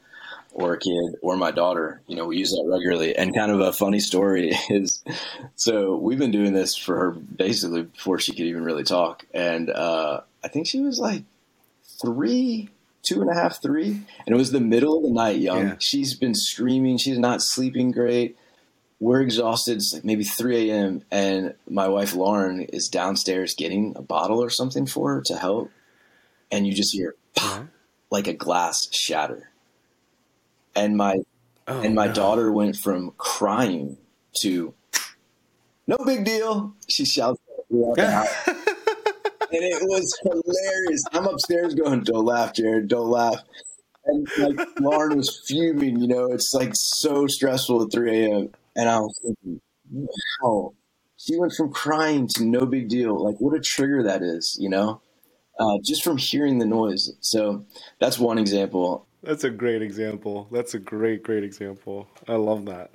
or 0.54 0.74
a 0.74 0.80
kid 0.80 1.15
or 1.22 1.38
my 1.38 1.52
daughter. 1.52 2.02
You 2.08 2.15
know, 2.15 2.26
we 2.26 2.38
use 2.38 2.52
that 2.52 2.65
regularly. 2.67 3.15
And 3.15 3.36
kind 3.36 3.52
of 3.52 3.60
a 3.60 3.72
funny 3.72 4.00
story 4.00 4.52
is 4.70 5.04
so 5.56 5.96
we've 5.96 6.20
been 6.20 6.32
doing 6.32 6.54
this 6.54 6.76
for 6.76 6.98
her 6.98 7.12
basically 7.12 7.84
before 7.84 8.20
she 8.20 8.34
could 8.34 8.46
even 8.46 8.63
really 8.63 8.84
talk. 8.84 9.26
And 9.34 9.70
uh, 9.70 10.22
I 10.44 10.48
think 10.48 10.67
she 10.67 10.82
was 10.82 11.00
like 11.00 11.24
three, 12.02 12.70
two 13.04 13.22
and 13.22 13.30
a 13.30 13.34
half, 13.34 13.62
three. 13.62 14.02
And 14.26 14.36
it 14.36 14.38
was 14.38 14.52
the 14.52 14.60
middle 14.60 14.98
of 14.98 15.04
the 15.04 15.12
night, 15.12 15.39
young. 15.39 15.67
Yeah. 15.67 15.76
She's 15.80 16.15
been 16.15 16.36
screaming. 16.36 16.98
She's 16.98 17.20
not 17.20 17.41
sleeping 17.41 17.91
great. 17.91 18.38
We're 19.02 19.22
exhausted. 19.22 19.78
It's 19.78 19.94
like 19.94 20.06
maybe 20.06 20.24
3 20.24 20.72
a.m. 20.72 21.04
And 21.12 21.56
my 21.68 21.90
wife, 21.90 22.16
Lauren, 22.16 22.62
is 22.62 22.88
downstairs 22.88 23.56
getting 23.56 23.94
a 23.98 24.02
bottle 24.02 24.42
or 24.42 24.50
something 24.50 24.86
for 24.86 25.16
her 25.16 25.22
to 25.24 25.36
help. 25.36 25.72
And 26.50 26.66
you 26.66 26.74
just 26.74 26.94
hear 26.94 27.16
pop, 27.36 27.52
uh-huh. 27.52 27.64
like 28.10 28.28
a 28.28 28.34
glass 28.34 28.88
shatter 28.94 29.50
and 30.76 30.96
my 30.96 31.18
Oh, 31.68 31.82
and 31.82 31.94
my 31.94 32.08
no. 32.08 32.14
daughter 32.14 32.52
went 32.52 32.76
from 32.76 33.14
crying 33.18 33.98
to 34.42 34.74
no 35.88 35.98
big 36.06 36.26
deal. 36.26 36.74
She 36.90 37.06
shouts 37.06 37.40
throughout 37.70 37.96
the 37.96 38.12
house. 38.12 38.48
and 38.48 38.58
it 39.52 39.82
was 39.84 40.18
hilarious. 40.24 41.04
I'm 41.14 41.28
upstairs 41.28 41.76
going, 41.76 42.02
"Don't 42.04 42.26
laugh, 42.26 42.54
Jared. 42.54 42.88
Don't 42.88 43.10
laugh." 43.10 43.38
And 44.06 44.28
like 44.40 44.68
Lauren 44.80 45.18
was 45.18 45.42
fuming. 45.48 46.00
You 46.00 46.08
know, 46.08 46.26
it's 46.26 46.54
like 46.54 46.72
so 46.74 47.28
stressful 47.28 47.84
at 47.84 47.92
3 47.92 48.26
a.m. 48.26 48.50
And 48.76 48.90
I 48.90 49.00
was 49.00 49.20
thinking, 49.24 49.62
wow, 49.92 50.74
she 51.18 51.38
went 51.40 51.54
from 51.54 51.72
crying 51.74 52.28
to 52.36 52.46
no 52.46 52.66
big 52.66 52.90
deal. 52.90 53.24
Like, 53.24 53.38
what 53.40 53.56
a 53.58 53.62
trigger 53.62 54.04
that 54.04 54.24
is. 54.24 54.58
You 54.60 54.70
know, 54.70 55.02
uh, 55.60 55.78
just 55.86 56.04
from 56.04 56.18
hearing 56.18 56.60
the 56.60 56.66
noise. 56.68 57.12
So 57.22 57.66
that's 58.00 58.20
one 58.20 58.38
example. 58.40 59.08
That's 59.24 59.44
a 59.46 59.52
great 59.52 59.82
example. 59.82 60.48
That's 60.52 60.74
a 60.76 60.80
great, 60.80 61.24
great 61.24 61.44
example. 61.44 62.08
I 62.28 62.36
love 62.36 62.66
that. 62.68 62.92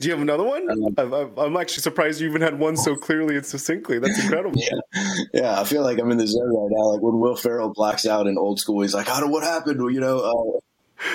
Do 0.00 0.08
you 0.08 0.12
have 0.14 0.22
another 0.22 0.44
one? 0.44 0.68
I'm, 0.98 1.14
I'm- 1.14 1.32
I'm 1.38 1.56
actually 1.56 1.82
surprised 1.82 2.20
you 2.20 2.28
even 2.28 2.42
had 2.42 2.58
one 2.58 2.76
so 2.76 2.96
clearly 2.96 3.36
and 3.36 3.46
succinctly. 3.46 3.98
That's 3.98 4.22
incredible. 4.22 4.60
Yeah, 4.94 5.14
yeah, 5.34 5.60
I 5.60 5.64
feel 5.64 5.82
like 5.82 5.98
I'm 6.00 6.10
in 6.12 6.18
the 6.18 6.26
zone 6.26 6.48
right 6.48 6.68
now. 6.70 6.84
Like 6.92 7.02
when 7.02 7.18
Will 7.20 7.36
Ferrell 7.36 7.72
blacks 7.74 8.06
out 8.06 8.26
in 8.28 8.38
old 8.38 8.60
school, 8.60 8.82
he's 8.82 8.94
like, 8.94 9.08
"How 9.08 9.20
do 9.20 9.28
what 9.28 9.44
happened?" 9.44 9.80
You 9.94 10.00
know, 10.00 10.60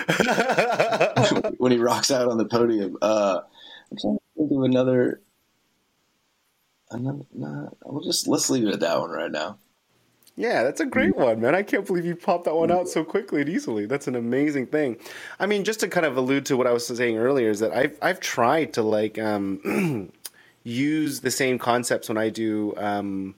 uh, 0.10 1.52
when 1.58 1.71
he 1.73 1.80
rocks 1.80 2.12
out 2.12 2.28
on 2.30 2.38
the 2.38 2.45
podium. 2.45 2.97
Uh, 3.02 3.41
I'm 3.93 3.99
trying 3.99 4.17
to 4.17 4.21
think 4.36 4.51
of 4.51 4.63
another. 4.63 5.21
Another, 6.89 7.25
nah, 7.34 7.69
we'll 7.86 8.03
just 8.03 8.27
let's 8.27 8.49
leave 8.49 8.67
it 8.67 8.73
at 8.73 8.79
that 8.79 8.99
one 8.99 9.12
right 9.12 9.32
now. 9.32 9.58
Yeah, 10.36 10.63
that's 10.63 10.82
a 10.82 10.86
great 10.86 11.15
one, 11.15 11.41
man. 11.41 11.53
I 11.53 11.62
can't 11.62 11.86
believe 11.86 12.06
you 12.06 12.15
popped 12.15 12.45
that 12.45 12.56
one 12.56 12.71
out 12.71 12.89
so 12.89 13.03
quickly 13.03 13.41
and 13.41 13.49
easily. 13.49 13.86
That's 13.86 14.08
an 14.08 14.15
amazing 14.15 14.67
thing. 14.67 14.97
I 15.39 15.45
mean, 15.45 15.63
just 15.63 15.79
to 15.82 15.88
kind 15.88 16.08
of 16.08 16.17
allude 16.17 16.47
to 16.47 16.58
what 16.58 16.65
I 16.65 16.71
was 16.71 16.88
saying 16.88 17.17
earlier 17.17 17.51
is 17.51 17.60
that 17.60 17.71
I've 17.71 17.97
I've 18.01 18.19
tried 18.19 18.73
to 18.73 18.82
like 18.82 19.19
um, 19.19 20.12
use 20.63 21.19
the 21.19 21.29
same 21.29 21.60
concepts 21.60 22.10
when 22.10 22.17
I 22.17 22.29
do 22.29 22.73
um, 22.77 23.36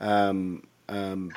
um, 0.00 0.66
um, 0.90 1.32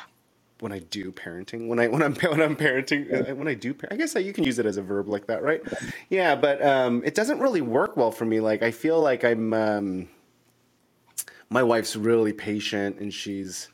when 0.60 0.72
I 0.72 0.80
do 0.80 1.12
parenting. 1.12 1.68
When 1.68 1.80
I 1.80 1.88
when 1.88 2.02
I'm 2.02 2.16
when 2.22 2.42
I'm 2.42 2.56
parenting 2.56 3.30
uh, 3.30 3.36
when 3.36 3.48
I 3.48 3.54
do 3.54 3.76
I 3.90 3.96
guess 3.96 4.16
you 4.16 4.34
can 4.34 4.44
use 4.44 4.60
it 4.60 4.66
as 4.66 4.78
a 4.78 4.82
verb 4.82 5.08
like 5.08 5.28
that, 5.28 5.44
right? 5.44 5.62
Yeah, 6.10 6.36
but 6.36 6.64
um, 6.64 7.02
it 7.06 7.16
doesn't 7.16 7.40
really 7.40 7.62
work 7.62 7.98
well 7.98 8.12
for 8.12 8.26
me. 8.26 8.40
Like 8.40 8.64
I 8.64 8.72
feel 8.72 9.00
like 9.02 9.24
I'm 9.24 9.54
um, 9.54 10.10
my 11.50 11.64
wife's 11.64 11.96
really 11.96 12.34
patient 12.34 13.00
and 13.00 13.14
she's 13.14 13.70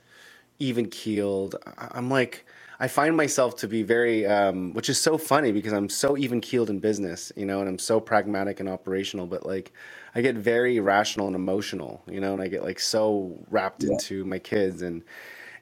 even 0.59 0.89
keeled. 0.89 1.55
I'm 1.77 2.09
like, 2.09 2.45
I 2.79 2.87
find 2.87 3.15
myself 3.15 3.55
to 3.57 3.67
be 3.67 3.83
very, 3.83 4.25
um, 4.25 4.73
which 4.73 4.89
is 4.89 4.99
so 4.99 5.17
funny 5.17 5.51
because 5.51 5.73
I'm 5.73 5.89
so 5.89 6.17
even 6.17 6.41
keeled 6.41 6.69
in 6.69 6.79
business, 6.79 7.31
you 7.35 7.45
know, 7.45 7.59
and 7.59 7.69
I'm 7.69 7.79
so 7.79 7.99
pragmatic 7.99 8.59
and 8.59 8.67
operational, 8.67 9.27
but 9.27 9.45
like, 9.45 9.71
I 10.13 10.21
get 10.21 10.35
very 10.35 10.79
rational 10.79 11.27
and 11.27 11.35
emotional, 11.35 12.01
you 12.07 12.19
know, 12.19 12.33
and 12.33 12.41
I 12.41 12.47
get 12.47 12.63
like 12.63 12.79
so 12.79 13.37
wrapped 13.49 13.83
into 13.83 14.25
my 14.25 14.39
kids 14.39 14.81
and, 14.81 15.03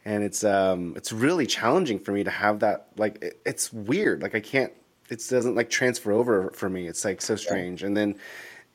and 0.06 0.24
it's, 0.24 0.44
um, 0.44 0.94
it's 0.96 1.12
really 1.12 1.46
challenging 1.46 2.00
for 2.00 2.12
me 2.12 2.24
to 2.24 2.32
have 2.32 2.60
that, 2.60 2.88
like, 2.98 3.24
it, 3.24 3.42
it's 3.46 3.72
weird. 3.74 4.22
Like 4.22 4.36
I 4.36 4.39
can't, 4.39 4.74
it 5.10 5.24
doesn't 5.30 5.56
like 5.56 5.70
transfer 5.70 6.12
over 6.12 6.50
for 6.52 6.70
me. 6.70 6.88
It's 6.88 7.06
like 7.06 7.22
so 7.22 7.36
strange. 7.36 7.84
And 7.84 7.96
then, 7.96 8.16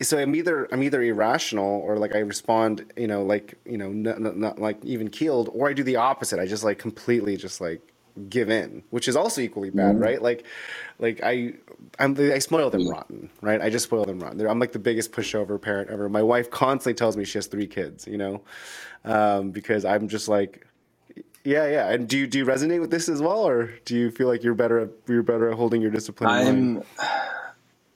so 0.00 0.16
I'm 0.16 0.36
either 0.36 0.68
I'm 0.70 0.84
either 0.84 1.02
irrational 1.02 1.80
or 1.80 1.96
like 1.96 2.14
I 2.14 2.20
respond, 2.20 2.84
you 2.96 3.08
know, 3.08 3.24
like 3.24 3.54
you 3.64 3.76
know, 3.76 3.90
not, 3.90 4.20
not, 4.20 4.36
not 4.36 4.58
like 4.60 4.84
even 4.84 5.08
keeled, 5.08 5.50
or 5.52 5.68
I 5.68 5.72
do 5.72 5.82
the 5.82 5.96
opposite. 5.96 6.38
I 6.38 6.46
just 6.46 6.62
like 6.62 6.78
completely 6.78 7.36
just 7.36 7.60
like 7.60 7.80
give 8.28 8.48
in, 8.48 8.84
which 8.90 9.08
is 9.08 9.16
also 9.16 9.40
equally 9.40 9.70
bad, 9.70 9.98
right? 9.98 10.22
Like, 10.22 10.46
like 11.00 11.20
I 11.24 11.54
I'm 11.98 12.16
I 12.16 12.38
spoil 12.38 12.70
them 12.70 12.88
rotten, 12.88 13.28
right? 13.40 13.60
I 13.60 13.70
just 13.70 13.86
spoil 13.86 14.04
them 14.04 14.20
rotten. 14.20 14.38
They're, 14.38 14.48
I'm 14.48 14.60
like 14.60 14.70
the 14.70 14.78
biggest 14.78 15.10
pushover 15.10 15.60
parent 15.60 15.90
ever. 15.90 16.08
My 16.08 16.22
wife 16.22 16.48
constantly 16.48 16.94
tells 16.94 17.16
me 17.16 17.24
she 17.24 17.38
has 17.38 17.48
three 17.48 17.66
kids, 17.66 18.06
you 18.06 18.18
know, 18.18 18.42
um, 19.04 19.50
because 19.50 19.84
I'm 19.84 20.06
just 20.06 20.28
like. 20.28 20.64
Yeah, 21.48 21.66
yeah. 21.66 21.88
And 21.90 22.06
do 22.06 22.18
you 22.18 22.26
do 22.26 22.36
you 22.36 22.44
resonate 22.44 22.78
with 22.80 22.90
this 22.90 23.08
as 23.08 23.22
well, 23.22 23.48
or 23.48 23.70
do 23.86 23.96
you 23.96 24.10
feel 24.10 24.28
like 24.28 24.42
you're 24.42 24.54
better 24.54 24.80
at 24.80 24.90
you're 25.06 25.22
better 25.22 25.48
at 25.48 25.56
holding 25.56 25.80
your 25.80 25.90
discipline? 25.90 26.28
I'm, 26.28 26.82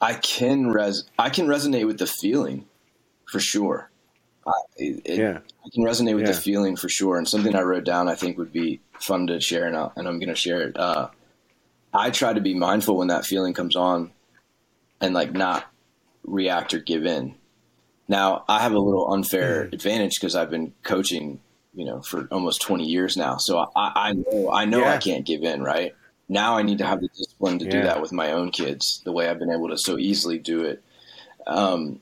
I 0.01 0.15
can 0.15 0.71
res, 0.71 1.05
I 1.19 1.29
can 1.29 1.47
resonate 1.47 1.87
with 1.87 1.99
the 1.99 2.07
feeling, 2.07 2.65
for 3.31 3.41
sure. 3.41 3.91
I, 4.47 4.53
it, 4.77 5.19
Yeah. 5.19 5.38
I 5.67 5.69
can 5.75 5.85
resonate 5.85 6.15
with 6.15 6.25
Yeah. 6.25 6.33
the 6.33 6.41
feeling 6.41 6.77
for 6.77 6.88
sure. 6.88 7.19
And 7.19 7.29
something 7.29 7.55
I 7.55 7.61
wrote 7.61 7.85
down, 7.85 8.09
I 8.09 8.15
think 8.15 8.38
would 8.38 8.53
be 8.53 8.81
fun 8.99 9.27
to 9.27 9.38
share, 9.38 9.67
and, 9.67 9.77
I'll, 9.77 9.93
and 9.97 10.09
I'm 10.09 10.19
going 10.19 10.31
to 10.31 10.35
share 10.35 10.62
it. 10.62 10.79
Uh, 10.79 11.09
I 11.93 12.09
try 12.11 12.33
to 12.33 12.41
be 12.41 12.55
mindful 12.55 12.97
when 12.97 13.09
that 13.09 13.27
feeling 13.27 13.53
comes 13.53 13.77
on, 13.77 14.12
and 14.99 15.12
like 15.12 15.33
not 15.35 15.67
react 16.25 16.73
or 16.73 16.79
give 16.81 17.05
in. 17.05 17.35
Now 18.09 18.45
I 18.49 18.61
have 18.61 18.73
a 18.73 18.79
little 18.79 19.12
unfair 19.12 19.69
advantage 19.73 20.15
because 20.15 20.35
I've 20.35 20.51
been 20.51 20.73
coaching, 20.83 21.41
you 21.75 21.85
know, 21.85 22.03
for 22.03 22.29
almost 22.31 22.63
20 22.63 22.85
years 22.85 23.17
now. 23.17 23.37
So 23.39 23.59
I, 23.77 23.93
I 23.95 24.13
know 24.13 24.51
I 24.53 24.65
know 24.65 24.87
I 24.87 24.99
can't 24.99 25.27
give 25.27 25.43
in, 25.43 25.63
right? 25.63 25.95
Now 26.29 26.57
I 26.57 26.63
need 26.63 26.79
to 26.79 26.87
have 26.87 27.01
the 27.01 27.09
discipline 27.09 27.59
to 27.61 27.67
do 27.67 27.83
that 27.83 28.01
with 28.01 28.13
my 28.13 28.33
own 28.33 28.51
kids, 28.51 29.03
the 29.05 29.13
way 29.13 29.29
I've 29.29 29.39
been 29.39 29.51
able 29.53 29.69
to 29.69 29.79
so 29.79 29.99
easily 29.99 30.39
do 30.39 30.65
it. 30.65 30.83
Um, 31.47 32.01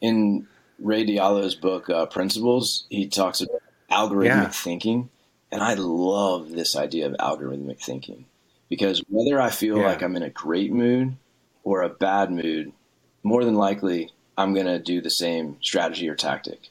in 0.00 0.46
Ray 0.78 1.04
Dalio's 1.04 1.54
book 1.54 1.90
uh, 1.90 2.06
Principles, 2.06 2.86
he 2.90 3.08
talks 3.08 3.40
about 3.40 3.62
algorithmic 3.90 4.26
Yeah. 4.26 4.48
thinking, 4.50 5.10
and 5.50 5.62
I 5.62 5.74
love 5.74 6.50
this 6.50 6.76
idea 6.76 7.06
of 7.06 7.14
algorithmic 7.14 7.80
thinking 7.84 8.26
because 8.68 9.02
whether 9.08 9.40
I 9.40 9.50
feel 9.50 9.78
Yeah. 9.78 9.84
like 9.84 10.02
I'm 10.02 10.16
in 10.16 10.22
a 10.22 10.30
great 10.30 10.72
mood 10.72 11.16
or 11.64 11.82
a 11.82 11.88
bad 11.88 12.30
mood, 12.30 12.72
more 13.22 13.44
than 13.44 13.54
likely 13.54 14.10
I'm 14.38 14.54
going 14.54 14.66
to 14.66 14.78
do 14.78 15.00
the 15.00 15.10
same 15.10 15.56
strategy 15.62 16.08
or 16.08 16.14
tactic. 16.14 16.68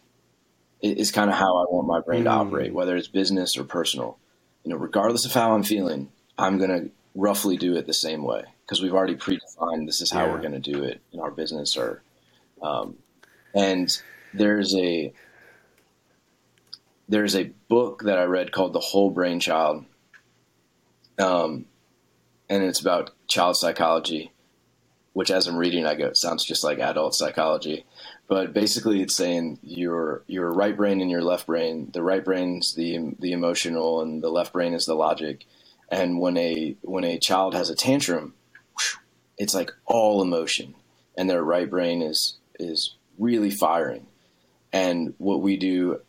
It's 0.81 1.11
kind 1.11 1.29
of 1.29 1.35
how 1.35 1.57
I 1.57 1.65
want 1.71 1.87
my 1.87 1.99
brain 2.01 2.25
to 2.25 2.29
Mm. 2.29 2.33
operate, 2.47 2.73
whether 2.73 2.95
it's 2.95 3.07
business 3.07 3.57
or 3.57 3.63
personal. 3.63 4.17
You 4.63 4.71
know, 4.71 4.77
regardless 4.77 5.25
of 5.25 5.33
how 5.33 5.53
I'm 5.53 5.63
feeling, 5.63 6.11
I'm 6.37 6.57
going 6.57 6.69
to 6.69 6.89
roughly 7.15 7.55
do 7.57 7.75
it 7.75 7.85
the 7.87 7.93
same 7.93 8.23
way 8.23 8.43
because 8.65 8.81
we've 8.81 8.93
already 8.93 9.15
predefined 9.15 9.85
this 9.85 10.01
is 10.01 10.11
how 10.11 10.25
Yeah. 10.25 10.31
we're 10.31 10.41
going 10.41 10.59
to 10.61 10.71
do 10.71 10.83
it 10.83 11.01
in 11.13 11.19
our 11.19 11.31
business 11.31 11.77
or 11.77 12.01
um, 12.61 12.97
and 13.53 14.01
there's 14.33 14.75
a 14.75 15.13
there's 17.07 17.35
a 17.35 17.51
book 17.69 18.03
that 18.03 18.17
I 18.17 18.23
read 18.23 18.51
called 18.51 18.73
The 18.73 18.79
Whole 18.79 19.11
Brain 19.11 19.39
Child, 19.39 19.85
um, 21.19 21.65
and 22.49 22.63
it's 22.63 22.79
about 22.79 23.11
child 23.27 23.57
psychology. 23.57 24.31
Which, 25.13 25.31
as 25.31 25.47
I'm 25.47 25.55
reading, 25.55 25.85
I 25.85 25.95
go, 25.95 26.07
it 26.07 26.17
sounds 26.17 26.43
just 26.43 26.63
like 26.63 26.79
adult 26.79 27.15
psychology. 27.15 27.85
But 28.27 28.53
basically, 28.53 29.01
it's 29.01 29.15
saying 29.15 29.59
your 29.61 30.23
your 30.27 30.51
right 30.51 30.75
brain 30.75 31.01
and 31.01 31.11
your 31.11 31.21
left 31.21 31.45
brain. 31.47 31.91
The 31.93 32.01
right 32.01 32.25
brain's 32.25 32.73
the 32.73 33.15
the 33.19 33.33
emotional, 33.33 34.01
and 34.01 34.23
the 34.23 34.29
left 34.29 34.53
brain 34.53 34.73
is 34.73 34.85
the 34.85 34.95
logic. 34.95 35.45
And 35.89 36.19
when 36.19 36.37
a 36.37 36.75
when 36.81 37.03
a 37.03 37.19
child 37.19 37.53
has 37.53 37.69
a 37.69 37.75
tantrum, 37.75 38.33
it's 39.37 39.53
like 39.53 39.71
all 39.85 40.21
emotion, 40.23 40.75
and 41.15 41.29
their 41.29 41.43
right 41.43 41.69
brain 41.69 42.01
is 42.01 42.37
is 42.59 42.95
really 43.19 43.51
firing. 43.51 44.07
And 44.73 45.13
what 45.19 45.41
we 45.41 45.55
do, 45.57 46.01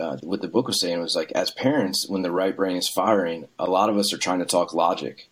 uh, 0.00 0.16
what 0.22 0.40
the 0.40 0.48
book 0.48 0.66
was 0.68 0.80
saying 0.80 1.00
was 1.00 1.16
like, 1.16 1.32
as 1.32 1.50
parents, 1.50 2.08
when 2.08 2.22
the 2.22 2.30
right 2.30 2.56
brain 2.56 2.76
is 2.76 2.88
firing, 2.88 3.48
a 3.58 3.66
lot 3.68 3.90
of 3.90 3.98
us 3.98 4.12
are 4.12 4.18
trying 4.18 4.38
to 4.38 4.46
talk 4.46 4.72
logic, 4.72 5.28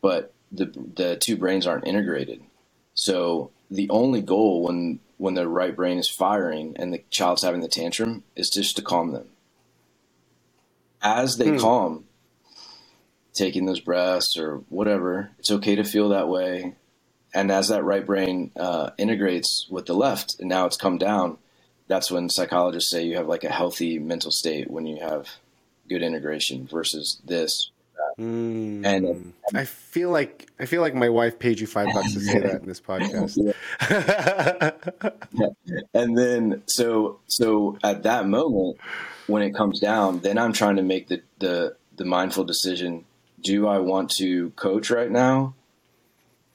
but 0.00 0.32
the 0.50 0.72
the 0.96 1.16
two 1.16 1.36
brains 1.36 1.66
aren't 1.66 1.86
integrated. 1.86 2.42
So 2.94 3.50
the 3.70 3.88
only 3.90 4.22
goal 4.22 4.62
when 4.64 5.00
when 5.18 5.34
their 5.34 5.48
right 5.48 5.74
brain 5.74 5.98
is 5.98 6.08
firing 6.08 6.74
and 6.76 6.92
the 6.92 7.02
child's 7.10 7.42
having 7.42 7.60
the 7.60 7.68
tantrum 7.68 8.24
is 8.36 8.50
just 8.50 8.76
to 8.76 8.82
calm 8.82 9.12
them. 9.12 9.28
As 11.00 11.36
they 11.36 11.50
Hmm. 11.50 11.58
calm, 11.58 12.04
taking 13.34 13.66
those 13.66 13.80
breaths 13.80 14.36
or 14.38 14.58
whatever, 14.68 15.30
it's 15.38 15.50
okay 15.50 15.74
to 15.74 15.84
feel 15.84 16.10
that 16.10 16.28
way. 16.28 16.74
And 17.34 17.50
as 17.50 17.68
that 17.68 17.82
right 17.82 18.04
brain 18.04 18.52
uh, 18.56 18.90
integrates 18.98 19.66
with 19.70 19.86
the 19.86 19.94
left, 19.94 20.36
and 20.38 20.48
now 20.48 20.66
it's 20.66 20.76
come 20.76 20.98
down, 20.98 21.38
that's 21.88 22.10
when 22.10 22.28
psychologists 22.28 22.90
say 22.90 23.04
you 23.04 23.16
have 23.16 23.26
like 23.26 23.44
a 23.44 23.50
healthy 23.50 23.98
mental 23.98 24.30
state 24.30 24.70
when 24.70 24.86
you 24.86 25.00
have 25.02 25.28
good 25.88 26.02
integration 26.02 26.66
versus 26.66 27.20
this. 27.24 27.71
Mm. 28.18 28.84
And 28.84 29.32
I 29.54 29.64
feel 29.64 30.10
like 30.10 30.50
I 30.60 30.66
feel 30.66 30.80
like 30.80 30.94
my 30.94 31.08
wife 31.08 31.38
paid 31.38 31.60
you 31.60 31.66
five 31.66 31.88
bucks 31.92 32.12
to 32.14 32.20
say 32.20 32.40
that 32.40 32.60
in 32.62 32.66
this 32.66 32.80
podcast. 32.80 33.54
and 35.94 36.18
then 36.18 36.62
so 36.66 37.20
so 37.26 37.78
at 37.82 38.02
that 38.02 38.26
moment 38.26 38.78
when 39.26 39.42
it 39.42 39.54
comes 39.54 39.80
down 39.80 40.18
then 40.20 40.36
i'm 40.36 40.52
trying 40.52 40.76
to 40.76 40.82
make 40.82 41.08
the 41.08 41.22
the, 41.38 41.76
the 41.96 42.04
mindful 42.04 42.44
decision 42.44 43.04
do 43.40 43.66
i 43.66 43.78
want 43.78 44.10
to 44.10 44.50
coach 44.50 44.90
right 44.90 45.10
now 45.10 45.54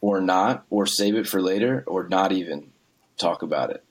or 0.01 0.21
not 0.21 0.65
or 0.69 0.85
save 0.85 1.15
it 1.15 1.27
for 1.27 1.41
later 1.41 1.83
or 1.87 2.07
not 2.07 2.31
even 2.31 2.71
talk 3.17 3.41
about 3.41 3.71
it? 3.71 3.83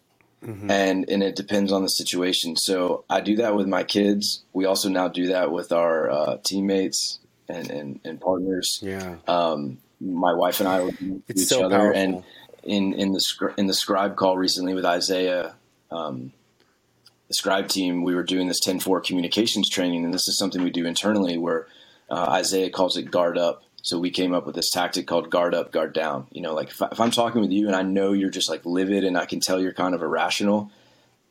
And 0.70 1.08
and 1.08 1.22
it 1.22 1.34
depends 1.34 1.72
on 1.72 1.82
the 1.82 1.88
situation. 1.88 2.56
So 2.56 3.04
i 3.10 3.20
do 3.20 3.36
that 3.36 3.56
with 3.56 3.66
my 3.66 3.82
kids. 3.82 4.44
We 4.52 4.64
also 4.64 4.88
now 4.88 5.08
do 5.08 5.28
that 5.28 5.50
with 5.50 5.72
our 5.72 6.10
uh, 6.10 6.36
teammates 6.44 7.18
and, 7.48 7.70
and 7.70 8.00
and 8.04 8.20
partners 8.20 8.80
yeah, 8.82 9.16
um, 9.28 9.78
my 10.00 10.32
wife 10.32 10.60
and 10.60 10.68
I 10.68 10.82
were 10.82 10.92
to 10.92 11.22
each 11.28 11.46
so 11.46 11.64
other, 11.64 11.76
powerful. 11.76 12.00
and 12.00 12.24
in 12.62 12.94
in 12.94 13.12
the 13.12 13.54
in 13.56 13.66
the 13.66 13.74
scribe 13.74 14.16
call 14.16 14.36
recently 14.36 14.74
with 14.74 14.84
Isaiah, 14.84 15.54
um, 15.90 16.32
the 17.28 17.34
scribe 17.34 17.68
team, 17.68 18.02
we 18.02 18.14
were 18.14 18.22
doing 18.22 18.48
this 18.48 18.64
10-4 18.64 19.04
communications 19.04 19.68
training, 19.68 20.04
and 20.04 20.14
this 20.14 20.28
is 20.28 20.38
something 20.38 20.62
we 20.62 20.70
do 20.70 20.86
internally 20.86 21.38
where 21.38 21.66
uh, 22.10 22.26
Isaiah 22.30 22.70
calls 22.70 22.96
it 22.96 23.10
guard 23.10 23.36
up. 23.38 23.62
So 23.82 23.98
we 23.98 24.10
came 24.10 24.34
up 24.34 24.46
with 24.46 24.54
this 24.56 24.70
tactic 24.70 25.06
called 25.06 25.30
guard 25.30 25.54
up, 25.54 25.70
guard 25.70 25.92
down. 25.92 26.26
You 26.32 26.40
know, 26.42 26.54
like 26.54 26.70
if, 26.70 26.82
I, 26.82 26.88
if 26.90 27.00
I'm 27.00 27.10
talking 27.10 27.40
with 27.40 27.52
you 27.52 27.66
and 27.66 27.76
I 27.76 27.82
know 27.82 28.12
you're 28.12 28.30
just 28.30 28.48
like 28.48 28.64
livid, 28.64 29.04
and 29.04 29.16
I 29.16 29.26
can 29.26 29.40
tell 29.40 29.60
you're 29.60 29.72
kind 29.72 29.94
of 29.94 30.02
irrational, 30.02 30.70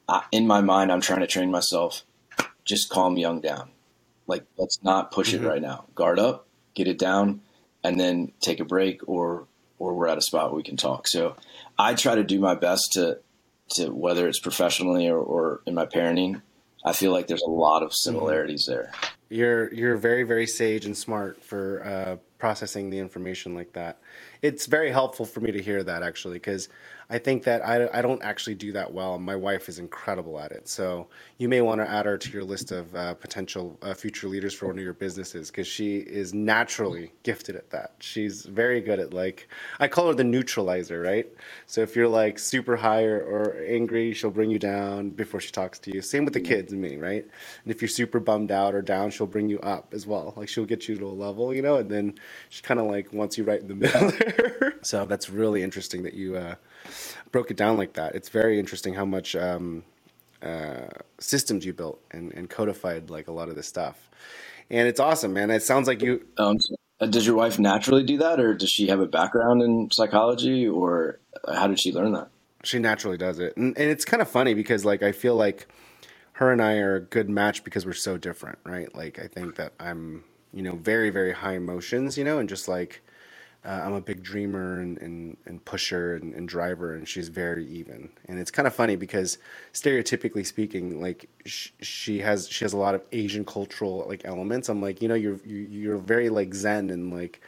I, 0.07 0.24
in 0.32 0.47
my 0.47 0.61
mind, 0.61 0.91
I'm 0.91 1.01
trying 1.01 1.22
to 1.22 1.28
train 1.28 1.51
myself 1.51 2.03
just 2.63 2.89
calm 2.89 3.18
young 3.18 3.41
down. 3.41 3.70
Like 4.28 4.44
let's 4.58 4.82
not 4.84 5.12
push 5.12 5.34
Mhm. 5.34 5.44
it 5.44 5.48
right 5.48 5.62
now. 5.62 5.86
Guard 5.96 6.20
up, 6.20 6.48
get 6.74 6.88
it 6.88 6.98
down, 6.98 7.42
and 7.84 8.00
then 8.00 8.32
take 8.42 8.60
a 8.60 8.66
break 8.66 9.02
or 9.08 9.46
or 9.78 9.94
we're 9.94 10.08
at 10.08 10.18
a 10.18 10.22
spot 10.22 10.50
where 10.52 10.56
we 10.58 10.64
can 10.64 10.78
talk. 10.78 11.08
So 11.08 11.36
I 11.78 11.94
try 11.96 12.16
to 12.16 12.24
do 12.24 12.40
my 12.40 12.56
best 12.56 12.94
to 12.94 13.20
to 13.72 13.90
whether 13.90 14.28
it's 14.28 14.40
professionally 14.40 15.08
or, 15.10 15.18
or 15.18 15.62
in 15.66 15.74
my 15.74 15.86
parenting. 15.86 16.42
I 16.84 16.94
feel 16.94 17.12
like 17.12 17.28
there's 17.28 17.42
a 17.42 17.50
lot 17.50 17.82
of 17.84 17.94
similarities 17.94 18.66
there. 18.68 18.92
You're 19.30 19.74
you're 19.74 19.98
very 19.98 20.24
very 20.24 20.48
sage 20.48 20.86
and 20.86 20.96
smart 20.98 21.44
for 21.44 21.84
uh, 21.84 22.16
processing 22.38 22.90
the 22.92 23.00
information 23.00 23.54
like 23.56 23.74
that. 23.74 23.98
It's 24.42 24.66
very 24.68 24.92
helpful 24.92 25.26
for 25.26 25.42
me 25.42 25.52
to 25.52 25.62
hear 25.62 25.84
that 25.84 26.04
actually 26.04 26.36
because 26.36 26.70
I 27.10 27.20
think 27.20 27.44
that 27.44 27.66
I, 27.66 27.88
I 27.94 28.02
don't 28.02 28.24
actually 28.24 28.56
do 28.56 28.72
that 28.74 28.94
well. 28.94 29.20
My 29.20 29.36
wife 29.36 29.70
is 29.70 29.80
incredible 29.80 30.40
at 30.40 30.52
it, 30.52 30.68
so 30.68 31.08
you 31.38 31.50
may 31.50 31.62
want 31.62 31.82
to 31.82 31.90
add 31.90 32.06
her 32.06 32.18
to 32.18 32.32
your 32.32 32.44
list 32.44 32.72
of 32.72 32.96
uh, 32.96 33.14
potential 33.16 33.78
uh, 33.82 33.94
future 33.94 34.28
leaders 34.28 34.54
for 34.54 34.68
one 34.68 34.78
of 34.78 34.84
your 34.84 34.94
businesses 34.94 35.52
because 35.52 35.68
she 35.68 35.98
is 35.98 36.34
naturally 36.34 37.14
gifted 37.24 37.56
at 37.56 37.70
that. 37.72 37.94
She's 38.00 38.44
very 38.46 38.82
good 38.82 39.00
at 39.00 39.14
like 39.14 39.48
I 39.80 39.88
call 39.88 40.08
her 40.08 40.14
the 40.16 40.24
neutralizer, 40.24 41.02
right? 41.02 41.28
So 41.68 41.82
if 41.82 41.96
you're 41.96 42.08
like 42.08 42.40
super 42.40 42.76
high 42.76 43.04
or, 43.04 43.20
or 43.22 43.58
angry, 43.68 44.14
she'll 44.14 44.32
bring 44.32 44.52
you 44.52 44.60
down 44.60 45.12
before 45.12 45.40
she 45.42 45.52
talks 45.52 45.80
to 45.80 45.94
you. 45.94 46.02
Same 46.02 46.26
with 46.26 46.34
the 46.34 46.42
kids 46.42 46.74
and 46.74 46.82
me, 46.82 46.98
right? 46.98 47.26
And 47.64 47.74
if 47.74 47.82
you're 47.82 47.90
super 47.90 48.20
bummed 48.20 48.52
out 48.52 48.76
or 48.76 48.82
down, 48.82 49.12
she'll 49.12 49.28
bring 49.28 49.50
you 49.50 49.60
up 49.62 49.94
as 49.94 50.08
well. 50.08 50.34
Like 50.38 50.50
she'll 50.50 50.66
get 50.66 50.88
you 50.90 50.98
to 50.98 51.08
a 51.08 51.10
level, 51.10 51.54
you 51.54 51.62
know, 51.62 51.78
and 51.78 51.90
then 51.90 52.16
she 52.50 52.62
kind 52.64 52.80
of 52.80 52.88
like 52.88 53.14
wants 53.14 53.38
you 53.38 53.44
right 53.44 53.62
in 53.62 53.68
the 53.68 53.76
middle 53.76 54.12
there. 54.26 54.76
so 54.82 55.06
that's 55.06 55.30
really 55.30 55.64
interesting 55.64 56.04
that 56.04 56.14
you 56.14 56.36
uh, 56.38 56.56
broke 57.32 57.52
it 57.52 57.58
down 57.58 57.78
like 57.78 57.94
that. 57.94 58.16
It's 58.16 58.30
very 58.30 58.60
interesting 58.60 58.94
how 58.94 59.06
much 59.06 59.36
um, 59.36 59.84
uh, 60.42 60.88
systems 61.20 61.66
you 61.66 61.74
built 61.74 62.02
and, 62.12 62.34
and 62.34 62.50
codified 62.50 63.10
like 63.10 63.28
a 63.28 63.32
lot 63.32 63.50
of 63.50 63.56
this 63.56 63.68
stuff. 63.68 64.10
And 64.70 64.88
it's 64.88 65.00
awesome, 65.00 65.34
man. 65.34 65.52
It 65.52 65.64
sounds 65.64 65.88
like 65.88 66.02
you 66.02 66.26
Um, 66.38 66.58
does 67.10 67.26
your 67.26 67.36
wife 67.36 67.60
naturally 67.60 68.04
do 68.04 68.18
that, 68.18 68.40
or 68.40 68.54
does 68.54 68.70
she 68.70 68.88
have 68.88 69.00
a 69.00 69.06
background 69.06 69.62
in 69.62 69.90
psychology, 69.92 70.68
or 70.68 71.20
how 71.54 71.68
did 71.68 71.80
she 71.80 71.92
learn 71.92 72.14
that? 72.14 72.30
She 72.64 72.80
naturally 72.80 73.18
does 73.18 73.38
it, 73.40 73.56
and, 73.58 73.78
and 73.78 73.92
it's 73.92 74.06
kind 74.06 74.22
of 74.22 74.30
funny 74.30 74.54
because 74.54 74.86
like 74.86 75.04
I 75.04 75.12
feel 75.12 75.36
like 75.36 75.68
her 76.34 76.52
and 76.52 76.62
I 76.62 76.78
are 76.78 76.96
a 76.96 77.02
good 77.02 77.30
match 77.30 77.64
because 77.64 77.86
we're 77.86 77.94
so 77.94 78.18
different, 78.18 78.58
right? 78.66 78.94
Like 78.96 79.20
I 79.20 79.28
think 79.28 79.56
that 79.56 79.74
I'm, 79.80 80.24
you 80.54 80.64
know, 80.64 80.76
very 80.76 81.10
very 81.12 81.34
high 81.34 81.56
emotions, 81.56 82.18
you 82.18 82.24
know, 82.24 82.40
and 82.40 82.50
just 82.50 82.68
like 82.68 83.04
uh, 83.66 83.82
I'm 83.84 83.93
a 83.93 84.01
big 84.01 84.22
dreamer 84.22 84.80
and 84.80 84.97
and, 84.99 85.38
and 85.45 85.63
pusher 85.66 86.16
and, 86.16 86.34
and 86.34 86.47
driver, 86.47 86.95
and 86.95 87.07
she's 87.07 87.30
very 87.30 87.66
even. 87.68 88.09
And 88.28 88.39
it's 88.39 88.51
kind 88.51 88.68
of 88.68 88.76
funny 88.76 88.95
because 88.95 89.38
stereotypically 89.74 90.45
speaking, 90.45 91.01
like 91.01 91.28
sh- 91.45 91.72
she 91.82 92.20
has 92.20 92.47
she 92.47 92.63
has 92.63 92.74
a 92.74 92.78
lot 92.78 92.95
of 92.95 93.01
Asian 93.11 93.43
cultural 93.45 94.05
like 94.07 94.24
elements. 94.26 94.70
I'm 94.70 94.82
like, 94.82 95.01
you 95.01 95.07
know, 95.07 95.16
you're 95.16 95.39
you, 95.45 95.68
you're 95.70 95.97
very 95.97 96.30
like 96.30 96.53
Zen 96.53 96.89
and 96.89 97.11
like 97.13 97.41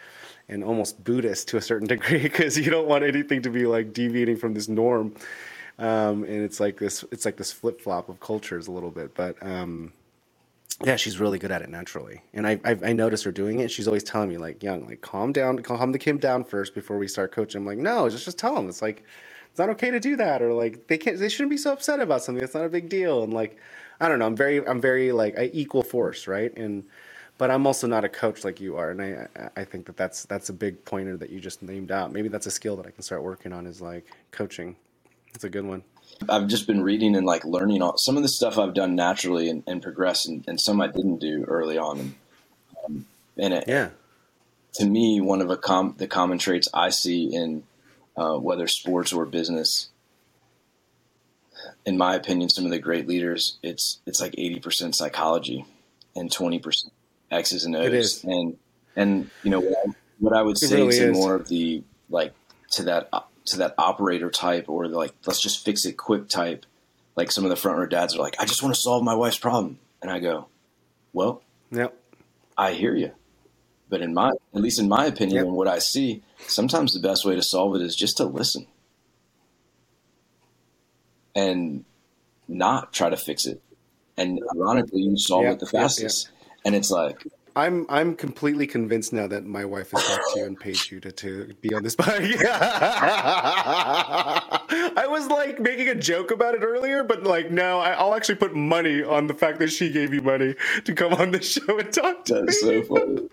and 0.49 0.63
almost 0.63 1.03
Buddhist 1.03 1.47
to 1.49 1.57
a 1.57 1.61
certain 1.61 1.87
degree 1.95 2.23
because 2.23 2.57
you 2.57 2.71
don't 2.71 2.87
want 2.87 3.03
anything 3.03 3.41
to 3.43 3.49
be 3.49 3.65
like 3.65 3.93
deviating 3.93 4.37
from 4.37 4.53
this 4.53 4.67
norm. 4.67 5.13
Um, 5.79 6.23
and 6.23 6.43
it's 6.43 6.59
like 6.59 6.79
this, 6.79 7.05
it's 7.11 7.23
like 7.23 7.37
this 7.37 7.51
flip 7.51 7.79
flop 7.81 8.09
of 8.09 8.19
cultures 8.19 8.67
a 8.67 8.71
little 8.71 8.89
bit, 8.89 9.13
but 9.13 9.35
um, 9.41 9.93
yeah, 10.83 10.95
she's 10.95 11.19
really 11.19 11.39
good 11.39 11.51
at 11.51 11.61
it 11.61 11.69
naturally. 11.69 12.21
And 12.33 12.45
I, 12.45 12.59
I, 12.63 12.77
I 12.83 12.93
notice 12.93 13.23
her 13.23 13.31
doing 13.31 13.59
it. 13.59 13.71
She's 13.71 13.87
always 13.87 14.03
telling 14.03 14.29
me 14.29 14.37
like, 14.37 14.61
young, 14.61 14.85
like 14.85 15.01
calm 15.01 15.31
down, 15.31 15.59
calm 15.59 15.91
the 15.91 15.99
kid 15.99 16.19
down 16.19 16.43
first 16.43 16.75
before 16.75 16.97
we 16.97 17.07
start 17.07 17.31
coaching. 17.31 17.61
I'm 17.61 17.67
like, 17.67 17.79
no, 17.79 18.09
just, 18.09 18.25
just 18.25 18.37
tell 18.37 18.55
them. 18.55 18.69
It's 18.69 18.81
like, 18.81 19.03
it's 19.49 19.59
not 19.59 19.69
okay 19.69 19.91
to 19.91 19.99
do 19.99 20.15
that. 20.17 20.41
Or 20.41 20.53
like, 20.53 20.87
they 20.87 20.97
can't, 20.97 21.17
they 21.19 21.29
shouldn't 21.29 21.49
be 21.49 21.57
so 21.57 21.73
upset 21.73 21.99
about 21.99 22.23
something. 22.23 22.43
It's 22.43 22.53
not 22.53 22.65
a 22.65 22.69
big 22.69 22.89
deal. 22.89 23.23
And 23.23 23.33
like, 23.33 23.57
I 23.99 24.07
don't 24.07 24.19
know. 24.19 24.27
I'm 24.27 24.35
very, 24.35 24.65
I'm 24.67 24.79
very 24.79 25.11
like 25.11 25.37
I 25.37 25.49
equal 25.53 25.83
force. 25.83 26.27
Right. 26.27 26.55
And, 26.55 26.85
but 27.37 27.51
I'm 27.51 27.67
also 27.67 27.85
not 27.87 28.03
a 28.03 28.09
coach 28.09 28.43
like 28.43 28.59
you 28.59 28.77
are, 28.77 28.89
and 28.89 28.99
I 28.99 29.49
I 29.55 29.63
think 29.63 29.85
that 29.85 29.95
that's 29.95 30.25
that's 30.25 30.49
a 30.49 30.53
big 30.53 30.83
pointer 30.85 31.17
that 31.17 31.29
you 31.29 31.39
just 31.39 31.61
named 31.61 31.91
out. 31.91 32.11
Maybe 32.11 32.29
that's 32.29 32.47
a 32.47 32.51
skill 32.51 32.75
that 32.77 32.87
I 32.87 32.91
can 32.91 33.03
start 33.03 33.21
working 33.21 33.53
on 33.53 33.67
is 33.67 33.79
like 33.79 34.07
coaching. 34.31 34.75
It's 35.35 35.43
a 35.43 35.49
good 35.49 35.65
one. 35.65 35.83
I've 36.29 36.47
just 36.47 36.67
been 36.67 36.81
reading 36.81 37.15
and 37.15 37.25
like 37.25 37.45
learning 37.45 37.81
all 37.81 37.97
some 37.97 38.17
of 38.17 38.23
the 38.23 38.29
stuff 38.29 38.57
I've 38.57 38.73
done 38.73 38.95
naturally 38.95 39.49
and, 39.49 39.63
and 39.67 39.81
progress, 39.81 40.25
and, 40.25 40.43
and 40.47 40.59
some 40.59 40.81
I 40.81 40.87
didn't 40.87 41.17
do 41.17 41.43
early 41.47 41.77
on. 41.77 41.99
And, 41.99 42.15
um, 42.85 43.05
and 43.37 43.53
it, 43.53 43.65
Yeah, 43.67 43.89
to 44.75 44.85
me, 44.85 45.21
one 45.21 45.41
of 45.41 45.49
a 45.49 45.57
com- 45.57 45.95
the 45.97 46.07
common 46.07 46.37
traits 46.37 46.67
I 46.73 46.89
see 46.89 47.33
in 47.33 47.63
uh, 48.15 48.37
whether 48.37 48.67
sports 48.67 49.13
or 49.13 49.25
business, 49.25 49.89
in 51.85 51.97
my 51.97 52.15
opinion, 52.15 52.49
some 52.49 52.65
of 52.65 52.71
the 52.71 52.79
great 52.79 53.07
leaders, 53.07 53.57
it's 53.61 53.99
it's 54.05 54.19
like 54.19 54.33
eighty 54.37 54.59
percent 54.59 54.95
psychology 54.95 55.65
and 56.15 56.31
twenty 56.31 56.59
percent 56.59 56.93
X's 57.31 57.65
and 57.65 57.75
O's, 57.75 57.85
It 57.85 57.93
is. 57.93 58.23
and 58.23 58.57
and 58.95 59.29
you 59.43 59.51
know 59.51 59.59
what 59.59 59.77
I, 59.85 59.91
what 60.19 60.33
I 60.33 60.41
would 60.41 60.57
say 60.57 60.77
really 60.77 60.97
to 60.97 61.09
is. 61.11 61.17
more 61.17 61.35
of 61.35 61.47
the 61.47 61.83
like 62.09 62.33
to 62.71 62.83
that 62.83 63.09
to 63.47 63.57
that 63.57 63.73
operator 63.77 64.29
type 64.29 64.69
or 64.69 64.87
like 64.87 65.13
let's 65.25 65.41
just 65.41 65.63
fix 65.63 65.85
it 65.85 65.97
quick 65.97 66.29
type. 66.29 66.65
Like 67.15 67.31
some 67.31 67.43
of 67.43 67.49
the 67.49 67.55
front 67.55 67.79
row 67.79 67.87
dads 67.87 68.15
are 68.15 68.19
like, 68.19 68.35
I 68.39 68.45
just 68.45 68.61
want 68.61 68.75
to 68.75 68.81
solve 68.81 69.03
my 69.03 69.15
wife's 69.15 69.39
problem, 69.39 69.79
and 70.01 70.11
I 70.11 70.19
go, 70.19 70.47
well, 71.13 71.41
yep, 71.71 71.95
I 72.57 72.73
hear 72.73 72.95
you. 72.95 73.11
But 73.89 74.01
in 74.01 74.13
my, 74.13 74.29
at 74.29 74.61
least 74.61 74.79
in 74.79 74.87
my 74.89 75.05
opinion 75.05 75.37
Yep. 75.37 75.45
and 75.45 75.55
what 75.55 75.67
I 75.67 75.79
see, 75.79 76.21
sometimes 76.45 76.93
the 76.93 76.99
best 76.99 77.25
way 77.25 77.35
to 77.35 77.41
solve 77.41 77.75
it 77.75 77.81
is 77.81 77.95
just 77.95 78.17
to 78.17 78.25
listen 78.25 78.67
and 81.33 81.85
not 82.47 82.91
try 82.93 83.09
to 83.09 83.17
fix 83.17 83.45
it. 83.45 83.61
And 84.17 84.41
ironically, 84.55 85.01
you 85.01 85.17
solve 85.17 85.43
Yep, 85.43 85.53
it 85.53 85.59
the 85.59 85.65
fastest. 85.67 86.29
And 86.65 86.75
it's 86.75 86.91
like, 86.91 87.25
I'm 87.57 87.87
I'm 87.89 88.15
completely 88.15 88.67
convinced 88.67 89.11
now 89.13 89.25
that 89.25 89.43
my 89.47 89.65
wife 89.65 89.89
has 89.89 90.05
talked 90.05 90.33
to 90.33 90.39
you 90.41 90.45
and 90.45 90.59
paid 90.59 90.77
you 90.91 90.99
to, 90.99 91.11
to 91.11 91.55
be 91.59 91.73
on 91.73 91.81
this 91.81 91.95
podcast. 92.03 92.45
I 94.95 95.07
was 95.09 95.25
like 95.27 95.59
making 95.59 95.87
a 95.89 95.95
joke 95.95 96.29
about 96.29 96.53
it 96.53 96.61
earlier, 96.61 97.03
but 97.03 97.23
like 97.23 97.49
no, 97.49 97.79
I, 97.79 97.93
I'll 97.93 98.13
actually 98.13 98.35
put 98.35 98.55
money 98.55 99.01
on 99.01 99.25
the 99.25 99.33
fact 99.33 99.57
that 99.57 99.71
she 99.71 99.91
gave 99.91 100.13
you 100.13 100.21
money 100.21 100.53
to 100.85 100.93
come 100.93 101.15
on 101.15 101.31
the 101.31 101.41
show 101.53 101.79
and 101.79 101.91
talk 101.91 102.25
to 102.25 102.35
me. 102.35 102.41
that's 102.41 102.61
so 102.61 102.83
funny. 102.83 103.27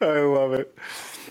I 0.00 0.20
love 0.20 0.54
it. 0.54 0.76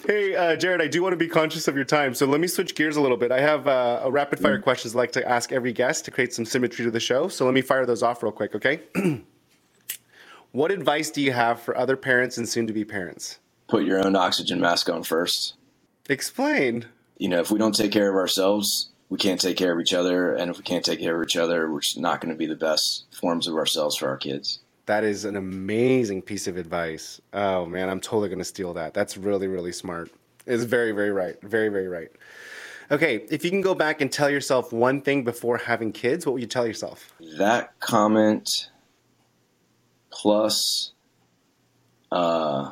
Hey, 0.08 0.34
uh, 0.34 0.56
Jared, 0.56 0.82
I 0.82 0.88
do 0.88 1.04
want 1.04 1.12
to 1.12 1.18
be 1.18 1.28
conscious 1.28 1.68
of 1.68 1.76
your 1.76 1.84
time, 1.84 2.16
so 2.16 2.26
let 2.26 2.40
me 2.40 2.48
switch 2.48 2.76
gears 2.76 2.96
a 2.96 3.02
little 3.02 3.18
bit. 3.18 3.32
I 3.34 3.42
have 3.42 3.68
uh, 3.68 4.00
a 4.04 4.10
rapid 4.10 4.40
fire 4.40 4.60
questions 4.60 4.96
I'd 4.96 5.00
like 5.00 5.12
to 5.12 5.30
ask 5.30 5.52
every 5.52 5.74
guest 5.74 6.06
to 6.06 6.12
create 6.12 6.34
some 6.34 6.46
symmetry 6.46 6.86
to 6.86 6.92
the 6.92 7.02
show. 7.02 7.28
So 7.28 7.44
let 7.44 7.54
me 7.54 7.62
fire 7.62 7.86
those 7.86 8.02
off 8.02 8.24
real 8.24 8.32
quick, 8.32 8.56
okay? 8.56 8.82
what 10.52 10.72
advice 10.72 11.10
do 11.10 11.22
you 11.22 11.32
have 11.32 11.62
for 11.62 11.76
other 11.78 11.96
parents 11.98 12.38
and 12.38 12.48
soon 12.48 12.68
to 12.68 12.74
be 12.74 12.86
parents? 12.86 13.40
Put 13.68 13.86
your 13.86 14.06
own 14.06 14.16
oxygen 14.16 14.60
mask 14.60 14.90
on 14.90 15.04
first. 15.04 15.54
Explain. 16.10 16.86
you 17.18 17.30
know, 17.30 17.40
if 17.40 17.52
we 17.52 17.60
don't 17.60 17.76
take 17.76 17.92
care 17.92 18.10
of 18.10 18.16
ourselves, 18.16 18.90
we 19.10 19.18
can't 19.18 19.40
take 19.40 19.56
care 19.58 19.74
of 19.74 19.80
each 19.80 19.94
other. 19.94 20.34
And 20.34 20.50
if 20.52 20.58
we 20.58 20.64
can't 20.64 20.84
take 20.84 21.00
care 21.00 21.16
of 21.16 21.24
each 21.28 21.38
other, 21.38 21.72
we're 21.72 21.82
just 21.82 22.00
not 22.00 22.20
going 22.20 22.34
to 22.34 22.38
be 22.38 22.48
the 22.48 22.56
best 22.56 23.06
forms 23.12 23.48
of 23.48 23.56
ourselves 23.56 23.96
for 23.96 24.10
our 24.10 24.18
kids. 24.18 24.60
That 24.88 25.04
is 25.04 25.26
an 25.26 25.36
amazing 25.36 26.24
piece 26.24 26.48
of 26.48 26.58
advice. 26.58 27.22
Oh 27.34 27.66
man, 27.66 27.90
I'm 27.90 28.02
totally 28.02 28.30
going 28.30 28.40
to 28.40 28.46
steal 28.46 28.74
that. 28.74 28.94
That's 28.94 29.16
really, 29.16 29.48
really 29.48 29.72
smart. 29.72 30.12
It's 30.48 30.64
very, 30.64 30.92
very 30.92 31.12
right. 31.12 31.40
Very, 31.42 31.70
very 31.70 31.88
right. 31.88 32.10
Okay, 32.90 33.26
if 33.30 33.46
you 33.46 33.52
can 33.52 33.62
go 33.62 33.76
back 33.76 34.02
and 34.02 34.12
tell 34.12 34.30
yourself 34.30 34.74
one 34.74 35.02
thing 35.02 35.24
before 35.24 35.58
having 35.58 35.94
kids, 35.94 36.26
what 36.26 36.34
would 36.34 36.42
you 36.42 36.48
tell 36.48 36.68
yourself? 36.68 37.14
That 37.38 37.80
comment 37.80 38.50
plus 40.12 40.92
uh, 42.12 42.72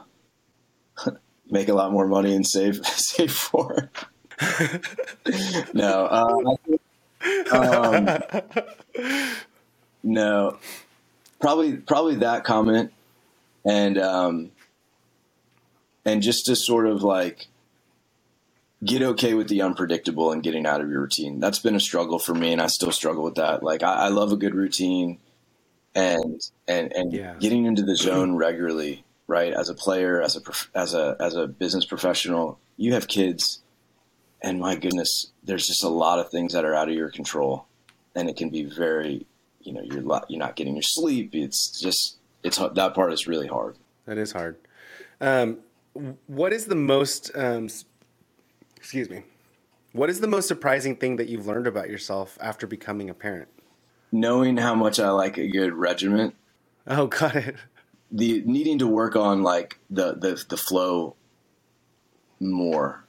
make 1.49 1.69
a 1.69 1.73
lot 1.73 1.91
more 1.91 2.07
money 2.07 2.35
and 2.35 2.45
save 2.45 2.85
save 2.85 3.31
for. 3.31 3.89
no, 5.73 6.05
uh, 6.05 6.55
um, 7.51 8.07
no, 10.03 10.57
probably 11.41 11.77
probably 11.77 12.15
that 12.15 12.43
comment, 12.43 12.93
and 13.65 13.97
um, 13.97 14.51
and 16.05 16.21
just 16.21 16.45
to 16.45 16.55
sort 16.55 16.85
of 16.85 17.03
like 17.03 17.47
get 18.83 19.01
okay 19.01 19.33
with 19.33 19.49
the 19.49 19.61
unpredictable 19.61 20.31
and 20.31 20.41
getting 20.41 20.65
out 20.65 20.79
of 20.79 20.89
your 20.89 21.01
routine. 21.01 21.39
That's 21.39 21.59
been 21.59 21.75
a 21.75 21.81
struggle 21.81 22.19
for 22.19 22.33
me, 22.33 22.53
and 22.53 22.61
I 22.61 22.67
still 22.67 22.91
struggle 22.91 23.23
with 23.23 23.35
that. 23.35 23.61
Like 23.63 23.83
I, 23.83 23.93
I 23.93 24.07
love 24.07 24.31
a 24.31 24.37
good 24.37 24.55
routine, 24.55 25.17
and 25.95 26.41
and 26.67 26.93
and 26.95 27.13
Yeah. 27.13 27.35
getting 27.39 27.65
into 27.65 27.83
the 27.83 27.95
zone 27.95 28.35
regularly. 28.35 29.03
Right, 29.27 29.53
as 29.53 29.69
a 29.69 29.75
player, 29.75 30.19
as 30.23 30.35
a 30.35 30.41
as 30.73 30.95
a 30.95 31.15
as 31.19 31.35
a 31.35 31.45
business 31.45 31.85
professional, 31.85 32.57
you 32.77 32.93
have 32.93 33.07
kids, 33.07 33.61
and 34.41 34.59
my 34.59 34.75
goodness, 34.75 35.27
there's 35.43 35.67
just 35.67 35.83
a 35.83 35.87
lot 35.87 36.17
of 36.17 36.31
things 36.31 36.53
that 36.53 36.65
are 36.65 36.73
out 36.73 36.89
of 36.89 36.95
your 36.95 37.11
control, 37.11 37.67
and 38.15 38.27
it 38.27 38.37
can 38.37 38.49
be 38.49 38.63
very, 38.63 39.27
you 39.61 39.71
know, 39.71 39.83
you're 39.83 40.01
you're 40.29 40.39
not 40.39 40.55
getting 40.55 40.73
your 40.73 40.81
sleep. 40.81 41.29
It's 41.35 41.79
just 41.79 42.17
it's 42.41 42.57
that 42.57 42.95
part 42.95 43.13
is 43.13 43.27
really 43.27 43.45
hard. 43.45 43.77
That 44.05 44.17
is 44.17 44.31
hard. 44.31 44.57
Um, 45.21 45.59
what 46.25 46.51
is 46.51 46.65
the 46.65 46.75
most, 46.75 47.29
um, 47.35 47.69
excuse 48.77 49.11
me, 49.11 49.23
what 49.91 50.09
is 50.09 50.21
the 50.21 50.27
most 50.27 50.47
surprising 50.47 50.95
thing 50.95 51.17
that 51.17 51.27
you've 51.27 51.45
learned 51.45 51.67
about 51.67 51.87
yourself 51.87 52.35
after 52.41 52.65
becoming 52.65 53.11
a 53.11 53.13
parent? 53.13 53.49
Knowing 54.12 54.57
how 54.57 54.74
much 54.76 54.99
I 54.99 55.10
like 55.10 55.38
a 55.38 55.47
good 55.47 55.74
regiment 55.74 56.36
Oh, 56.88 57.07
got 57.07 57.36
it. 57.36 57.55
the 58.12 58.41
needing 58.45 58.80
to 58.80 58.88
work 58.88 59.16
on 59.16 59.43
like 59.43 59.80
the 59.89 60.14
the 60.14 60.43
the 60.49 60.57
flow 60.57 61.16
more 62.39 63.03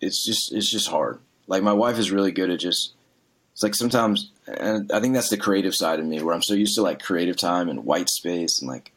it's 0.00 0.24
just 0.26 0.52
it's 0.52 0.68
just 0.70 0.88
hard 0.88 1.20
like 1.46 1.62
my 1.62 1.72
wife 1.72 1.98
is 1.98 2.10
really 2.10 2.32
good 2.32 2.50
at 2.50 2.58
just 2.58 2.92
it's 3.52 3.62
like 3.62 3.74
sometimes 3.74 4.30
and 4.46 4.90
i 4.92 5.00
think 5.00 5.14
that's 5.14 5.28
the 5.30 5.36
creative 5.36 5.74
side 5.74 6.00
of 6.00 6.04
me 6.04 6.20
where 6.20 6.34
i'm 6.34 6.42
so 6.42 6.52
used 6.52 6.74
to 6.74 6.82
like 6.82 7.00
creative 7.00 7.36
time 7.36 7.68
and 7.68 7.84
white 7.84 8.10
space 8.10 8.60
and 8.60 8.68
like 8.68 8.92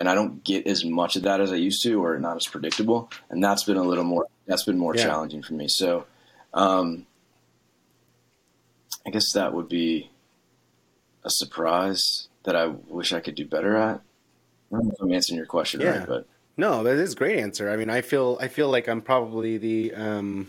and 0.00 0.08
i 0.08 0.14
don't 0.14 0.42
get 0.42 0.66
as 0.66 0.84
much 0.84 1.16
of 1.16 1.22
that 1.24 1.40
as 1.40 1.52
i 1.52 1.56
used 1.56 1.82
to 1.82 2.02
or 2.02 2.18
not 2.18 2.36
as 2.36 2.46
predictable 2.46 3.10
and 3.28 3.44
that's 3.44 3.64
been 3.64 3.76
a 3.76 3.82
little 3.82 4.04
more 4.04 4.26
that's 4.46 4.64
been 4.64 4.78
more 4.78 4.96
Yeah. 4.96 5.04
challenging 5.04 5.42
for 5.42 5.52
me 5.52 5.68
so 5.68 6.06
um 6.54 7.06
i 9.06 9.10
guess 9.10 9.32
that 9.34 9.52
would 9.52 9.68
be 9.68 10.10
a 11.26 11.30
surprise 11.30 12.28
that 12.44 12.56
i 12.56 12.66
wish 12.66 13.12
i 13.12 13.20
could 13.20 13.36
do 13.36 13.46
better 13.46 13.76
at 13.76 14.00
I 14.72 14.76
don't 14.76 14.86
know 14.86 14.92
if 14.94 15.00
I'm 15.02 15.12
answering 15.12 15.36
your 15.38 15.46
question 15.46 15.80
Yeah. 15.80 15.98
right, 15.98 16.08
but 16.08 16.26
No, 16.56 16.82
that 16.82 16.96
is 16.96 17.12
a 17.12 17.16
great 17.16 17.38
answer. 17.38 17.70
I 17.70 17.76
mean, 17.76 17.90
I 17.90 18.00
feel 18.00 18.38
I 18.40 18.48
feel 18.48 18.70
like 18.70 18.88
I'm 18.88 19.02
probably 19.02 19.58
the 19.58 19.94
um, 19.94 20.48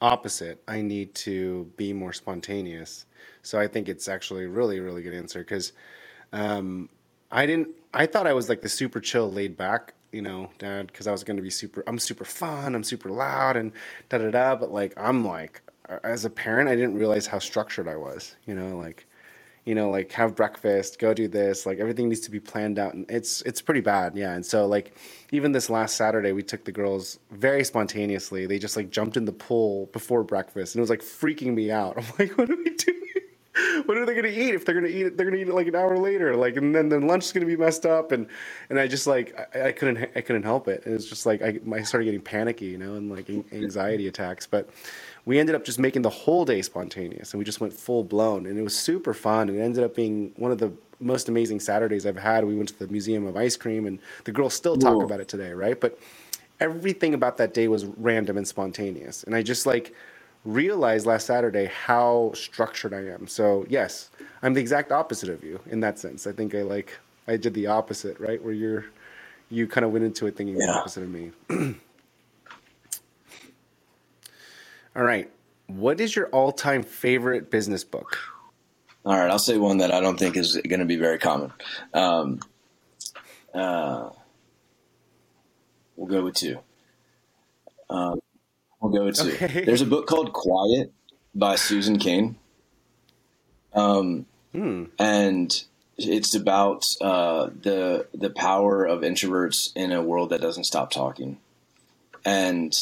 opposite. 0.00 0.62
I 0.68 0.82
need 0.82 1.14
to 1.16 1.70
be 1.76 1.92
more 1.92 2.12
spontaneous. 2.12 3.06
So 3.42 3.58
I 3.58 3.66
think 3.66 3.88
it's 3.88 4.08
actually 4.08 4.44
a 4.44 4.48
really 4.48 4.80
really 4.80 5.02
good 5.02 5.14
answer 5.14 5.40
because 5.40 5.72
um, 6.32 6.88
I 7.30 7.46
didn't. 7.46 7.68
I 7.94 8.06
thought 8.06 8.26
I 8.26 8.34
was 8.34 8.48
like 8.48 8.62
the 8.62 8.68
super 8.68 9.00
chill, 9.00 9.32
laid 9.32 9.56
back, 9.56 9.94
you 10.12 10.22
know, 10.22 10.50
dad, 10.58 10.86
because 10.88 11.06
I 11.08 11.12
was 11.12 11.24
going 11.24 11.38
to 11.38 11.42
be 11.42 11.50
super. 11.50 11.82
I'm 11.86 11.98
super 11.98 12.24
fun. 12.24 12.74
I'm 12.74 12.84
super 12.84 13.10
loud 13.10 13.56
and 13.56 13.72
da 14.10 14.18
da 14.18 14.30
da. 14.30 14.56
But 14.56 14.72
like, 14.72 14.94
I'm 14.96 15.24
like, 15.26 15.62
as 16.04 16.24
a 16.24 16.30
parent, 16.30 16.68
I 16.68 16.76
didn't 16.76 16.94
realize 16.94 17.26
how 17.26 17.38
structured 17.40 17.88
I 17.88 17.96
was. 17.96 18.36
You 18.46 18.54
know, 18.54 18.76
like 18.76 19.06
you 19.70 19.76
know, 19.76 19.88
like 19.88 20.10
have 20.10 20.34
breakfast, 20.34 20.98
go 20.98 21.14
do 21.14 21.28
this, 21.28 21.64
like 21.64 21.78
everything 21.78 22.08
needs 22.08 22.22
to 22.22 22.30
be 22.32 22.40
planned 22.40 22.76
out 22.76 22.92
and 22.92 23.08
it's 23.08 23.40
it's 23.42 23.62
pretty 23.62 23.80
bad, 23.80 24.16
yeah. 24.16 24.34
And 24.34 24.44
so 24.44 24.66
like 24.66 24.96
even 25.30 25.52
this 25.52 25.70
last 25.70 25.96
Saturday 25.96 26.32
we 26.32 26.42
took 26.42 26.64
the 26.64 26.72
girls 26.72 27.20
very 27.30 27.62
spontaneously. 27.62 28.46
They 28.46 28.58
just 28.58 28.76
like 28.76 28.90
jumped 28.90 29.16
in 29.16 29.26
the 29.26 29.32
pool 29.32 29.86
before 29.92 30.24
breakfast 30.24 30.74
and 30.74 30.80
it 30.80 30.82
was 30.82 30.90
like 30.90 31.02
freaking 31.02 31.54
me 31.54 31.70
out. 31.70 31.96
I'm 31.98 32.04
like, 32.18 32.36
what 32.36 32.50
are 32.50 32.56
we 32.56 32.70
doing? 32.70 32.96
What 33.84 33.96
are 33.96 34.06
they 34.06 34.14
gonna 34.14 34.28
eat? 34.28 34.54
If 34.54 34.64
they're 34.64 34.74
gonna 34.74 34.86
eat 34.88 35.06
it, 35.06 35.16
they're 35.16 35.26
gonna 35.26 35.38
eat 35.38 35.48
it 35.48 35.54
like 35.54 35.66
an 35.66 35.74
hour 35.74 35.98
later. 35.98 36.36
Like, 36.36 36.56
and 36.56 36.74
then 36.74 36.88
then 36.88 37.06
lunch 37.06 37.24
is 37.24 37.32
gonna 37.32 37.46
be 37.46 37.56
messed 37.56 37.84
up, 37.84 38.12
and 38.12 38.26
and 38.68 38.78
I 38.78 38.86
just 38.86 39.06
like 39.06 39.36
I, 39.54 39.68
I 39.68 39.72
couldn't 39.72 40.10
I 40.14 40.20
couldn't 40.20 40.44
help 40.44 40.68
it. 40.68 40.84
It 40.86 40.90
was 40.90 41.08
just 41.08 41.26
like 41.26 41.42
I, 41.42 41.58
I 41.72 41.82
started 41.82 42.04
getting 42.04 42.20
panicky, 42.20 42.66
you 42.66 42.78
know, 42.78 42.94
and 42.94 43.10
like 43.10 43.28
anxiety 43.52 44.06
attacks. 44.06 44.46
But 44.46 44.70
we 45.30 45.38
ended 45.38 45.54
up 45.54 45.64
just 45.64 45.78
making 45.78 46.02
the 46.02 46.10
whole 46.10 46.44
day 46.44 46.60
spontaneous, 46.60 47.32
and 47.32 47.38
we 47.38 47.44
just 47.44 47.60
went 47.60 47.72
full 47.72 48.02
blown, 48.02 48.46
and 48.46 48.58
it 48.58 48.62
was 48.62 48.76
super 48.76 49.14
fun. 49.14 49.48
And 49.48 49.56
it 49.56 49.62
ended 49.62 49.84
up 49.84 49.94
being 49.94 50.32
one 50.34 50.50
of 50.50 50.58
the 50.58 50.72
most 50.98 51.28
amazing 51.28 51.60
Saturdays 51.60 52.04
I've 52.04 52.18
had. 52.18 52.44
We 52.44 52.56
went 52.56 52.70
to 52.70 52.78
the 52.80 52.88
Museum 52.88 53.24
of 53.24 53.36
Ice 53.36 53.56
Cream, 53.56 53.86
and 53.86 54.00
the 54.24 54.32
girls 54.32 54.54
still 54.54 54.76
talk 54.76 54.94
Cool. 54.94 55.04
about 55.04 55.20
it 55.20 55.28
today, 55.28 55.52
right? 55.52 55.80
But 55.80 55.96
everything 56.58 57.14
about 57.14 57.36
that 57.36 57.54
day 57.54 57.68
was 57.68 57.84
random 57.84 58.38
and 58.38 58.48
spontaneous, 58.48 59.22
and 59.22 59.36
I 59.36 59.42
just 59.42 59.66
like 59.66 59.94
realized 60.44 61.06
last 61.06 61.28
Saturday 61.28 61.66
how 61.66 62.32
structured 62.34 62.92
I 62.92 63.06
am. 63.06 63.28
So 63.28 63.64
yes, 63.68 64.10
I'm 64.42 64.54
the 64.54 64.60
exact 64.60 64.90
opposite 64.90 65.28
of 65.28 65.44
you 65.44 65.60
in 65.66 65.78
that 65.78 65.96
sense. 65.96 66.26
I 66.26 66.32
think 66.32 66.56
I 66.56 66.62
like 66.62 66.98
I 67.28 67.36
did 67.36 67.54
the 67.54 67.68
opposite, 67.68 68.18
right? 68.18 68.42
Where 68.42 68.52
you're 68.52 68.86
you 69.48 69.68
kind 69.68 69.84
of 69.84 69.92
went 69.92 70.04
into 70.04 70.26
it 70.26 70.34
thinking 70.34 70.58
the 70.58 70.72
opposite 70.72 71.04
of 71.04 71.08
me. 71.08 71.30
All 74.96 75.02
right. 75.02 75.30
What 75.66 76.00
is 76.00 76.16
your 76.16 76.26
all-time 76.28 76.82
favorite 76.82 77.50
business 77.50 77.84
book? 77.84 78.18
All 79.04 79.16
right, 79.16 79.30
I'll 79.30 79.38
say 79.38 79.56
one 79.56 79.78
that 79.78 79.92
I 79.92 80.00
don't 80.00 80.18
think 80.18 80.36
is 80.36 80.56
going 80.56 80.80
to 80.80 80.86
be 80.86 80.96
very 80.96 81.18
common. 81.18 81.52
Um, 81.94 82.40
uh, 83.54 84.10
we'll 85.96 86.08
go 86.08 86.24
with 86.24 86.34
two. 86.34 86.58
Um, 87.88 88.20
we'll 88.80 88.92
go 88.92 89.04
with 89.06 89.16
two. 89.16 89.30
Okay. 89.30 89.64
There's 89.64 89.80
a 89.80 89.86
book 89.86 90.06
called 90.06 90.32
Quiet 90.32 90.92
by 91.34 91.56
Susan 91.56 91.98
Cain. 91.98 92.36
Um, 93.72 94.26
and 94.98 95.64
it's 95.96 96.34
about 96.34 96.84
uh, 97.00 97.50
the 97.62 98.06
the 98.12 98.30
power 98.30 98.84
of 98.84 99.00
introverts 99.00 99.70
in 99.74 99.92
a 99.92 100.02
world 100.02 100.30
that 100.30 100.40
doesn't 100.40 100.64
stop 100.64 100.90
talking. 100.90 101.38
And 102.24 102.76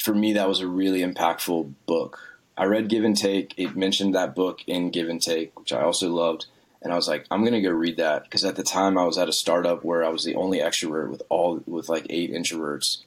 for 0.00 0.14
me, 0.14 0.32
that 0.34 0.48
was 0.48 0.60
a 0.60 0.66
really 0.66 1.00
impactful 1.00 1.72
book. 1.86 2.18
I 2.56 2.64
read 2.64 2.88
Give 2.88 3.04
and 3.04 3.16
Take. 3.16 3.54
It 3.56 3.76
mentioned 3.76 4.14
that 4.14 4.34
book 4.34 4.60
in 4.66 4.90
Give 4.90 5.08
and 5.08 5.20
Take, 5.20 5.58
which 5.58 5.72
I 5.72 5.82
also 5.82 6.10
loved. 6.10 6.46
And 6.82 6.92
I 6.92 6.96
was 6.96 7.08
like, 7.08 7.26
I'm 7.30 7.44
gonna 7.44 7.62
go 7.62 7.70
read 7.70 7.96
that 7.96 8.24
because 8.24 8.44
at 8.44 8.56
the 8.56 8.62
time 8.62 8.98
I 8.98 9.04
was 9.04 9.16
at 9.16 9.28
a 9.28 9.32
startup 9.32 9.84
where 9.84 10.04
I 10.04 10.10
was 10.10 10.24
the 10.24 10.34
only 10.34 10.58
extrovert 10.58 11.10
with 11.10 11.22
all 11.30 11.62
with 11.66 11.88
like 11.88 12.06
eight 12.10 12.30
introverts, 12.30 12.98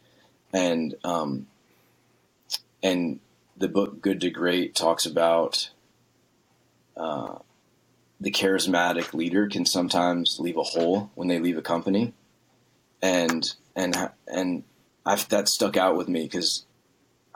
and 0.51 0.95
um, 1.03 1.45
and 2.81 3.19
the 3.55 3.67
book 3.67 4.01
Good 4.01 4.19
to 4.21 4.31
Great 4.31 4.73
talks 4.73 5.05
about 5.05 5.69
uh, 6.95 7.35
the 8.19 8.31
charismatic 8.31 9.13
leader 9.13 9.47
can 9.47 9.65
sometimes 9.65 10.39
leave 10.39 10.57
a 10.57 10.63
hole 10.63 11.11
when 11.13 11.27
they 11.27 11.39
leave 11.39 11.57
a 11.57 11.61
company, 11.61 12.13
and 13.01 13.53
and 13.75 13.95
and 14.27 14.63
I've, 15.05 15.29
that 15.29 15.47
stuck 15.47 15.77
out 15.77 15.95
with 15.95 16.09
me 16.09 16.23
because 16.23 16.65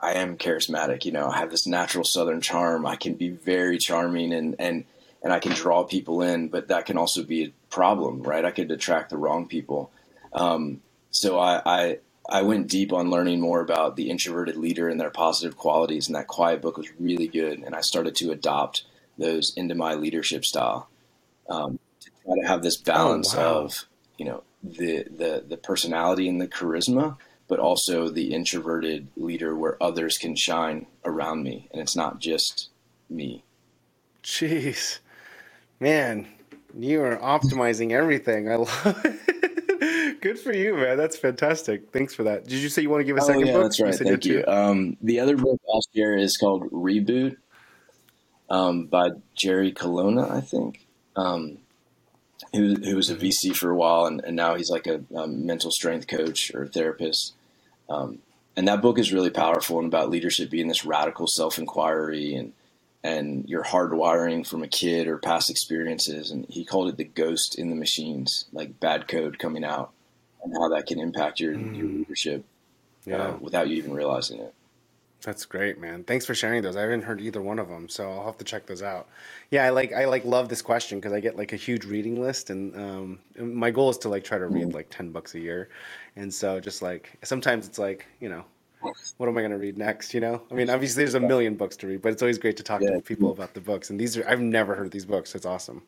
I 0.02 0.14
am 0.14 0.36
charismatic. 0.36 1.04
You 1.04 1.12
know, 1.12 1.28
I 1.28 1.38
have 1.38 1.50
this 1.50 1.66
natural 1.66 2.04
Southern 2.04 2.40
charm. 2.40 2.84
I 2.86 2.96
can 2.96 3.14
be 3.14 3.28
very 3.30 3.78
charming 3.78 4.32
and 4.32 4.56
and 4.58 4.84
and 5.22 5.32
I 5.32 5.38
can 5.38 5.52
draw 5.52 5.84
people 5.84 6.20
in, 6.22 6.48
but 6.48 6.68
that 6.68 6.86
can 6.86 6.98
also 6.98 7.22
be 7.22 7.44
a 7.44 7.52
problem, 7.70 8.22
right? 8.22 8.44
I 8.44 8.50
could 8.50 8.70
attract 8.72 9.10
the 9.10 9.16
wrong 9.16 9.46
people. 9.46 9.92
Um, 10.32 10.82
so 11.10 11.38
I, 11.38 11.62
I 11.64 11.98
I 12.28 12.42
went 12.42 12.68
deep 12.68 12.92
on 12.92 13.10
learning 13.10 13.40
more 13.40 13.60
about 13.60 13.96
the 13.96 14.10
introverted 14.10 14.56
leader 14.56 14.88
and 14.88 15.00
their 15.00 15.10
positive 15.10 15.56
qualities, 15.56 16.08
and 16.08 16.16
that 16.16 16.26
quiet 16.26 16.62
book 16.62 16.76
was 16.76 16.88
really 16.98 17.28
good. 17.28 17.60
And 17.60 17.74
I 17.74 17.80
started 17.80 18.16
to 18.16 18.32
adopt 18.32 18.84
those 19.18 19.52
into 19.54 19.74
my 19.74 19.94
leadership 19.94 20.44
style 20.44 20.88
um, 21.48 21.78
to 22.00 22.10
try 22.24 22.34
to 22.40 22.48
have 22.48 22.62
this 22.62 22.76
balance 22.76 23.34
wow. 23.34 23.42
of 23.42 23.86
you 24.18 24.24
know 24.24 24.42
the 24.62 25.04
the 25.04 25.44
the 25.46 25.56
personality 25.56 26.28
and 26.28 26.40
the 26.40 26.48
charisma, 26.48 27.16
but 27.52 27.58
also 27.60 28.08
the 28.08 28.32
introverted 28.32 29.08
leader 29.14 29.54
where 29.54 29.76
others 29.82 30.16
can 30.16 30.34
shine 30.34 30.86
around 31.04 31.42
me, 31.42 31.68
and 31.70 31.82
it's 31.82 31.94
not 31.94 32.18
just 32.18 32.70
me. 33.10 33.44
Jeez, 34.24 35.00
man, 35.78 36.26
you 36.74 37.02
are 37.02 37.18
optimizing 37.18 37.90
everything. 37.90 38.50
I 38.50 38.54
love 38.56 39.02
it. 39.04 40.20
Good 40.22 40.38
for 40.38 40.54
you, 40.54 40.76
man. 40.76 40.96
That's 40.96 41.18
fantastic. 41.18 41.92
Thanks 41.92 42.14
for 42.14 42.22
that. 42.22 42.44
Did 42.44 42.54
you 42.60 42.70
say 42.70 42.80
you 42.80 42.88
want 42.88 43.02
to 43.02 43.04
give 43.04 43.18
a 43.18 43.20
Oh 43.20 43.26
second 43.26 43.46
yeah, 43.46 43.52
book? 43.52 43.64
that's 43.64 43.80
right. 43.82 43.94
said 43.94 44.06
Thank 44.06 44.24
you. 44.24 44.42
Um, 44.46 44.96
the 45.02 45.20
other 45.20 45.36
book 45.36 45.60
I'll 45.68 45.82
share 45.94 46.16
is 46.16 46.38
called 46.38 46.70
Reboot 46.70 47.36
um, 48.48 48.86
by 48.86 49.10
Jerry 49.34 49.72
Colonna, 49.72 50.26
I 50.26 50.40
think. 50.40 50.86
Um, 51.16 51.58
who, 52.54 52.76
who 52.76 52.96
was 52.96 53.10
a 53.10 53.14
VC 53.14 53.54
for 53.54 53.68
a 53.70 53.76
while, 53.76 54.06
and, 54.06 54.24
and 54.24 54.36
now 54.36 54.54
he's 54.54 54.70
like 54.70 54.86
a, 54.86 55.04
a 55.14 55.26
mental 55.28 55.70
strength 55.70 56.06
coach 56.06 56.50
or 56.54 56.66
therapist. 56.66 57.34
Um, 57.92 58.18
and 58.56 58.68
that 58.68 58.82
book 58.82 58.98
is 58.98 59.12
really 59.12 59.30
powerful 59.30 59.78
and 59.78 59.86
about 59.86 60.10
leadership 60.10 60.50
being 60.50 60.68
this 60.68 60.84
radical 60.84 61.26
self 61.26 61.58
inquiry 61.58 62.34
and 62.34 62.52
and 63.04 63.48
your 63.48 63.64
hardwiring 63.64 64.46
from 64.46 64.62
a 64.62 64.68
kid 64.68 65.08
or 65.08 65.18
past 65.18 65.50
experiences. 65.50 66.30
And 66.30 66.46
he 66.48 66.64
called 66.64 66.88
it 66.88 66.96
the 66.96 67.04
ghost 67.04 67.58
in 67.58 67.68
the 67.68 67.74
machines, 67.76 68.44
like 68.52 68.78
bad 68.78 69.08
code 69.08 69.38
coming 69.40 69.64
out, 69.64 69.90
and 70.44 70.52
how 70.56 70.68
that 70.68 70.86
can 70.86 71.00
impact 71.00 71.40
your, 71.40 71.54
your 71.72 71.88
leadership 71.88 72.44
Yeah. 73.04 73.16
uh, 73.16 73.36
without 73.40 73.68
you 73.68 73.76
even 73.76 73.92
realizing 73.92 74.38
it. 74.40 74.54
That's 75.24 75.44
great, 75.46 75.78
man. 75.80 76.04
Thanks 76.04 76.26
for 76.26 76.34
sharing 76.34 76.62
those. 76.62 76.76
I 76.76 76.82
haven't 76.82 77.02
heard 77.04 77.20
either 77.20 77.42
one 77.42 77.58
of 77.60 77.68
them, 77.68 77.90
so 77.90 78.10
I'll 78.10 78.26
have 78.26 78.38
to 78.38 78.44
check 78.44 78.66
those 78.66 78.82
out. 78.82 79.08
Yeah, 79.50 79.66
I 79.66 79.70
like 79.70 79.92
I 79.92 80.06
like 80.06 80.24
love 80.24 80.48
this 80.48 80.62
question 80.62 80.98
because 80.98 81.12
I 81.12 81.20
get 81.20 81.36
like 81.36 81.52
a 81.52 81.56
huge 81.58 81.84
reading 81.84 82.20
list, 82.20 82.50
and 82.50 82.74
um, 82.76 83.20
my 83.38 83.70
goal 83.70 83.90
is 83.90 83.98
to 83.98 84.08
like 84.10 84.24
try 84.24 84.38
to 84.38 84.48
read 84.48 84.74
like 84.74 84.88
ten 84.90 85.12
books 85.12 85.34
a 85.36 85.40
year, 85.40 85.68
and 86.16 86.32
so 86.32 86.60
just 86.60 86.82
like 86.82 87.18
sometimes 87.24 87.68
it's 87.68 87.78
like 87.78 88.06
you 88.20 88.30
know, 88.30 88.44
what 89.18 89.28
am 89.28 89.38
I 89.38 89.42
going 89.42 89.52
to 89.52 89.58
read 89.58 89.78
next? 89.78 90.14
You 90.14 90.20
know, 90.22 90.42
I 90.50 90.54
mean, 90.54 90.70
obviously 90.70 91.02
there's 91.04 91.14
a 91.14 91.20
million 91.20 91.54
books 91.56 91.76
to 91.78 91.86
read, 91.88 92.02
but 92.02 92.12
it's 92.12 92.22
always 92.22 92.38
great 92.38 92.56
to 92.58 92.64
talk 92.64 92.80
Yeah. 92.82 92.90
to 92.90 93.00
people 93.02 93.30
about 93.32 93.54
the 93.54 93.60
books, 93.60 93.90
and 93.90 94.00
these 94.00 94.16
are 94.16 94.26
I've 94.28 94.40
never 94.40 94.74
heard 94.74 94.90
these 94.90 95.06
books. 95.06 95.34
It's 95.34 95.46
awesome. 95.46 95.82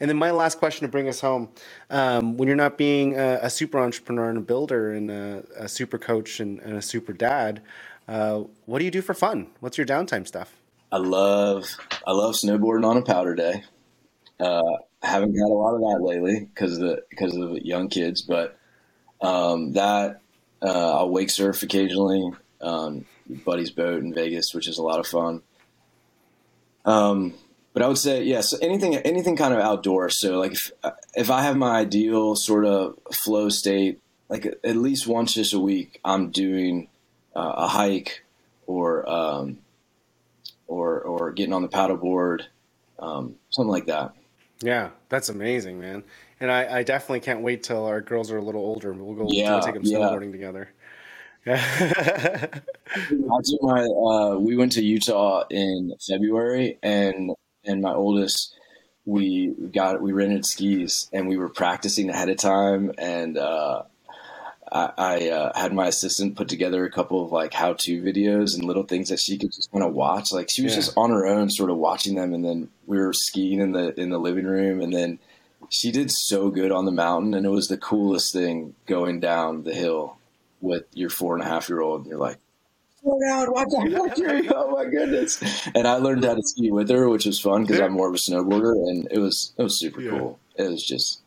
And 0.00 0.10
then 0.10 0.16
my 0.16 0.32
last 0.32 0.58
question 0.58 0.86
to 0.86 0.90
bring 0.90 1.08
us 1.08 1.20
home: 1.20 1.50
um, 1.90 2.38
when 2.38 2.48
you're 2.48 2.56
not 2.56 2.78
being 2.78 3.18
a, 3.18 3.40
a 3.42 3.50
super 3.50 3.78
entrepreneur 3.78 4.30
and 4.30 4.38
a 4.38 4.42
builder 4.42 4.92
and 4.94 5.10
a, 5.12 5.44
a 5.58 5.68
super 5.68 5.98
coach 5.98 6.40
and, 6.40 6.60
and 6.60 6.76
a 6.78 6.82
super 6.82 7.12
dad. 7.12 7.62
Uh, 8.10 8.42
what 8.66 8.80
do 8.80 8.84
you 8.84 8.90
do 8.90 9.02
for 9.02 9.14
fun? 9.14 9.46
What's 9.60 9.78
your 9.78 9.86
downtime 9.86 10.26
stuff? 10.26 10.52
I 10.90 10.96
love 10.96 11.76
I 12.04 12.10
love 12.10 12.34
snowboarding 12.34 12.84
on 12.84 12.96
a 12.96 13.02
powder 13.02 13.36
day. 13.36 13.62
Uh, 14.40 14.78
haven't 15.00 15.32
had 15.32 15.48
a 15.48 15.54
lot 15.54 15.74
of 15.74 15.80
that 15.80 16.00
lately 16.02 16.40
because 16.40 16.72
of 16.72 16.80
the 16.80 17.02
because 17.08 17.36
of 17.36 17.50
the 17.50 17.64
young 17.64 17.88
kids, 17.88 18.22
but 18.22 18.58
um, 19.20 19.74
that 19.74 20.22
uh, 20.60 20.98
I'll 20.98 21.10
wake 21.10 21.30
surf 21.30 21.62
occasionally. 21.62 22.32
Um, 22.60 23.06
buddy's 23.28 23.70
boat 23.70 24.02
in 24.02 24.12
Vegas, 24.12 24.54
which 24.54 24.66
is 24.66 24.78
a 24.78 24.82
lot 24.82 24.98
of 24.98 25.06
fun. 25.06 25.42
Um, 26.84 27.34
but 27.72 27.84
I 27.84 27.86
would 27.86 27.98
say 27.98 28.24
yes, 28.24 28.52
anything 28.60 28.96
anything 28.96 29.36
kind 29.36 29.54
of 29.54 29.60
outdoor. 29.60 30.10
So 30.10 30.40
like 30.40 30.52
if 30.54 30.72
if 31.14 31.30
I 31.30 31.42
have 31.42 31.56
my 31.56 31.78
ideal 31.78 32.34
sort 32.34 32.64
of 32.64 32.98
flow 33.12 33.50
state, 33.50 34.00
like 34.28 34.46
at 34.64 34.74
least 34.74 35.06
once 35.06 35.34
just 35.34 35.54
a 35.54 35.60
week, 35.60 36.00
I'm 36.04 36.32
doing 36.32 36.88
uh, 37.34 37.54
a 37.56 37.68
hike 37.68 38.24
or 38.66 39.08
um, 39.08 39.58
or 40.66 41.00
or 41.00 41.32
getting 41.32 41.52
on 41.52 41.62
the 41.62 41.68
paddleboard, 41.68 42.42
um, 42.98 43.36
something 43.50 43.70
like 43.70 43.86
that. 43.86 44.14
Yeah, 44.62 44.90
that's 45.08 45.28
amazing, 45.28 45.80
man. 45.80 46.04
And 46.38 46.50
I, 46.50 46.78
I 46.78 46.82
definitely 46.82 47.20
can't 47.20 47.42
wait 47.42 47.62
till 47.62 47.84
our 47.86 48.00
girls 48.00 48.30
are 48.30 48.38
a 48.38 48.42
little 48.42 48.62
older 48.62 48.90
and 48.90 49.00
we'll 49.00 49.14
go 49.14 49.26
Yeah, 49.30 49.52
we'll 49.52 49.60
take 49.62 49.74
them 49.74 49.84
yeah. 49.84 49.98
snowboarding 49.98 50.32
together. 50.32 50.70
Yeah. 51.46 51.62
I 52.94 53.38
took 53.42 53.62
my 53.62 53.82
uh, 53.82 54.36
we 54.38 54.56
went 54.56 54.72
to 54.72 54.82
Utah 54.84 55.44
in 55.48 55.94
February, 56.06 56.78
and 56.82 57.30
and 57.64 57.80
my 57.80 57.94
oldest 57.94 58.54
we 59.06 59.54
got 59.72 60.02
we 60.02 60.12
rented 60.12 60.44
skis 60.44 61.08
and 61.14 61.28
we 61.28 61.38
were 61.38 61.48
practicing 61.48 62.10
ahead 62.10 62.28
of 62.28 62.36
time, 62.36 62.92
and 62.98 63.38
uh, 63.38 63.84
I, 64.72 64.92
I 64.96 65.28
uh, 65.30 65.58
had 65.58 65.72
my 65.72 65.86
assistant 65.88 66.36
put 66.36 66.48
together 66.48 66.84
a 66.84 66.90
couple 66.90 67.24
of 67.24 67.32
like 67.32 67.52
how 67.52 67.72
to 67.74 68.02
videos 68.02 68.54
and 68.54 68.64
little 68.64 68.84
things 68.84 69.08
that 69.08 69.18
she 69.20 69.36
could 69.38 69.52
just 69.52 69.70
kind 69.72 69.84
of 69.84 69.92
watch. 69.94 70.32
Like 70.32 70.48
she 70.50 70.62
was 70.62 70.72
Yeah. 70.72 70.76
just 70.80 70.96
on 70.96 71.10
her 71.10 71.26
own, 71.26 71.50
sort 71.50 71.70
of 71.70 71.76
watching 71.76 72.14
them, 72.14 72.32
and 72.34 72.44
then 72.44 72.68
we 72.86 72.98
were 72.98 73.12
skiing 73.12 73.60
in 73.60 73.72
the 73.72 73.98
in 74.00 74.10
the 74.10 74.18
living 74.18 74.44
room, 74.46 74.80
and 74.80 74.92
then 74.92 75.18
she 75.70 75.90
did 75.92 76.10
so 76.10 76.50
good 76.50 76.72
on 76.72 76.84
the 76.84 76.92
mountain, 76.92 77.34
and 77.34 77.44
it 77.46 77.50
was 77.50 77.68
the 77.68 77.76
coolest 77.76 78.32
thing 78.32 78.74
going 78.86 79.20
down 79.20 79.64
the 79.64 79.74
hill 79.74 80.16
with 80.60 80.84
your 80.94 81.10
four 81.10 81.34
and 81.34 81.44
a 81.44 81.48
half 81.48 81.68
year 81.68 81.80
old. 81.80 82.02
And 82.02 82.10
you're 82.10 82.18
like, 82.18 82.38
slow 83.00 83.18
down, 83.26 83.50
watch 83.52 83.68
out, 83.78 83.90
watch 83.90 84.20
out. 84.20 84.44
Oh 84.54 84.70
my 84.72 84.84
goodness. 84.84 85.40
And 85.74 85.86
I 85.86 85.94
learned 85.94 86.24
how 86.24 86.34
to 86.34 86.42
ski 86.42 86.70
with 86.70 86.90
her, 86.90 87.08
which 87.08 87.24
was 87.26 87.40
fun 87.40 87.62
because 87.62 87.78
Yeah. 87.78 87.86
I'm 87.86 87.92
more 87.92 88.08
of 88.08 88.14
a 88.14 88.18
snowboarder 88.18 88.72
and 88.90 89.08
it 89.10 89.18
was, 89.18 89.52
it 89.56 89.62
was 89.62 89.78
super 89.78 90.00
Yeah. 90.02 90.10
cool. 90.10 90.38
It 90.56 90.68
was 90.68 90.84
just, 90.84 91.20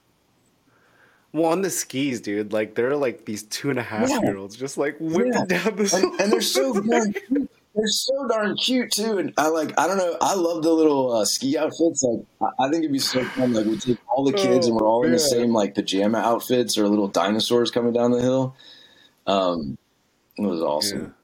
well, 1.34 1.51
on 1.51 1.61
the 1.61 1.69
skis, 1.69 2.21
dude, 2.21 2.53
like 2.53 2.75
there 2.75 2.89
are 2.89 2.95
like 2.95 3.25
these 3.25 3.43
two 3.43 3.69
and 3.69 3.79
a 3.79 3.84
half 3.84 4.09
Yeah. 4.09 4.21
year 4.21 4.38
olds 4.38 4.55
just 4.55 4.77
like 4.77 4.95
whipping 4.99 5.34
Yeah. 5.34 5.45
down 5.45 5.75
the 5.75 5.91
and, 6.01 6.21
and 6.21 6.31
they're 6.31 6.41
so 6.41 6.73
darn 6.81 7.13
cute. 7.13 7.49
They're 7.75 7.88
so 7.88 8.27
darn 8.27 8.55
cute 8.55 8.91
too. 8.91 9.17
And 9.17 9.34
I 9.36 9.47
like, 9.47 9.77
I 9.79 9.88
don't 9.88 9.97
know, 9.97 10.15
I 10.21 10.36
love 10.36 10.61
the 10.61 10.71
little 10.71 11.11
uh, 11.11 11.25
ski 11.25 11.57
outfits. 11.57 12.03
Like, 12.03 12.23
I, 12.59 12.65
I 12.65 12.69
think 12.69 12.84
it'd 12.84 12.93
be 12.93 12.99
so 12.99 13.23
fun. 13.25 13.51
Like, 13.53 13.65
we 13.65 13.77
take 13.77 13.97
all 14.07 14.23
the 14.23 14.31
kids 14.34 14.67
and 14.67 14.75
we're 14.75 14.88
all 14.88 15.03
in 15.03 15.11
the 15.11 15.15
Oh, 15.17 15.19
same 15.19 15.53
like 15.53 15.73
pajama 15.73 16.19
outfits 16.19 16.77
or 16.77 16.88
little 16.88 17.07
dinosaurs 17.07 17.71
coming 17.71 17.91
down 17.93 18.11
the 18.11 18.21
hill. 18.21 18.55
Um, 19.25 19.77
it 20.38 20.45
was 20.45 20.61
awesome. 20.61 21.15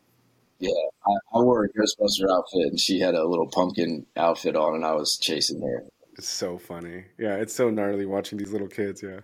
Yeah, 0.59 0.71
I, 1.05 1.11
I 1.37 1.39
wore 1.41 1.63
a 1.65 1.69
Ghostbuster 1.69 2.29
outfit, 2.29 2.67
and 2.67 2.79
she 2.79 2.99
had 2.99 3.15
a 3.15 3.25
little 3.25 3.47
pumpkin 3.47 4.05
outfit 4.17 4.55
on, 4.57 4.75
and 4.75 4.83
I 4.85 4.93
was 4.93 5.17
chasing 5.17 5.61
her. 5.61 5.85
It's 6.17 6.27
so 6.27 6.57
funny. 6.57 7.05
Yeah, 7.17 7.35
it's 7.35 7.53
so 7.53 7.69
gnarly 7.69 8.05
watching 8.05 8.37
these 8.37 8.51
little 8.51 8.67
kids. 8.67 9.01
Yeah. 9.01 9.19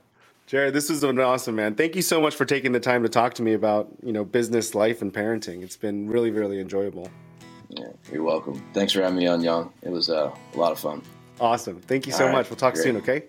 Jared, 0.48 0.76
this 0.76 0.90
was 0.90 1.04
an 1.04 1.20
awesome, 1.20 1.56
man. 1.56 1.74
Thank 1.74 1.96
you 1.96 2.04
so 2.04 2.22
much 2.22 2.36
for 2.36 2.46
taking 2.46 2.72
the 2.72 2.80
time 2.80 3.02
to 3.02 3.10
talk 3.10 3.34
to 3.36 3.42
me 3.42 3.54
about, 3.54 3.90
you 4.04 4.14
know, 4.14 4.24
business, 4.24 4.76
life, 4.76 5.02
and 5.02 5.12
parenting. 5.12 5.64
It's 5.64 5.78
been 5.78 6.08
really, 6.08 6.30
really 6.30 6.60
enjoyable. 6.60 7.10
Yeah, 7.70 7.88
you're 8.12 8.22
welcome. 8.22 8.64
Thanks 8.72 8.94
for 8.94 9.02
having 9.02 9.18
me 9.18 9.26
on, 9.26 9.42
Young. 9.42 9.74
It 9.82 9.90
was 9.90 10.10
uh, 10.10 10.32
a 10.54 10.58
lot 10.58 10.72
of 10.72 10.80
fun. 10.80 11.02
Awesome. 11.40 11.82
Thank 11.82 12.06
you 12.06 12.12
so 12.12 12.20
All 12.20 12.26
right, 12.28 12.38
much. 12.38 12.50
We'll 12.52 12.58
talk 12.58 12.76
great. 12.76 12.84
soon, 12.84 12.98
okay? 12.98 13.24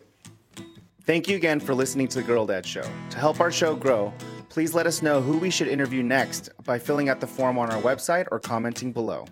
Thank 1.05 1.27
you 1.27 1.37
again 1.37 1.59
for 1.59 1.75
listening 1.75 2.07
to 2.09 2.19
the 2.19 2.25
Girl 2.25 2.45
Dad 2.45 2.67
Show. 2.67 2.85
To 3.11 3.19
help 3.19 3.41
our 3.41 3.51
show 3.51 3.75
grow, 3.75 4.12
please 4.51 4.75
let 4.75 4.87
us 4.87 5.01
know 5.01 5.23
who 5.23 5.39
we 5.39 5.49
should 5.49 5.69
interview 5.69 6.03
next 6.03 6.51
by 6.64 6.79
filling 6.79 7.09
out 7.09 7.21
the 7.21 7.27
form 7.27 7.59
on 7.59 7.71
our 7.71 7.81
website 7.81 8.29
or 8.31 8.39
commenting 8.39 8.93
below. 8.93 9.25